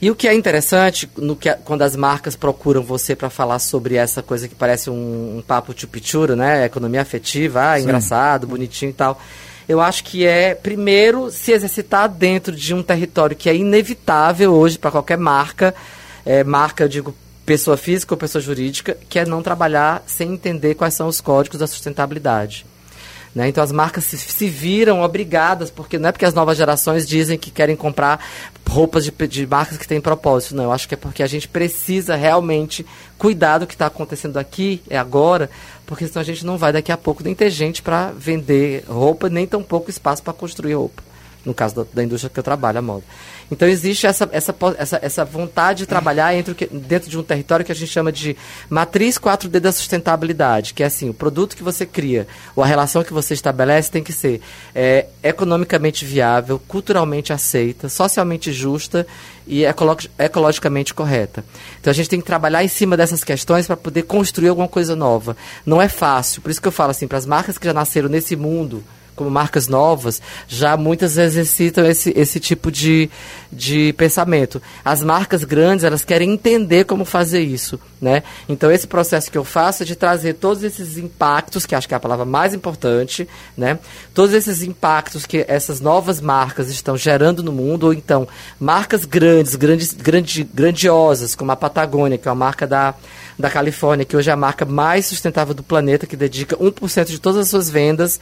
E 0.00 0.08
o 0.08 0.14
que 0.14 0.28
é 0.28 0.32
interessante, 0.32 1.10
no 1.16 1.34
que, 1.34 1.52
quando 1.64 1.82
as 1.82 1.96
marcas 1.96 2.36
procuram 2.36 2.80
você 2.80 3.16
para 3.16 3.28
falar 3.28 3.58
sobre 3.58 3.96
essa 3.96 4.22
coisa 4.22 4.46
que 4.46 4.54
parece 4.54 4.88
um, 4.88 5.38
um 5.38 5.42
papo 5.44 5.74
chupichura, 5.76 6.36
né? 6.36 6.64
Economia 6.64 7.02
afetiva, 7.02 7.70
ah, 7.70 7.80
engraçado, 7.80 8.46
bonitinho 8.46 8.90
e 8.90 8.94
tal. 8.94 9.20
Eu 9.70 9.80
acho 9.80 10.02
que 10.02 10.26
é, 10.26 10.52
primeiro, 10.52 11.30
se 11.30 11.52
exercitar 11.52 12.08
dentro 12.08 12.50
de 12.50 12.74
um 12.74 12.82
território 12.82 13.36
que 13.36 13.48
é 13.48 13.54
inevitável 13.54 14.52
hoje 14.52 14.76
para 14.76 14.90
qualquer 14.90 15.16
marca, 15.16 15.72
é, 16.26 16.42
marca, 16.42 16.82
eu 16.82 16.88
digo, 16.88 17.14
pessoa 17.46 17.76
física 17.76 18.12
ou 18.12 18.18
pessoa 18.18 18.42
jurídica, 18.42 18.98
que 19.08 19.16
é 19.16 19.24
não 19.24 19.44
trabalhar 19.44 20.02
sem 20.08 20.32
entender 20.32 20.74
quais 20.74 20.94
são 20.94 21.06
os 21.06 21.20
códigos 21.20 21.60
da 21.60 21.68
sustentabilidade. 21.68 22.66
Né? 23.34 23.48
Então 23.48 23.62
as 23.62 23.70
marcas 23.70 24.04
se, 24.04 24.18
se 24.18 24.48
viram 24.48 25.02
obrigadas, 25.02 25.70
porque 25.70 25.98
não 25.98 26.08
é 26.08 26.12
porque 26.12 26.24
as 26.24 26.34
novas 26.34 26.56
gerações 26.56 27.06
dizem 27.06 27.38
que 27.38 27.50
querem 27.50 27.76
comprar 27.76 28.24
roupas 28.68 29.04
de, 29.04 29.12
de 29.28 29.46
marcas 29.46 29.76
que 29.76 29.86
têm 29.86 30.00
propósito, 30.00 30.54
não. 30.54 30.64
Eu 30.64 30.72
acho 30.72 30.88
que 30.88 30.94
é 30.94 30.96
porque 30.96 31.22
a 31.22 31.26
gente 31.26 31.46
precisa 31.48 32.16
realmente 32.16 32.84
cuidar 33.18 33.58
do 33.58 33.66
que 33.66 33.74
está 33.74 33.86
acontecendo 33.86 34.36
aqui, 34.36 34.82
é 34.88 34.98
agora, 34.98 35.50
porque 35.86 36.06
senão 36.06 36.20
a 36.20 36.24
gente 36.24 36.44
não 36.44 36.56
vai 36.56 36.72
daqui 36.72 36.90
a 36.90 36.96
pouco 36.96 37.22
nem 37.22 37.34
ter 37.34 37.50
gente 37.50 37.82
para 37.82 38.10
vender 38.10 38.84
roupa, 38.88 39.28
nem 39.28 39.46
tão 39.46 39.62
pouco 39.62 39.90
espaço 39.90 40.22
para 40.22 40.32
construir 40.32 40.74
roupa. 40.74 41.02
No 41.44 41.54
caso 41.54 41.74
da, 41.74 41.86
da 41.92 42.04
indústria 42.04 42.30
que 42.30 42.38
eu 42.38 42.44
trabalho, 42.44 42.78
a 42.78 42.82
moda. 42.82 43.04
Então 43.50 43.66
existe 43.68 44.06
essa, 44.06 44.28
essa, 44.32 44.54
essa, 44.78 44.98
essa 45.02 45.24
vontade 45.24 45.80
de 45.80 45.86
trabalhar 45.86 46.34
entre 46.34 46.68
dentro 46.70 47.10
de 47.10 47.18
um 47.18 47.22
território 47.22 47.64
que 47.64 47.72
a 47.72 47.74
gente 47.74 47.90
chama 47.90 48.12
de 48.12 48.36
matriz 48.68 49.18
4D 49.18 49.58
da 49.58 49.72
sustentabilidade, 49.72 50.72
que 50.72 50.82
é 50.82 50.86
assim, 50.86 51.08
o 51.08 51.14
produto 51.14 51.56
que 51.56 51.62
você 51.62 51.84
cria, 51.84 52.26
ou 52.54 52.62
a 52.62 52.66
relação 52.66 53.02
que 53.02 53.12
você 53.12 53.34
estabelece 53.34 53.90
tem 53.90 54.02
que 54.02 54.12
ser 54.12 54.40
é, 54.74 55.06
economicamente 55.22 56.04
viável, 56.04 56.60
culturalmente 56.68 57.32
aceita, 57.32 57.88
socialmente 57.88 58.52
justa 58.52 59.06
e 59.46 59.64
ecolo- 59.64 59.96
ecologicamente 60.18 60.94
correta. 60.94 61.44
Então 61.80 61.90
a 61.90 61.94
gente 61.94 62.08
tem 62.08 62.20
que 62.20 62.26
trabalhar 62.26 62.62
em 62.62 62.68
cima 62.68 62.96
dessas 62.96 63.24
questões 63.24 63.66
para 63.66 63.76
poder 63.76 64.02
construir 64.02 64.48
alguma 64.48 64.68
coisa 64.68 64.94
nova. 64.94 65.36
Não 65.66 65.82
é 65.82 65.88
fácil, 65.88 66.40
por 66.40 66.50
isso 66.50 66.62
que 66.62 66.68
eu 66.68 66.72
falo 66.72 66.90
assim, 66.90 67.08
para 67.08 67.18
as 67.18 67.26
marcas 67.26 67.58
que 67.58 67.66
já 67.66 67.74
nasceram 67.74 68.08
nesse 68.08 68.36
mundo 68.36 68.84
como 69.14 69.30
marcas 69.30 69.68
novas, 69.68 70.20
já 70.48 70.76
muitas 70.76 71.16
exercitam 71.18 71.84
esse, 71.84 72.12
esse 72.16 72.40
tipo 72.40 72.70
de, 72.70 73.10
de 73.52 73.92
pensamento. 73.94 74.60
As 74.84 75.02
marcas 75.02 75.44
grandes, 75.44 75.84
elas 75.84 76.04
querem 76.04 76.32
entender 76.32 76.84
como 76.84 77.04
fazer 77.04 77.40
isso, 77.40 77.78
né? 78.00 78.22
Então, 78.48 78.70
esse 78.70 78.86
processo 78.86 79.30
que 79.30 79.38
eu 79.38 79.44
faço 79.44 79.82
é 79.82 79.86
de 79.86 79.94
trazer 79.94 80.34
todos 80.34 80.62
esses 80.62 80.96
impactos, 80.98 81.66
que 81.66 81.74
acho 81.74 81.86
que 81.86 81.94
é 81.94 81.96
a 81.96 82.00
palavra 82.00 82.24
mais 82.24 82.54
importante, 82.54 83.28
né? 83.56 83.78
Todos 84.14 84.34
esses 84.34 84.62
impactos 84.62 85.26
que 85.26 85.44
essas 85.48 85.80
novas 85.80 86.20
marcas 86.20 86.70
estão 86.70 86.96
gerando 86.96 87.42
no 87.42 87.52
mundo, 87.52 87.84
ou 87.84 87.92
então 87.92 88.26
marcas 88.58 89.04
grandes, 89.04 89.54
grandes 89.54 89.92
grandi, 89.92 90.44
grandiosas, 90.44 91.34
como 91.34 91.52
a 91.52 91.56
Patagônia, 91.56 92.18
que 92.18 92.28
é 92.28 92.30
uma 92.30 92.36
marca 92.36 92.66
da, 92.66 92.94
da 93.38 93.50
Califórnia, 93.50 94.04
que 94.04 94.16
hoje 94.16 94.30
é 94.30 94.32
a 94.32 94.36
marca 94.36 94.64
mais 94.64 95.06
sustentável 95.06 95.54
do 95.54 95.62
planeta, 95.62 96.06
que 96.06 96.16
dedica 96.16 96.56
1% 96.56 97.06
de 97.06 97.20
todas 97.20 97.40
as 97.40 97.48
suas 97.48 97.70
vendas 97.70 98.20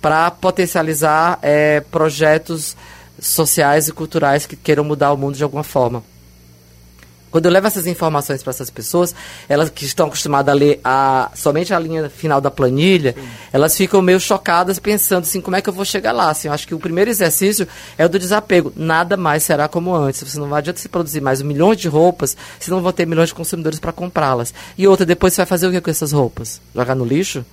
para 0.00 0.30
potencializar 0.30 1.38
é, 1.42 1.80
projetos 1.80 2.76
sociais 3.20 3.88
e 3.88 3.92
culturais 3.92 4.46
que 4.46 4.56
queiram 4.56 4.84
mudar 4.84 5.12
o 5.12 5.16
mundo 5.16 5.36
de 5.36 5.44
alguma 5.44 5.62
forma. 5.62 6.02
Quando 7.30 7.46
eu 7.46 7.52
levo 7.52 7.68
essas 7.68 7.86
informações 7.86 8.42
para 8.42 8.50
essas 8.50 8.70
pessoas, 8.70 9.14
elas 9.48 9.70
que 9.70 9.84
estão 9.84 10.08
acostumadas 10.08 10.52
a 10.52 10.56
ler 10.56 10.80
a, 10.82 11.30
somente 11.32 11.72
a 11.72 11.78
linha 11.78 12.10
final 12.10 12.40
da 12.40 12.50
planilha, 12.50 13.14
Sim. 13.16 13.28
elas 13.52 13.76
ficam 13.76 14.02
meio 14.02 14.18
chocadas 14.18 14.80
pensando 14.80 15.22
assim, 15.22 15.40
como 15.40 15.54
é 15.54 15.62
que 15.62 15.68
eu 15.68 15.72
vou 15.72 15.84
chegar 15.84 16.10
lá? 16.10 16.30
Assim, 16.30 16.48
eu 16.48 16.54
acho 16.54 16.66
que 16.66 16.74
o 16.74 16.78
primeiro 16.78 17.08
exercício 17.08 17.68
é 17.96 18.04
o 18.04 18.08
do 18.08 18.18
desapego. 18.18 18.72
Nada 18.74 19.16
mais 19.16 19.44
será 19.44 19.68
como 19.68 19.94
antes. 19.94 20.24
Você 20.24 20.40
não 20.40 20.52
adianta 20.52 20.80
se 20.80 20.88
produzir 20.88 21.20
mais 21.20 21.40
milhões 21.40 21.78
de 21.78 21.86
roupas, 21.86 22.36
se 22.58 22.68
não 22.68 22.82
vão 22.82 22.92
ter 22.92 23.06
milhões 23.06 23.28
de 23.28 23.34
consumidores 23.34 23.78
para 23.78 23.92
comprá-las. 23.92 24.52
E 24.76 24.88
outra, 24.88 25.06
depois 25.06 25.32
você 25.32 25.42
vai 25.42 25.46
fazer 25.46 25.68
o 25.68 25.70
que 25.70 25.80
com 25.80 25.90
essas 25.90 26.10
roupas? 26.10 26.60
Jogar 26.74 26.96
no 26.96 27.04
lixo? 27.04 27.44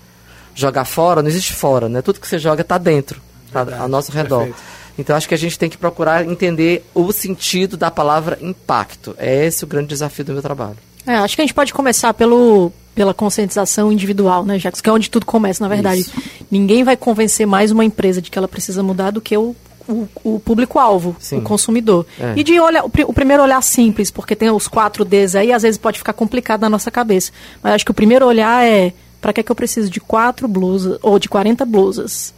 Jogar 0.58 0.86
fora, 0.86 1.22
não 1.22 1.30
existe 1.30 1.53
fora, 1.53 1.88
né? 1.88 2.01
Tudo 2.01 2.20
que 2.20 2.28
você 2.28 2.39
joga 2.39 2.62
está 2.62 2.80
dentro, 2.80 3.22
tá 3.53 3.66
ao 3.80 3.88
nosso 3.88 4.12
redor. 4.12 4.45
Perfeito. 4.45 4.78
Então 4.97 5.16
acho 5.16 5.28
que 5.28 5.36
a 5.36 5.38
gente 5.38 5.60
tem 5.60 5.70
que 5.70 5.78
procurar 5.78 6.26
entender 6.26 6.84
o 6.95 7.12
sentido 7.12 7.78
da 7.78 7.91
palavra 7.91 8.39
impacto. 8.41 9.16
É 9.20 9.45
esse 9.45 9.64
o 9.64 9.68
grande 9.68 9.88
desafio 9.88 10.26
do 10.26 10.34
meu 10.34 10.41
trabalho. 10.41 10.78
É, 11.05 11.16
acho 11.18 11.36
que 11.36 11.41
a 11.41 11.45
gente 11.45 11.53
pode 11.53 11.72
começar 11.72 12.12
pelo, 12.16 12.72
pela 12.95 13.14
conscientização 13.14 13.91
individual, 13.91 14.43
né, 14.43 14.58
Jacques? 14.58 14.82
Que 14.82 14.89
é 14.89 14.91
onde 14.91 15.10
tudo 15.10 15.26
começa, 15.26 15.64
na 15.64 15.70
verdade. 15.74 16.01
Isso. 16.01 16.12
Ninguém 16.49 16.84
vai 16.84 16.97
convencer 16.97 17.45
mais 17.45 17.72
uma 17.72 17.86
empresa 17.86 18.20
de 18.20 18.32
que 18.32 18.38
ela 18.38 18.47
precisa 18.47 18.82
mudar 18.82 19.12
do 19.12 19.22
que 19.22 19.38
o, 19.38 19.55
o, 19.88 20.08
o 20.24 20.39
público-alvo, 20.39 21.16
o 21.32 21.41
consumidor. 21.41 22.05
É. 22.20 22.34
E 22.36 22.43
de 22.43 22.60
olhar, 22.60 22.84
o, 22.84 22.91
o, 23.05 23.14
primeiro 23.14 23.43
olhar 23.43 23.62
simples, 23.62 24.10
porque 24.10 24.36
tem 24.36 24.49
os 24.49 24.68
quatro 24.68 25.05
Ds 25.05 25.36
aí, 25.36 25.53
às 25.53 25.62
vezes 25.62 25.78
pode 25.78 25.99
ficar 25.99 26.14
complicado 26.14 26.62
na 26.62 26.70
nossa 26.70 26.89
cabeça. 26.89 27.32
Mas 27.62 27.76
acho 27.76 27.86
que 27.86 27.91
o 27.91 27.93
primeiro 27.93 28.26
olhar 28.26 28.66
é 28.66 28.91
para 29.28 29.34
que, 29.34 29.41
é 29.41 29.43
que 29.43 29.51
eu 29.51 29.55
preciso 29.57 29.89
de 29.89 29.99
quatro 29.99 30.47
blusas 30.47 30.97
ou 31.01 31.19
de 31.19 31.28
40 31.28 31.65
blusas? 31.65 32.34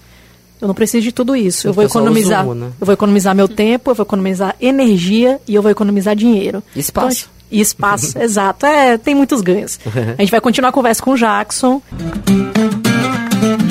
Eu 0.60 0.68
não 0.68 0.74
preciso 0.74 1.04
de 1.04 1.12
tudo 1.12 1.36
isso. 1.36 1.68
Eu 1.68 1.72
vou 1.72 1.84
economizar. 1.84 2.44
né? 2.44 2.72
Eu 2.82 2.86
vou 2.88 2.94
economizar 2.94 3.36
meu 3.36 3.48
tempo, 3.48 3.92
eu 3.92 3.96
vou 3.96 4.04
economizar 4.04 4.56
energia 4.60 5.40
e 5.48 5.54
eu 5.54 5.62
vou 5.62 5.70
economizar 5.70 6.16
dinheiro. 6.16 6.64
Espaço. 6.76 7.30
Então, 7.30 7.48
e 7.52 7.62
espaço, 7.62 8.18
exato. 8.20 8.66
É, 8.66 8.98
tem 8.98 9.14
muitos 9.14 9.42
ganhos. 9.42 9.80
A 10.18 10.20
gente 10.22 10.32
vai 10.32 10.42
continuar 10.42 10.70
a 10.70 10.72
conversa 10.72 11.04
com 11.04 11.12
o 11.12 11.16
Jackson. 11.16 11.80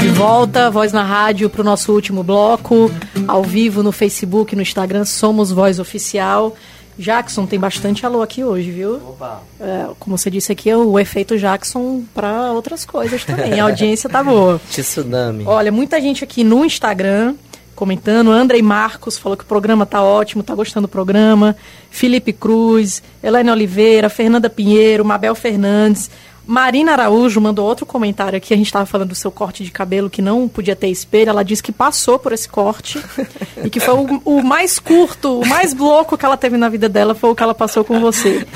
De 0.01 0.09
volta, 0.11 0.71
voz 0.71 0.93
na 0.93 1.03
rádio 1.03 1.51
para 1.51 1.63
o 1.63 1.65
nosso 1.65 1.93
último 1.93 2.23
bloco, 2.23 2.89
ao 3.27 3.43
vivo 3.43 3.83
no 3.83 3.91
Facebook, 3.91 4.55
no 4.55 4.63
Instagram, 4.63 5.05
somos 5.05 5.51
Voz 5.51 5.81
Oficial. 5.81 6.55
Jackson 6.99 7.47
tem 7.47 7.59
bastante 7.59 8.05
alô 8.05 8.21
aqui 8.23 8.43
hoje, 8.43 8.71
viu? 8.71 8.97
Opa. 8.97 9.41
É, 9.61 9.87
como 9.99 10.19
você 10.19 10.31
disse 10.31 10.51
aqui, 10.51 10.69
é 10.69 10.77
o 10.77 10.99
efeito 10.99 11.39
Jackson 11.39 12.03
para 12.13 12.53
outras 12.53 12.85
coisas 12.85 13.25
também. 13.25 13.61
A 13.61 13.65
audiência 13.65 14.11
tá 14.11 14.23
boa. 14.23 14.61
Tsunami. 14.69 15.45
Olha, 15.47 15.71
muita 15.71 16.01
gente 16.01 16.25
aqui 16.25 16.43
no 16.43 16.65
Instagram 16.65 17.37
comentando. 17.79 18.33
Andrei 18.33 18.61
Marcos 18.61 19.17
falou 19.17 19.39
que 19.39 19.45
o 19.45 19.47
programa 19.47 19.87
tá 19.87 20.03
ótimo, 20.03 20.43
tá 20.43 20.53
gostando 20.53 20.89
do 20.89 20.91
programa. 20.91 21.57
Felipe 21.89 22.33
Cruz, 22.33 23.01
Helene 23.23 23.53
Oliveira, 23.53 24.11
Fernanda 24.11 24.51
Pinheiro, 24.51 25.05
Mabel 25.05 25.37
Fernandes. 25.37 26.11
Marina 26.49 26.93
Araújo 26.93 27.43
mandou 27.43 27.67
outro 27.67 27.85
comentário 27.85 28.39
aqui. 28.39 28.55
A 28.55 28.57
gente 28.57 28.69
estava 28.69 28.87
falando 28.87 29.11
do 29.11 29.15
seu 29.15 29.31
corte 29.31 29.63
de 29.63 29.71
cabelo 29.71 30.09
que 30.09 30.23
não 30.23 30.49
podia 30.49 30.75
ter 30.75 30.89
espelho. 30.89 31.29
Ela 31.29 31.43
disse 31.43 31.63
que 31.63 31.71
passou 31.71 32.19
por 32.19 32.33
esse 32.33 32.49
corte 32.49 32.99
e 33.63 33.69
que 33.69 33.79
foi 33.79 33.93
o, 33.93 34.23
o, 34.25 34.43
mais 34.43 34.79
curto, 34.79 35.41
o 35.41 35.47
mais 35.47 35.75
louco 35.75 36.17
que 36.17 36.25
ela 36.25 36.39
teve 36.39 36.57
na 36.57 36.71
vida 36.71 36.89
dela 36.89 37.15
foi 37.15 37.29
o 37.29 37.35
que 37.35 37.43
ela 37.43 37.55
passou 37.55 37.85
com 37.85 38.01
você. 38.01 38.47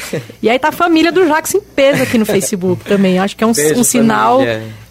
E 0.40 0.48
aí 0.48 0.58
tá 0.58 0.68
a 0.68 0.72
família 0.72 1.12
do 1.12 1.22
Jackson 1.26 1.58
em 1.58 1.60
peso 1.60 2.02
aqui 2.02 2.16
no 2.16 2.24
Facebook 2.24 2.82
também. 2.82 3.18
Acho 3.18 3.36
que 3.36 3.44
é 3.44 3.46
um, 3.46 3.52
Beijo, 3.52 3.80
um 3.80 3.84
sinal 3.84 4.40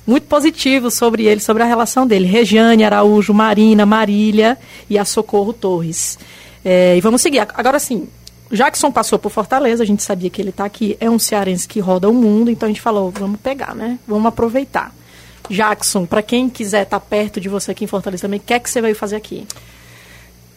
muito 0.06 0.28
positivo 0.28 0.92
sobre 0.92 1.26
ele, 1.26 1.42
sobre 1.42 1.64
a 1.64 1.66
relação 1.66 2.06
dele. 2.06 2.28
Regiane 2.28 2.84
Araújo, 2.84 3.34
Marina, 3.34 3.84
Marília 3.84 4.60
e 4.88 5.00
a 5.00 5.06
Socorro 5.06 5.54
Torres. 5.54 6.20
É, 6.64 6.96
e 6.96 7.02
vamos 7.02 7.24
seguir. 7.24 7.40
Agora 7.40 7.80
sim, 7.80 8.08
Jackson 8.52 8.92
passou 8.92 9.18
por 9.18 9.32
Fortaleza, 9.32 9.84
a 9.84 9.86
gente 9.86 10.04
sabia 10.04 10.30
que 10.30 10.42
ele 10.42 10.50
está 10.50 10.66
aqui, 10.66 10.98
é 11.00 11.10
um 11.10 11.18
cearense 11.18 11.68
que 11.68 11.80
roda 11.80 12.10
o 12.10 12.14
mundo, 12.14 12.52
então 12.52 12.68
a 12.68 12.70
gente 12.70 12.82
falou, 12.82 13.10
vamos 13.12 13.40
pegar, 13.40 13.74
né? 13.74 13.98
Vamos 14.08 14.26
aproveitar. 14.28 14.94
Jackson, 15.50 16.06
para 16.06 16.22
quem 16.22 16.50
quiser 16.50 16.84
estar 16.84 17.00
tá 17.00 17.06
perto 17.06 17.40
de 17.40 17.50
você 17.50 17.72
aqui 17.72 17.86
em 17.86 17.88
Fortaleza 17.88 18.24
também, 18.24 18.40
o 18.40 18.44
que 18.44 18.54
é 18.54 18.60
que 18.60 18.70
você 18.70 18.82
veio 18.82 18.96
fazer 18.96 19.16
aqui? 19.16 19.48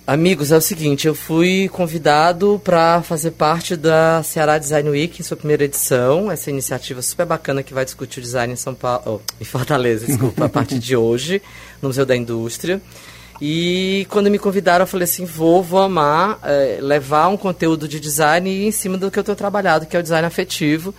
Amigos, 0.07 0.53
é 0.53 0.57
o 0.59 0.61
seguinte, 0.61 1.07
eu 1.07 1.15
fui 1.15 1.67
convidado 1.71 2.61
para 2.63 3.01
fazer 3.01 3.31
parte 3.31 3.75
da 3.75 4.23
Ceará 4.23 4.59
Design 4.59 4.91
Week 4.91 5.19
em 5.19 5.25
sua 5.25 5.37
primeira 5.37 5.65
edição, 5.65 6.31
essa 6.31 6.51
iniciativa 6.51 7.01
super 7.01 7.25
bacana 7.25 7.63
que 7.63 7.73
vai 7.73 7.87
discutir 7.87 8.19
o 8.19 8.23
design 8.23 8.53
em 8.53 8.57
São 8.57 8.75
Paulo, 8.75 9.03
oh, 9.07 9.21
em 9.41 9.45
Fortaleza, 9.45 10.05
desculpa, 10.05 10.45
a 10.45 10.49
partir 10.49 10.79
de 10.79 10.95
hoje, 10.97 11.41
no 11.81 11.89
Museu 11.89 12.05
da 12.05 12.15
Indústria. 12.15 12.83
E 13.41 14.07
quando 14.11 14.31
me 14.31 14.39
convidaram, 14.39 14.85
eu 14.85 14.87
falei 14.87 15.05
assim: 15.05 15.25
vou, 15.25 15.63
vou 15.63 15.81
amar 15.81 16.39
é, 16.43 16.79
levar 16.81 17.29
um 17.29 17.37
conteúdo 17.37 17.89
de 17.89 17.99
design 17.99 18.67
em 18.67 18.71
cima 18.71 18.97
do 18.97 19.11
que 19.11 19.19
eu 19.19 19.23
estou 19.23 19.35
trabalhado, 19.35 19.87
que 19.87 19.97
é 19.97 20.01
o 20.01 20.03
design 20.03 20.27
afetivo. 20.27 20.95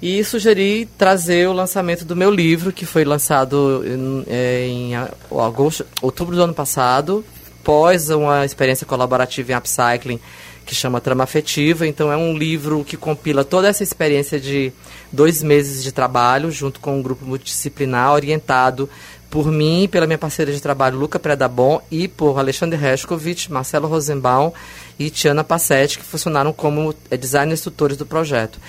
E 0.00 0.22
sugeri 0.24 0.88
trazer 0.98 1.48
o 1.48 1.52
lançamento 1.52 2.04
do 2.04 2.16
meu 2.16 2.30
livro, 2.30 2.72
que 2.72 2.84
foi 2.84 3.04
lançado 3.04 3.84
em, 3.86 4.24
é, 4.26 4.66
em 4.66 4.92
agosto, 4.96 5.86
outubro 6.02 6.34
do 6.34 6.42
ano 6.42 6.52
passado, 6.52 7.24
pós 7.62 8.10
uma 8.10 8.44
experiência 8.44 8.84
colaborativa 8.84 9.52
em 9.52 9.54
upcycling 9.54 10.20
que 10.64 10.74
chama 10.74 11.00
Trama 11.00 11.24
Afetiva. 11.24 11.86
Então 11.86 12.10
é 12.10 12.16
um 12.16 12.36
livro 12.36 12.84
que 12.84 12.96
compila 12.96 13.44
toda 13.44 13.68
essa 13.68 13.82
experiência 13.82 14.40
de 14.40 14.72
dois 15.10 15.42
meses 15.42 15.82
de 15.82 15.92
trabalho 15.92 16.50
junto 16.50 16.80
com 16.80 16.98
um 16.98 17.02
grupo 17.02 17.24
multidisciplinar 17.24 18.12
orientado 18.12 18.88
por 19.32 19.50
mim, 19.50 19.88
pela 19.90 20.06
minha 20.06 20.18
parceira 20.18 20.52
de 20.52 20.60
trabalho 20.60 20.98
Luca 20.98 21.18
Predabon 21.18 21.80
e 21.90 22.06
por 22.06 22.38
Alexandre 22.38 22.78
Rescovich, 22.78 23.50
Marcelo 23.50 23.88
Rosenbaum 23.88 24.52
e 24.98 25.08
Tiana 25.08 25.42
Passetti, 25.42 25.98
que 25.98 26.04
funcionaram 26.04 26.52
como 26.52 26.94
é, 27.10 27.16
designers 27.16 27.62
tutores 27.62 27.96
do 27.96 28.04
projeto. 28.04 28.60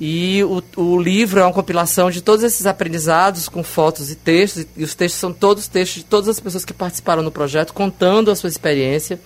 E 0.00 0.44
o, 0.44 0.62
o, 0.76 1.02
livro 1.02 1.40
é 1.40 1.42
uma 1.42 1.52
compilação 1.52 2.08
de 2.08 2.22
todos 2.22 2.44
esses 2.44 2.66
aprendizados 2.66 3.48
com 3.48 3.64
fotos 3.64 4.12
e 4.12 4.14
textos, 4.14 4.64
e 4.76 4.84
os 4.84 4.94
textos 4.94 5.18
são 5.18 5.32
todos 5.32 5.66
textos 5.66 6.02
de 6.02 6.08
todas 6.08 6.28
as 6.28 6.38
pessoas 6.38 6.64
que 6.64 6.72
participaram 6.72 7.24
no 7.24 7.32
projeto, 7.32 7.74
contando 7.74 8.30
a 8.30 8.36
sua 8.36 8.48
experiência 8.48 9.18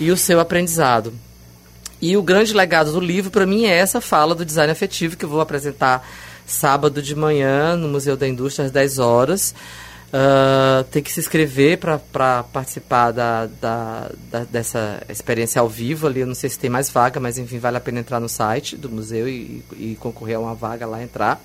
e 0.00 0.10
o 0.10 0.16
seu 0.16 0.40
aprendizado. 0.40 1.12
E 2.00 2.16
o 2.16 2.22
grande 2.22 2.54
legado 2.54 2.90
do 2.90 3.00
livro, 3.00 3.30
para 3.30 3.44
mim, 3.44 3.66
é 3.66 3.76
essa 3.76 4.00
fala 4.00 4.34
do 4.34 4.46
design 4.46 4.72
afetivo 4.72 5.14
que 5.14 5.26
eu 5.26 5.28
vou 5.28 5.42
apresentar 5.42 6.08
sábado 6.46 7.02
de 7.02 7.14
manhã 7.14 7.76
no 7.76 7.86
Museu 7.88 8.16
da 8.16 8.26
Indústria 8.26 8.64
às 8.64 8.72
10 8.72 8.98
horas. 8.98 9.54
Uh, 10.08 10.84
tem 10.84 11.02
que 11.02 11.12
se 11.12 11.20
inscrever 11.20 11.76
para 11.78 12.42
participar 12.44 13.10
da, 13.10 13.44
da, 13.60 14.10
da, 14.30 14.44
dessa 14.44 15.02
experiência 15.06 15.60
ao 15.60 15.68
vivo 15.68 16.06
ali. 16.06 16.20
Eu 16.20 16.26
não 16.26 16.34
sei 16.34 16.48
se 16.48 16.58
tem 16.58 16.70
mais 16.70 16.88
vaga, 16.88 17.20
mas 17.20 17.36
enfim, 17.36 17.58
vale 17.58 17.76
a 17.76 17.80
pena 17.80 18.00
entrar 18.00 18.18
no 18.18 18.28
site 18.28 18.74
do 18.74 18.88
museu 18.88 19.28
e, 19.28 19.62
e 19.76 19.98
concorrer 20.00 20.36
a 20.36 20.40
uma 20.40 20.54
vaga 20.54 20.86
lá 20.86 21.02
entrar. 21.02 21.38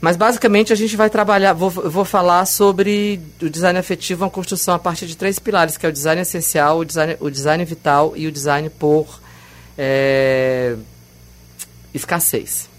Mas 0.00 0.16
basicamente 0.16 0.72
a 0.72 0.76
gente 0.76 0.96
vai 0.96 1.10
trabalhar, 1.10 1.52
vou, 1.52 1.68
vou 1.68 2.04
falar 2.04 2.46
sobre 2.46 3.20
o 3.42 3.50
design 3.50 3.78
afetivo, 3.78 4.24
uma 4.24 4.30
construção 4.30 4.72
a 4.72 4.78
partir 4.78 5.06
de 5.06 5.16
três 5.16 5.40
pilares, 5.40 5.76
que 5.76 5.84
é 5.84 5.88
o 5.88 5.92
design 5.92 6.22
essencial, 6.22 6.78
o 6.78 6.84
design, 6.84 7.16
o 7.18 7.28
design 7.28 7.64
vital 7.64 8.12
e 8.16 8.26
o 8.26 8.32
design 8.32 8.70
por 8.70 9.20
é, 9.76 10.76
escassez 11.92 12.69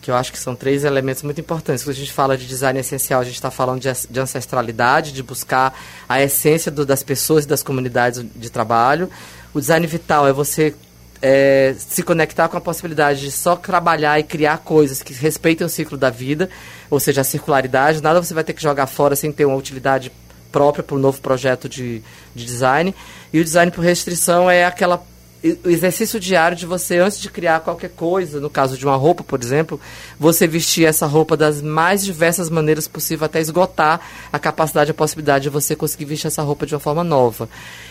que 0.00 0.10
eu 0.10 0.14
acho 0.14 0.32
que 0.32 0.38
são 0.38 0.56
três 0.56 0.84
elementos 0.84 1.22
muito 1.22 1.40
importantes. 1.40 1.84
Quando 1.84 1.96
a 1.96 1.98
gente 1.98 2.12
fala 2.12 2.36
de 2.36 2.46
design 2.46 2.78
essencial, 2.78 3.20
a 3.20 3.24
gente 3.24 3.34
está 3.34 3.50
falando 3.50 3.80
de, 3.80 3.88
de, 4.08 4.20
ancestralidade, 4.20 5.12
de 5.12 5.22
buscar 5.22 5.78
a 6.08 6.22
essência 6.22 6.70
do, 6.70 6.86
das 6.86 7.02
pessoas 7.02 7.44
e 7.44 7.48
das 7.48 7.62
comunidades 7.62 8.24
de 8.34 8.50
trabalho. 8.50 9.10
O 9.52 9.60
design 9.60 9.86
vital 9.86 10.26
é 10.26 10.32
você 10.32 10.74
é, 11.20 11.74
se 11.78 12.02
conectar 12.02 12.48
com 12.48 12.56
a 12.56 12.60
possibilidade 12.60 13.20
de 13.20 13.30
só 13.30 13.56
trabalhar 13.56 14.18
e 14.18 14.22
criar 14.22 14.58
coisas 14.58 15.02
que 15.02 15.12
respeitem 15.12 15.66
o 15.66 15.70
ciclo 15.70 15.98
da 15.98 16.08
vida, 16.08 16.48
ou 16.88 16.98
seja, 16.98 17.20
a 17.20 17.24
circularidade. 17.24 18.02
Nada 18.02 18.22
você 18.22 18.32
vai 18.32 18.44
ter 18.44 18.54
que 18.54 18.62
jogar 18.62 18.86
fora 18.86 19.14
sem 19.14 19.30
ter 19.30 19.44
uma 19.44 19.56
utilidade 19.56 20.10
própria 20.50 20.82
para 20.82 20.96
o 20.96 20.98
novo 20.98 21.20
projeto 21.20 21.68
de, 21.68 22.02
de 22.34 22.44
design. 22.44 22.94
E 23.32 23.40
o 23.40 23.44
design 23.44 23.70
por 23.70 23.84
restrição 23.84 24.50
é 24.50 24.64
aquela 24.64 25.04
o 25.42 25.70
exercício 25.70 26.20
diário 26.20 26.56
de 26.56 26.66
você, 26.66 26.98
antes 26.98 27.18
de 27.18 27.30
criar 27.30 27.60
qualquer 27.60 27.90
coisa, 27.90 28.38
no 28.40 28.50
caso 28.50 28.76
de 28.76 28.84
uma 28.84 28.96
roupa, 28.96 29.24
por 29.24 29.40
exemplo, 29.42 29.80
você 30.18 30.46
vestir 30.46 30.84
essa 30.84 31.06
roupa 31.06 31.36
das 31.36 31.62
mais 31.62 32.04
diversas 32.04 32.50
maneiras 32.50 32.86
possível 32.86 33.24
até 33.24 33.40
esgotar 33.40 34.00
a 34.30 34.38
capacidade, 34.38 34.90
a 34.90 34.94
possibilidade 34.94 35.44
de 35.44 35.48
você 35.48 35.74
conseguir 35.74 36.04
vestir 36.04 36.26
essa 36.26 36.42
roupa 36.42 36.66
de 36.66 36.74
uma 36.74 36.80
forma 36.80 37.02
nova. 37.02 37.48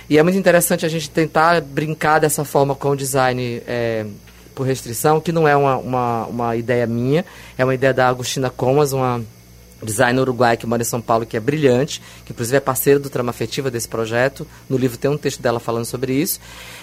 E 0.07 0.17
é 0.17 0.23
muito 0.23 0.37
interessante 0.37 0.85
a 0.85 0.89
gente 0.89 1.09
tentar 1.09 1.59
brincar 1.61 2.19
dessa 2.19 2.45
forma 2.45 2.75
com 2.75 2.91
o 2.91 2.95
design 2.95 3.63
é, 3.65 4.05
por 4.53 4.67
restrição, 4.67 5.19
que 5.19 5.31
não 5.31 5.47
é 5.47 5.55
uma, 5.55 5.77
uma, 5.77 6.25
uma 6.27 6.55
ideia 6.55 6.85
minha, 6.85 7.25
é 7.57 7.63
uma 7.63 7.73
ideia 7.73 7.93
da 7.93 8.07
Agostina 8.09 8.49
Comas, 8.51 8.93
uma 8.93 9.23
designer 9.81 10.21
uruguaia 10.21 10.57
que 10.57 10.67
mora 10.67 10.81
em 10.81 10.85
São 10.85 11.01
Paulo, 11.01 11.25
que 11.25 11.37
é 11.37 11.39
brilhante, 11.39 12.01
que 12.25 12.31
inclusive 12.31 12.57
é 12.57 12.59
parceiro 12.59 12.99
do 12.99 13.09
Trama 13.09 13.29
Afetiva 13.29 13.71
desse 13.71 13.87
projeto. 13.87 14.45
No 14.69 14.77
livro 14.77 14.97
tem 14.97 15.09
um 15.09 15.17
texto 15.17 15.41
dela 15.41 15.59
falando 15.59 15.85
sobre 15.85 16.13
isso, 16.13 16.39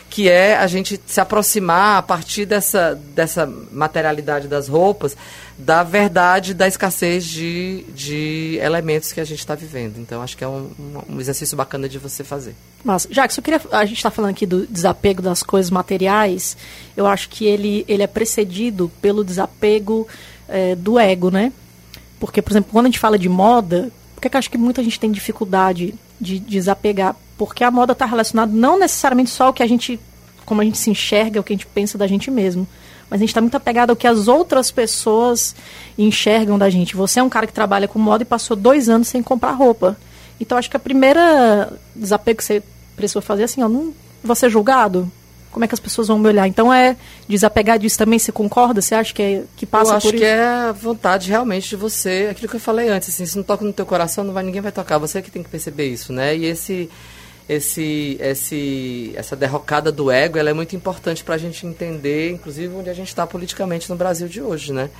que 0.08 0.28
é 0.28 0.56
a 0.56 0.66
gente 0.66 1.00
se 1.06 1.20
aproximar 1.20 1.98
a 1.98 2.02
partir 2.02 2.46
dessa, 2.46 2.94
dessa 3.14 3.46
materialidade 3.72 4.48
das 4.48 4.68
roupas, 4.68 5.16
da 5.58 5.82
verdade 5.82 6.54
da 6.54 6.66
escassez 6.66 7.24
de, 7.24 7.84
de 7.94 8.58
elementos 8.62 9.12
que 9.12 9.20
a 9.20 9.24
gente 9.24 9.40
está 9.40 9.54
vivendo. 9.54 9.98
Então 9.98 10.22
acho 10.22 10.36
que 10.36 10.44
é 10.44 10.48
um, 10.48 10.70
um 11.08 11.20
exercício 11.20 11.56
bacana 11.56 11.88
de 11.88 11.98
você 11.98 12.22
fazer. 12.24 12.54
Mas, 12.84 13.06
Jackson, 13.10 13.40
eu 13.40 13.42
queria, 13.42 13.60
a 13.72 13.84
gente 13.84 13.96
está 13.96 14.10
falando 14.10 14.30
aqui 14.30 14.46
do 14.46 14.66
desapego 14.66 15.20
das 15.20 15.42
coisas 15.42 15.70
materiais. 15.70 16.56
Eu 16.96 17.06
acho 17.06 17.28
que 17.28 17.44
ele, 17.44 17.84
ele 17.88 18.02
é 18.02 18.06
precedido 18.06 18.90
pelo 19.02 19.24
desapego 19.24 20.06
eh, 20.48 20.76
do 20.76 20.98
ego, 20.98 21.30
né? 21.30 21.52
Porque, 22.20 22.40
por 22.40 22.52
exemplo, 22.52 22.70
quando 22.72 22.86
a 22.86 22.88
gente 22.88 22.98
fala 22.98 23.18
de 23.18 23.28
moda, 23.28 23.90
por 24.14 24.22
que, 24.22 24.30
que 24.30 24.36
eu 24.36 24.38
acho 24.38 24.50
que 24.50 24.56
muita 24.56 24.82
gente 24.82 25.00
tem 25.00 25.10
dificuldade 25.10 25.94
de 26.20 26.38
desapegar? 26.38 27.16
Porque 27.38 27.62
a 27.62 27.70
moda 27.70 27.92
está 27.92 28.06
relacionada 28.06 28.52
não 28.52 28.78
necessariamente 28.78 29.30
só 29.30 29.46
ao 29.46 29.52
que 29.52 29.62
a 29.62 29.66
gente, 29.66 30.00
como 30.44 30.60
a 30.60 30.64
gente 30.64 30.78
se 30.78 30.90
enxerga, 30.90 31.40
o 31.40 31.42
que 31.42 31.52
a 31.52 31.56
gente 31.56 31.66
pensa 31.66 31.98
da 31.98 32.06
gente 32.06 32.30
mesmo. 32.30 32.66
Mas 33.08 33.18
a 33.18 33.22
gente 33.22 33.30
está 33.30 33.40
muito 33.40 33.56
apegado 33.56 33.90
ao 33.90 33.96
que 33.96 34.06
as 34.06 34.26
outras 34.26 34.70
pessoas 34.70 35.54
enxergam 35.96 36.58
da 36.58 36.68
gente. 36.68 36.96
Você 36.96 37.20
é 37.20 37.22
um 37.22 37.28
cara 37.28 37.46
que 37.46 37.52
trabalha 37.52 37.86
com 37.86 37.98
moda 37.98 38.22
e 38.22 38.26
passou 38.26 38.56
dois 38.56 38.88
anos 38.88 39.08
sem 39.08 39.22
comprar 39.22 39.52
roupa. 39.52 39.96
Então 40.40 40.58
acho 40.58 40.68
que 40.68 40.76
a 40.76 40.80
primeira 40.80 41.72
desapego 41.94 42.38
que 42.38 42.44
você 42.44 42.62
precisou 42.96 43.22
fazer 43.22 43.42
é 43.42 43.44
assim, 43.44 43.62
ó, 43.62 43.68
não 43.68 43.94
vou 44.22 44.34
ser 44.34 44.50
julgado. 44.50 45.10
Como 45.50 45.64
é 45.64 45.68
que 45.68 45.74
as 45.74 45.80
pessoas 45.80 46.08
vão 46.08 46.18
me 46.18 46.28
olhar? 46.28 46.46
Então 46.46 46.72
é 46.72 46.96
desapegar 47.26 47.78
disso 47.78 47.96
também, 47.96 48.18
você 48.18 48.30
concorda? 48.30 48.82
Você 48.82 48.94
acha 48.94 49.14
que, 49.14 49.22
é, 49.22 49.44
que 49.56 49.64
passa 49.64 49.92
eu 49.92 49.96
acho 49.96 50.06
por 50.08 50.12
que 50.12 50.16
isso? 50.16 50.26
é 50.26 50.68
a 50.68 50.72
vontade 50.72 51.30
realmente 51.30 51.70
de 51.70 51.76
você, 51.76 52.28
aquilo 52.30 52.48
que 52.48 52.56
eu 52.56 52.60
falei 52.60 52.90
antes, 52.90 53.08
assim, 53.08 53.24
se 53.24 53.36
não 53.36 53.42
toca 53.42 53.64
no 53.64 53.72
teu 53.72 53.86
coração, 53.86 54.22
não 54.22 54.34
vai, 54.34 54.44
ninguém 54.44 54.60
vai 54.60 54.72
tocar, 54.72 54.98
você 54.98 55.22
que 55.22 55.30
tem 55.30 55.42
que 55.42 55.48
perceber 55.48 55.88
isso, 55.88 56.12
né? 56.12 56.36
E 56.36 56.44
esse, 56.44 56.90
esse, 57.48 58.16
esse, 58.20 59.12
essa 59.14 59.36
derrocada 59.36 59.92
do 59.92 60.10
ego, 60.10 60.38
ela 60.38 60.50
é 60.50 60.52
muito 60.52 60.74
importante 60.74 61.22
para 61.22 61.36
a 61.36 61.38
gente 61.38 61.66
entender, 61.66 62.30
inclusive, 62.30 62.74
onde 62.74 62.90
a 62.90 62.94
gente 62.94 63.08
está 63.08 63.26
politicamente 63.26 63.88
no 63.88 63.96
Brasil 63.96 64.28
de 64.28 64.42
hoje, 64.42 64.72
né? 64.72 64.90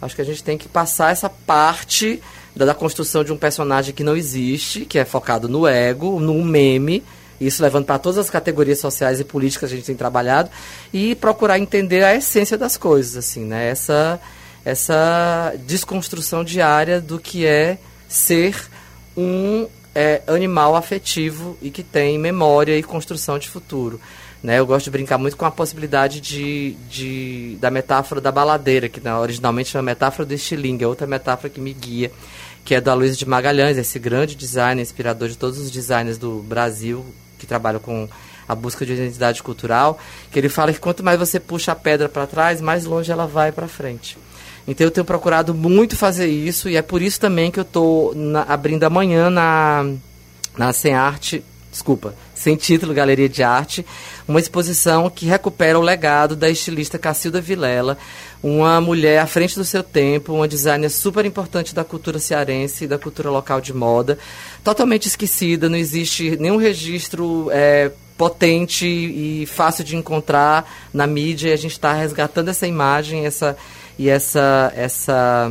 Acho 0.00 0.14
que 0.14 0.22
a 0.22 0.24
gente 0.24 0.44
tem 0.44 0.58
que 0.58 0.68
passar 0.68 1.10
essa 1.10 1.28
parte 1.28 2.22
da, 2.54 2.64
da 2.64 2.74
construção 2.74 3.24
de 3.24 3.32
um 3.32 3.36
personagem 3.36 3.94
que 3.94 4.04
não 4.04 4.16
existe, 4.16 4.84
que 4.84 4.98
é 4.98 5.04
focado 5.04 5.48
no 5.48 5.66
ego, 5.66 6.20
no 6.20 6.44
meme, 6.44 7.02
isso 7.40 7.62
levando 7.62 7.84
para 7.84 7.98
todas 7.98 8.18
as 8.18 8.30
categorias 8.30 8.78
sociais 8.78 9.18
e 9.18 9.24
políticas 9.24 9.68
que 9.68 9.74
a 9.74 9.78
gente 9.78 9.86
tem 9.86 9.96
trabalhado, 9.96 10.50
e 10.92 11.14
procurar 11.16 11.58
entender 11.58 12.04
a 12.04 12.14
essência 12.14 12.56
das 12.56 12.76
coisas, 12.76 13.16
assim, 13.16 13.44
né? 13.44 13.68
Essa, 13.68 14.20
essa 14.64 15.54
desconstrução 15.66 16.44
diária 16.44 17.00
do 17.00 17.18
que 17.18 17.44
é 17.44 17.78
ser 18.08 18.68
um 19.16 19.66
é, 19.96 20.20
animal 20.26 20.76
afetivo 20.76 21.56
e 21.62 21.70
que 21.70 21.82
tem 21.82 22.18
memória 22.18 22.78
e 22.78 22.82
construção 22.82 23.38
de 23.38 23.48
futuro. 23.48 23.98
Né? 24.42 24.58
Eu 24.58 24.66
gosto 24.66 24.84
de 24.84 24.90
brincar 24.90 25.16
muito 25.16 25.38
com 25.38 25.46
a 25.46 25.50
possibilidade 25.50 26.20
de, 26.20 26.72
de, 26.90 27.56
da 27.58 27.70
metáfora 27.70 28.20
da 28.20 28.30
baladeira, 28.30 28.90
que 28.90 29.00
né, 29.00 29.14
originalmente 29.14 29.70
chama 29.70 29.84
metáfora 29.84 30.26
do 30.26 30.34
estilingue, 30.34 30.84
é 30.84 30.86
outra 30.86 31.06
metáfora 31.06 31.48
que 31.48 31.58
me 31.58 31.72
guia, 31.72 32.12
que 32.62 32.74
é 32.74 32.80
do 32.80 32.90
Aloysio 32.90 33.16
de 33.16 33.26
Magalhães, 33.26 33.78
esse 33.78 33.98
grande 33.98 34.36
designer, 34.36 34.82
inspirador 34.82 35.30
de 35.30 35.38
todos 35.38 35.58
os 35.58 35.70
designers 35.70 36.18
do 36.18 36.42
Brasil, 36.42 37.02
que 37.38 37.46
trabalham 37.46 37.80
com 37.80 38.06
a 38.46 38.54
busca 38.54 38.84
de 38.84 38.92
identidade 38.92 39.42
cultural, 39.42 39.98
que 40.30 40.38
ele 40.38 40.50
fala 40.50 40.74
que 40.74 40.78
quanto 40.78 41.02
mais 41.02 41.18
você 41.18 41.40
puxa 41.40 41.72
a 41.72 41.74
pedra 41.74 42.06
para 42.06 42.26
trás, 42.26 42.60
mais 42.60 42.84
longe 42.84 43.10
ela 43.10 43.26
vai 43.26 43.50
para 43.50 43.66
frente. 43.66 44.18
Então 44.66 44.86
eu 44.86 44.90
tenho 44.90 45.04
procurado 45.04 45.54
muito 45.54 45.96
fazer 45.96 46.26
isso 46.26 46.68
e 46.68 46.76
é 46.76 46.82
por 46.82 47.00
isso 47.00 47.20
também 47.20 47.50
que 47.50 47.58
eu 47.58 47.62
estou 47.62 48.14
abrindo 48.48 48.84
amanhã 48.84 49.30
na, 49.30 49.86
na 50.58 50.72
Sem 50.72 50.92
Arte, 50.92 51.44
desculpa, 51.70 52.14
Sem 52.34 52.56
Título 52.56 52.92
Galeria 52.92 53.28
de 53.28 53.42
Arte, 53.44 53.86
uma 54.26 54.40
exposição 54.40 55.08
que 55.08 55.26
recupera 55.26 55.78
o 55.78 55.82
legado 55.82 56.34
da 56.34 56.50
estilista 56.50 56.98
Cacilda 56.98 57.40
Vilela, 57.40 57.96
uma 58.42 58.80
mulher 58.80 59.20
à 59.20 59.26
frente 59.26 59.54
do 59.54 59.64
seu 59.64 59.84
tempo, 59.84 60.32
uma 60.32 60.48
designer 60.48 60.90
super 60.90 61.24
importante 61.24 61.74
da 61.74 61.84
cultura 61.84 62.18
cearense 62.18 62.84
e 62.84 62.88
da 62.88 62.98
cultura 62.98 63.30
local 63.30 63.60
de 63.60 63.72
moda, 63.72 64.18
totalmente 64.64 65.06
esquecida, 65.06 65.68
não 65.68 65.76
existe 65.76 66.36
nenhum 66.40 66.56
registro 66.56 67.48
é, 67.52 67.92
potente 68.16 68.86
e 68.86 69.46
fácil 69.46 69.84
de 69.84 69.94
encontrar 69.94 70.88
na 70.92 71.06
mídia 71.06 71.50
e 71.50 71.52
a 71.52 71.56
gente 71.56 71.72
está 71.72 71.92
resgatando 71.92 72.48
essa 72.48 72.66
imagem, 72.66 73.26
essa 73.26 73.56
e 73.98 74.08
essa, 74.08 74.72
essa 74.74 75.50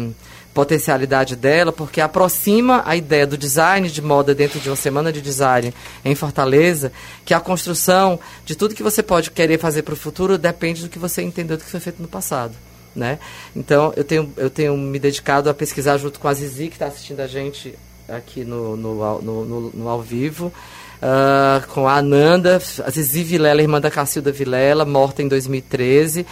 potencialidade 0.56 1.36
dela, 1.36 1.74
porque 1.74 2.00
aproxima 2.00 2.82
a 2.86 2.96
ideia 2.96 3.28
do 3.28 3.38
design 3.38 3.89
de 3.89 4.02
moda 4.02 4.34
dentro 4.34 4.58
de 4.58 4.70
uma 4.70 4.76
semana 4.78 5.12
de 5.12 5.22
design 5.22 5.74
em 6.04 6.16
Fortaleza, 6.16 6.93
que 7.26 7.34
a 7.34 7.41
construção 7.41 8.18
de 8.46 8.56
tudo 8.56 8.74
que 8.74 8.82
você 8.82 9.04
pode 9.04 9.32
querer 9.32 9.60
fazer 9.60 9.84
para 9.84 9.93
o 9.93 9.98
futuro 9.98 10.38
depende 10.38 10.82
do 10.82 10.89
que 10.89 10.98
você 10.98 11.22
entendeu 11.22 11.58
do 11.58 11.64
que 11.64 11.70
foi 11.70 11.82
feito 11.82 12.02
no 12.02 12.08
passado. 12.08 12.56
Né? 12.96 13.20
Então, 13.54 13.91
eu 13.98 14.06
tenho, 14.06 14.34
eu 14.38 14.50
tenho 14.50 14.78
me 14.78 14.98
dedicado 14.98 15.50
a 15.50 15.54
pesquisar 15.54 15.98
junto 15.98 16.18
com 16.22 16.30
a 16.30 16.34
Zizi, 16.34 16.70
que 16.70 16.76
está 16.76 16.86
assistindo 16.86 17.20
a 17.20 17.28
gente 17.28 17.78
aqui 18.08 18.46
no, 18.46 18.78
no, 18.78 19.22
no, 19.22 19.46
no, 19.46 19.62
no 19.72 19.89
ao 19.89 20.02
vivo, 20.02 20.54
uh, 21.02 21.68
com 21.68 21.86
a 21.86 21.98
Ananda, 21.98 22.56
a 22.56 22.89
Zizi 22.89 23.24
Vilela, 23.24 23.62
irmã 23.62 23.82
da 23.82 23.91
Cacilda 23.91 24.32
Vilela, 24.32 24.86
morta 24.86 25.22
em 25.22 25.28
2013. 25.28 26.26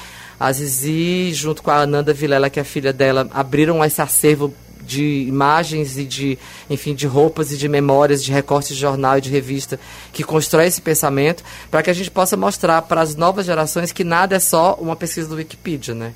A 0.44 0.52
Zizi, 0.52 1.34
junto 1.34 1.64
com 1.64 1.72
a 1.72 1.84
Ananda 1.84 2.14
Vilela, 2.14 2.50
que 2.50 2.60
é 2.60 2.64
a 2.64 2.66
filha 2.66 2.91
dela, 2.91 3.30
abriram 3.32 3.82
esse 3.82 4.02
acervo 4.02 4.54
de 4.82 5.26
imagens 5.26 5.98
e 5.98 6.04
de, 6.04 6.38
enfim, 6.70 6.94
de 6.94 7.08
roupas 7.08 7.54
e 7.54 7.58
de 7.58 7.70
memórias, 7.70 8.22
de 8.22 8.30
recortes 8.30 8.76
de 8.76 8.82
jornal 8.82 9.18
e 9.18 9.22
de 9.22 9.30
revista 9.30 9.80
que 10.12 10.22
constrói 10.22 10.66
esse 10.66 10.82
pensamento, 10.82 11.46
para 11.72 11.82
que 11.82 11.89
a 11.89 11.94
gente 11.94 12.12
possa 12.12 12.36
mostrar 12.36 12.82
para 12.82 13.00
as 13.00 13.16
novas 13.16 13.46
gerações 13.46 13.94
que 13.94 14.04
nada 14.04 14.36
é 14.36 14.39
só 14.39 14.74
uma 14.82 14.98
pesquisa 14.98 15.30
do 15.30 15.36
Wikipedia, 15.36 15.96
né? 15.96 16.12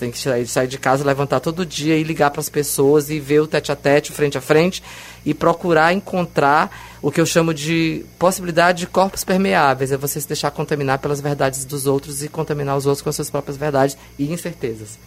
Tem 0.00 0.10
que 0.10 0.18
sair, 0.18 0.66
de 0.66 0.78
casa, 0.78 1.04
levantar 1.04 1.40
todo 1.40 1.64
dia 1.66 1.94
e 1.94 2.02
ligar 2.02 2.30
para 2.30 2.40
as 2.40 2.48
pessoas 2.48 3.10
e 3.10 3.20
ver 3.20 3.40
o 3.40 3.46
tete 3.46 3.70
a 3.70 3.76
tete, 3.76 4.10
frente 4.12 4.38
a 4.38 4.40
frente, 4.40 4.82
e 5.26 5.34
procurar 5.34 5.92
encontrar 5.92 6.96
o 7.02 7.12
que 7.12 7.20
eu 7.20 7.26
chamo 7.26 7.52
de 7.52 8.04
possibilidade 8.18 8.78
de 8.78 8.86
corpos 8.86 9.24
permeáveis. 9.24 9.92
É 9.92 9.98
você 9.98 10.18
se 10.18 10.26
deixar 10.26 10.50
contaminar 10.52 10.98
pelas 11.00 11.20
verdades 11.20 11.66
dos 11.66 11.86
outros 11.86 12.22
e 12.22 12.28
contaminar 12.28 12.78
os 12.78 12.86
outros 12.86 13.02
com 13.02 13.10
as 13.10 13.16
suas 13.16 13.28
próprias 13.28 13.58
verdades 13.58 13.96
e 14.18 14.32
incertezas. 14.32 14.98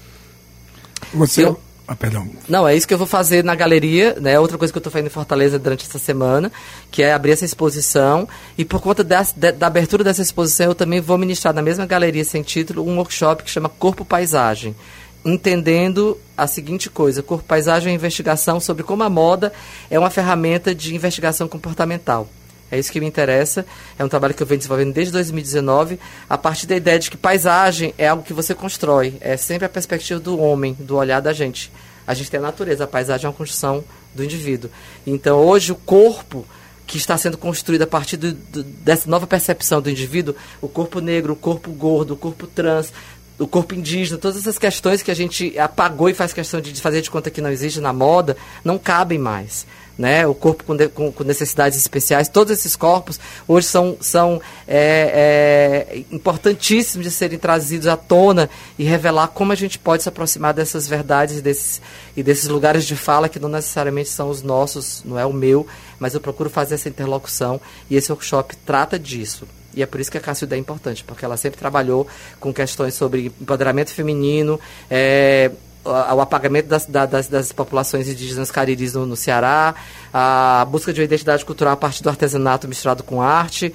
Você. 1.12 1.46
Eu- 1.46 1.60
Ah, 1.94 1.96
perdão. 1.96 2.28
Não, 2.50 2.68
é 2.68 2.76
isso 2.76 2.88
que 2.88 2.94
eu 2.94 2.98
vou 2.98 3.06
fazer 3.06 3.44
na 3.44 3.54
galeria, 3.54 4.16
né? 4.20 4.40
Outra 4.40 4.58
coisa 4.58 4.74
que 4.74 4.78
eu 4.78 4.80
estou 4.80 4.92
fazendo 4.92 5.06
em 5.08 5.12
Fortaleza 5.12 5.60
durante 5.60 5.86
essa 5.86 6.00
semana, 6.00 6.52
que 6.90 7.04
é 7.04 7.14
abrir 7.14 7.34
essa 7.34 7.46
exposição. 7.46 8.28
E 8.58 8.66
por 8.66 8.82
conta 8.82 9.04
das- 9.04 9.32
da, 9.34 9.52
da 9.52 9.68
abertura 9.68 10.04
dessa 10.04 10.22
exposição, 10.24 10.68
eu 10.68 10.76
também 10.76 11.00
vou 11.00 11.18
ministrar 11.20 11.54
na 11.54 11.62
mesma 11.62 11.86
galeria 11.86 12.26
sem 12.26 12.42
título 12.42 12.84
um 12.88 12.98
workshop 12.98 13.44
que 13.44 13.50
chama 13.52 13.70
Corpo 13.70 14.04
Paisagem. 14.04 14.76
Entendendo 15.24 16.18
a 16.36 16.48
seguinte 16.48 16.90
coisa: 16.90 17.22
Corpo 17.22 17.44
Paisagem 17.46 17.92
é 17.92 17.96
investigação 17.96 18.60
sobre 18.60 18.84
como 18.84 19.04
a 19.04 19.10
moda 19.10 19.54
é 19.90 19.98
uma 20.00 20.10
ferramenta 20.10 20.74
de 20.74 20.96
investigação 20.96 21.48
comportamental. 21.48 22.28
É 22.72 22.80
isso 22.80 22.92
que 22.92 23.00
me 23.00 23.06
interessa. 23.06 23.66
É 24.00 24.04
um 24.04 24.10
trabalho 24.10 24.34
que 24.34 24.42
eu 24.42 24.48
venho 24.48 24.58
desenvolvendo 24.58 24.92
desde 24.94 25.14
2019, 25.14 26.00
a 26.28 26.38
partir 26.40 26.66
da 26.66 26.76
ideia 26.76 26.98
de 26.98 27.10
que 27.12 27.16
paisagem 27.16 27.94
é 28.00 28.08
algo 28.08 28.24
que 28.24 28.34
você 28.34 28.56
constrói. 28.56 29.16
É 29.22 29.38
sempre 29.38 29.66
a 29.66 29.70
perspectiva 29.70 30.20
do 30.20 30.40
homem, 30.40 30.76
do 30.80 30.96
olhar 30.98 31.20
da 31.22 31.32
gente. 31.34 31.72
A 32.06 32.14
gente 32.14 32.30
tem 32.30 32.40
a 32.40 32.44
natureza, 32.44 32.84
a 32.84 32.88
paisagem 32.88 33.26
é 33.26 33.30
uma 33.30 33.36
construção 33.36 33.84
do 34.14 34.24
indivíduo. 34.24 34.70
Então, 35.06 35.40
hoje, 35.40 35.72
o 35.72 35.76
corpo 35.76 36.46
que 36.86 36.98
está 36.98 37.18
sendo 37.18 37.38
construído 37.38 37.84
a 37.84 37.88
partir 37.88 38.18
do- 38.18 38.34
do- 38.34 38.64
dessa 38.64 39.10
nova 39.10 39.26
percepção 39.26 39.82
do 39.82 39.90
indivíduo, 39.90 40.36
o 40.62 40.68
corpo 40.68 41.00
negro, 41.00 41.34
o 41.34 41.36
corpo 41.36 41.72
gordo, 41.72 42.14
o 42.14 42.18
corpo 42.18 42.46
trans, 42.46 42.92
o 43.40 43.48
corpo 43.48 43.74
indígena, 43.74 44.18
todas 44.20 44.38
essas 44.38 44.60
questões 44.60 45.02
que 45.02 45.10
a 45.10 45.16
gente 45.16 45.58
apagou 45.58 46.10
e 46.10 46.14
faz 46.14 46.34
questão 46.34 46.60
de 46.62 46.80
fazer 46.82 47.02
de 47.02 47.10
conta 47.10 47.32
que 47.32 47.42
não 47.42 47.50
existe 47.50 47.80
na 47.80 47.94
moda, 47.94 48.36
não 48.64 48.78
cabem 48.78 49.18
mais. 49.18 49.66
Né, 49.98 50.26
o 50.26 50.34
corpo 50.34 50.64
com, 50.64 50.76
de, 50.76 50.88
com, 50.88 51.12
com, 51.12 51.24
necessidades 51.24 51.78
especiais, 51.78 52.28
todos 52.28 52.52
esses 52.52 52.76
corpos 52.76 53.20
hoje 53.48 53.68
são, 53.68 53.96
são 54.02 54.42
é, 54.68 55.86
é, 55.96 56.04
importantíssimos 56.12 57.06
de 57.06 57.12
serem 57.12 57.38
trazidos 57.38 57.88
à 57.88 57.96
tona 57.96 58.50
e 58.78 58.84
revelar 58.84 59.28
como 59.28 59.52
a 59.52 59.56
gente 59.56 59.78
pode 59.78 60.04
se 60.04 60.10
aproximar 60.10 60.54
dessas 60.54 60.88
verdades 60.88 61.38
e 61.38 61.42
desses, 61.42 61.82
e 62.18 62.24
desses 62.24 62.48
lugares 62.48 62.86
de 62.86 62.96
fala 62.96 63.30
que 63.30 63.40
não 63.40 63.50
necessariamente 63.50 64.10
são 64.10 64.30
os 64.30 64.42
nossos, 64.42 65.04
não 65.06 65.20
é 65.20 65.26
o 65.26 65.34
meu, 65.34 65.68
mas 66.00 66.14
eu 66.14 66.20
procuro 66.20 66.50
fazer 66.50 66.76
essa 66.76 66.90
interlocução 66.90 67.62
e 67.90 67.96
esse 67.96 68.12
workshop 68.12 68.56
trata 68.66 68.98
disso. 68.98 69.48
E 69.76 69.82
é 69.82 69.86
por 69.86 70.00
isso 70.00 70.12
que 70.12 70.18
a 70.18 70.22
Cacilda 70.22 70.56
é 70.56 70.60
importante, 70.60 71.04
porque 71.04 71.26
ela 71.26 71.36
sempre 71.36 71.60
trabalhou 71.60 72.08
com 72.40 72.54
questões 72.54 72.94
sobre 72.94 73.26
empoderamento 73.26 73.92
feminino, 73.92 74.60
é, 74.90 75.52
o 75.86 76.22
apagamento 76.22 76.68
das, 76.68 76.86
das, 76.86 77.28
das, 77.28 77.52
populações 77.52 78.08
indígenas 78.08 78.50
cariris 78.50 78.94
no, 78.94 79.06
no, 79.06 79.16
Ceará, 79.16 79.76
a 80.14 80.66
busca 80.70 80.94
de 80.94 81.02
uma 81.02 81.06
identidade 81.06 81.44
cultural 81.44 81.74
a 81.74 81.78
partir 81.78 82.02
do 82.02 82.10
artesanato 82.10 82.68
misturado 82.68 83.04
com 83.04 83.22
arte, 83.22 83.74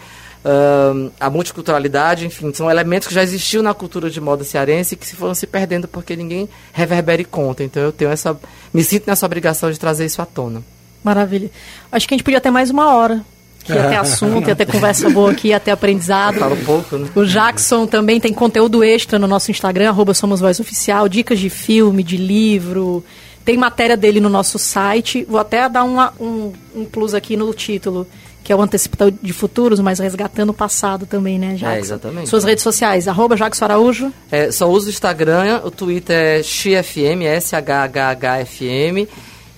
a 1.20 1.28
multiculturalidade, 1.28 2.26
enfim, 2.26 2.52
são 2.54 2.70
elementos 2.70 3.08
que 3.08 3.14
já 3.14 3.22
existiam 3.22 3.62
na 3.62 3.74
cultura 3.74 4.08
de 4.08 4.20
moda 4.20 4.44
cearense 4.44 4.96
que 4.96 5.06
se 5.06 5.16
foram 5.16 5.34
se 5.34 5.46
perdendo 5.46 5.86
porque 5.86 6.16
ninguém 6.16 6.48
reverbera 6.72 7.20
e 7.20 7.24
conta. 7.24 7.62
Então 7.62 7.82
eu 7.82 7.92
tenho 7.92 8.10
essa, 8.10 8.38
me 8.72 8.82
sinto 8.82 9.06
nessa 9.06 9.26
obrigação 9.26 9.70
de 9.70 9.78
trazer 9.78 10.06
isso 10.06 10.22
à 10.22 10.26
tona. 10.26 10.62
Maravilha. 11.02 11.50
Acho 11.92 12.08
que 12.08 12.14
a 12.14 12.16
gente 12.16 12.24
podia 12.24 12.40
ter 12.40 12.50
mais 12.50 12.70
uma 12.70 12.94
hora 12.94 13.24
que 13.64 13.72
ia 13.72 13.88
ter 13.88 13.96
assunto, 13.96 14.48
ia 14.48 14.56
ter 14.56 14.66
conversa 14.66 15.10
boa 15.10 15.30
aqui, 15.30 15.48
ia 15.48 15.60
ter 15.60 15.70
aprendizado. 15.70 16.38
Fala 16.38 16.54
um 16.54 16.64
pouco, 16.64 16.96
né? 16.96 17.08
O 17.14 17.24
Jackson 17.24 17.86
também 17.86 18.18
tem 18.20 18.32
conteúdo 18.32 18.82
extra 18.82 19.18
no 19.18 19.26
nosso 19.26 19.50
Instagram, 19.50 19.90
arroba 19.90 20.14
Somos 20.14 20.40
Voz 20.40 20.58
Oficial, 20.58 21.08
dicas 21.08 21.38
de 21.38 21.50
filme, 21.50 22.02
de 22.02 22.16
livro. 22.16 23.04
Tem 23.44 23.56
matéria 23.56 23.96
dele 23.96 24.20
no 24.20 24.28
nosso 24.28 24.58
site. 24.58 25.24
Vou 25.28 25.40
até 25.40 25.68
dar 25.68 25.84
uma, 25.84 26.12
um, 26.20 26.52
um 26.74 26.84
plus 26.84 27.14
aqui 27.14 27.36
no 27.36 27.52
título, 27.54 28.06
que 28.44 28.52
é 28.52 28.56
o 28.56 28.60
antecipador 28.60 29.12
de 29.22 29.32
futuros, 29.32 29.80
mas 29.80 29.98
resgatando 29.98 30.50
o 30.50 30.54
passado 30.54 31.06
também, 31.06 31.38
né, 31.38 31.54
Jackson? 31.54 31.68
É, 31.68 31.78
exatamente. 31.78 32.28
Suas 32.28 32.44
redes 32.44 32.62
sociais, 32.62 33.08
arroba 33.08 33.36
Jackson 33.36 33.64
Araújo. 33.64 34.12
É, 34.30 34.50
só 34.50 34.68
uso 34.68 34.86
o 34.86 34.90
Instagram, 34.90 35.62
o 35.64 35.70
Twitter 35.70 36.40
é 36.40 36.42
XFM, 36.42 37.22
S-H-H-H-F-M. 37.24 39.08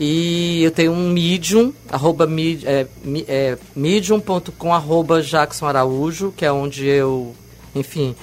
E 0.03 0.63
eu 0.63 0.71
tenho 0.71 0.93
um 0.93 1.11
Medium, 1.11 1.75
arroba 1.93 2.27
é, 2.65 2.87
é, 3.29 3.59
medium.com, 3.77 4.73
arroba 4.73 5.21
Jackson 5.21 5.67
Araújo, 5.67 6.33
que 6.35 6.47
é 6.47 6.51
onde 6.51 6.87
eu, 6.87 7.35
enfim, 7.75 8.17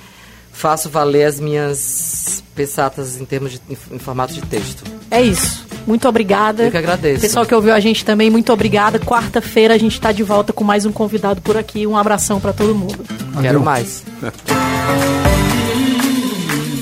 faço 0.51 0.89
valer 0.89 1.25
as 1.25 1.39
minhas 1.39 2.43
pensatas 2.55 3.21
em 3.21 3.25
termos 3.25 3.51
de 3.51 3.61
em 3.69 3.99
formato 3.99 4.33
de 4.33 4.41
texto. 4.41 4.83
É 5.11 5.21
isso. 5.21 5.67
Muito 5.85 6.07
obrigada. 6.09 6.63
Eu 6.63 6.71
que 6.71 6.77
agradeço. 6.77 7.21
Pessoal 7.21 7.45
que 7.45 7.53
ouviu 7.53 7.73
a 7.73 7.79
gente 7.79 8.03
também, 8.03 8.31
muito 8.31 8.51
obrigada. 8.51 8.99
Quarta-feira 8.99 9.75
a 9.75 9.77
gente 9.77 9.93
está 9.93 10.11
de 10.11 10.23
volta 10.23 10.51
com 10.51 10.63
mais 10.63 10.83
um 10.83 10.91
convidado 10.91 11.41
por 11.41 11.55
aqui. 11.55 11.85
Um 11.85 11.95
abração 11.95 12.39
para 12.39 12.53
todo 12.53 12.73
mundo. 12.73 13.05
Quero 13.39 13.61
mais. 13.61 14.03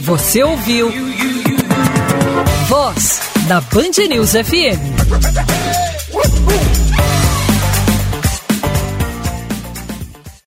Você 0.05 0.41
ouviu 0.41 0.89
Voz 2.69 3.34
da 3.49 3.61
Band 3.61 3.97
News 4.09 4.33
FM. 4.33 5.94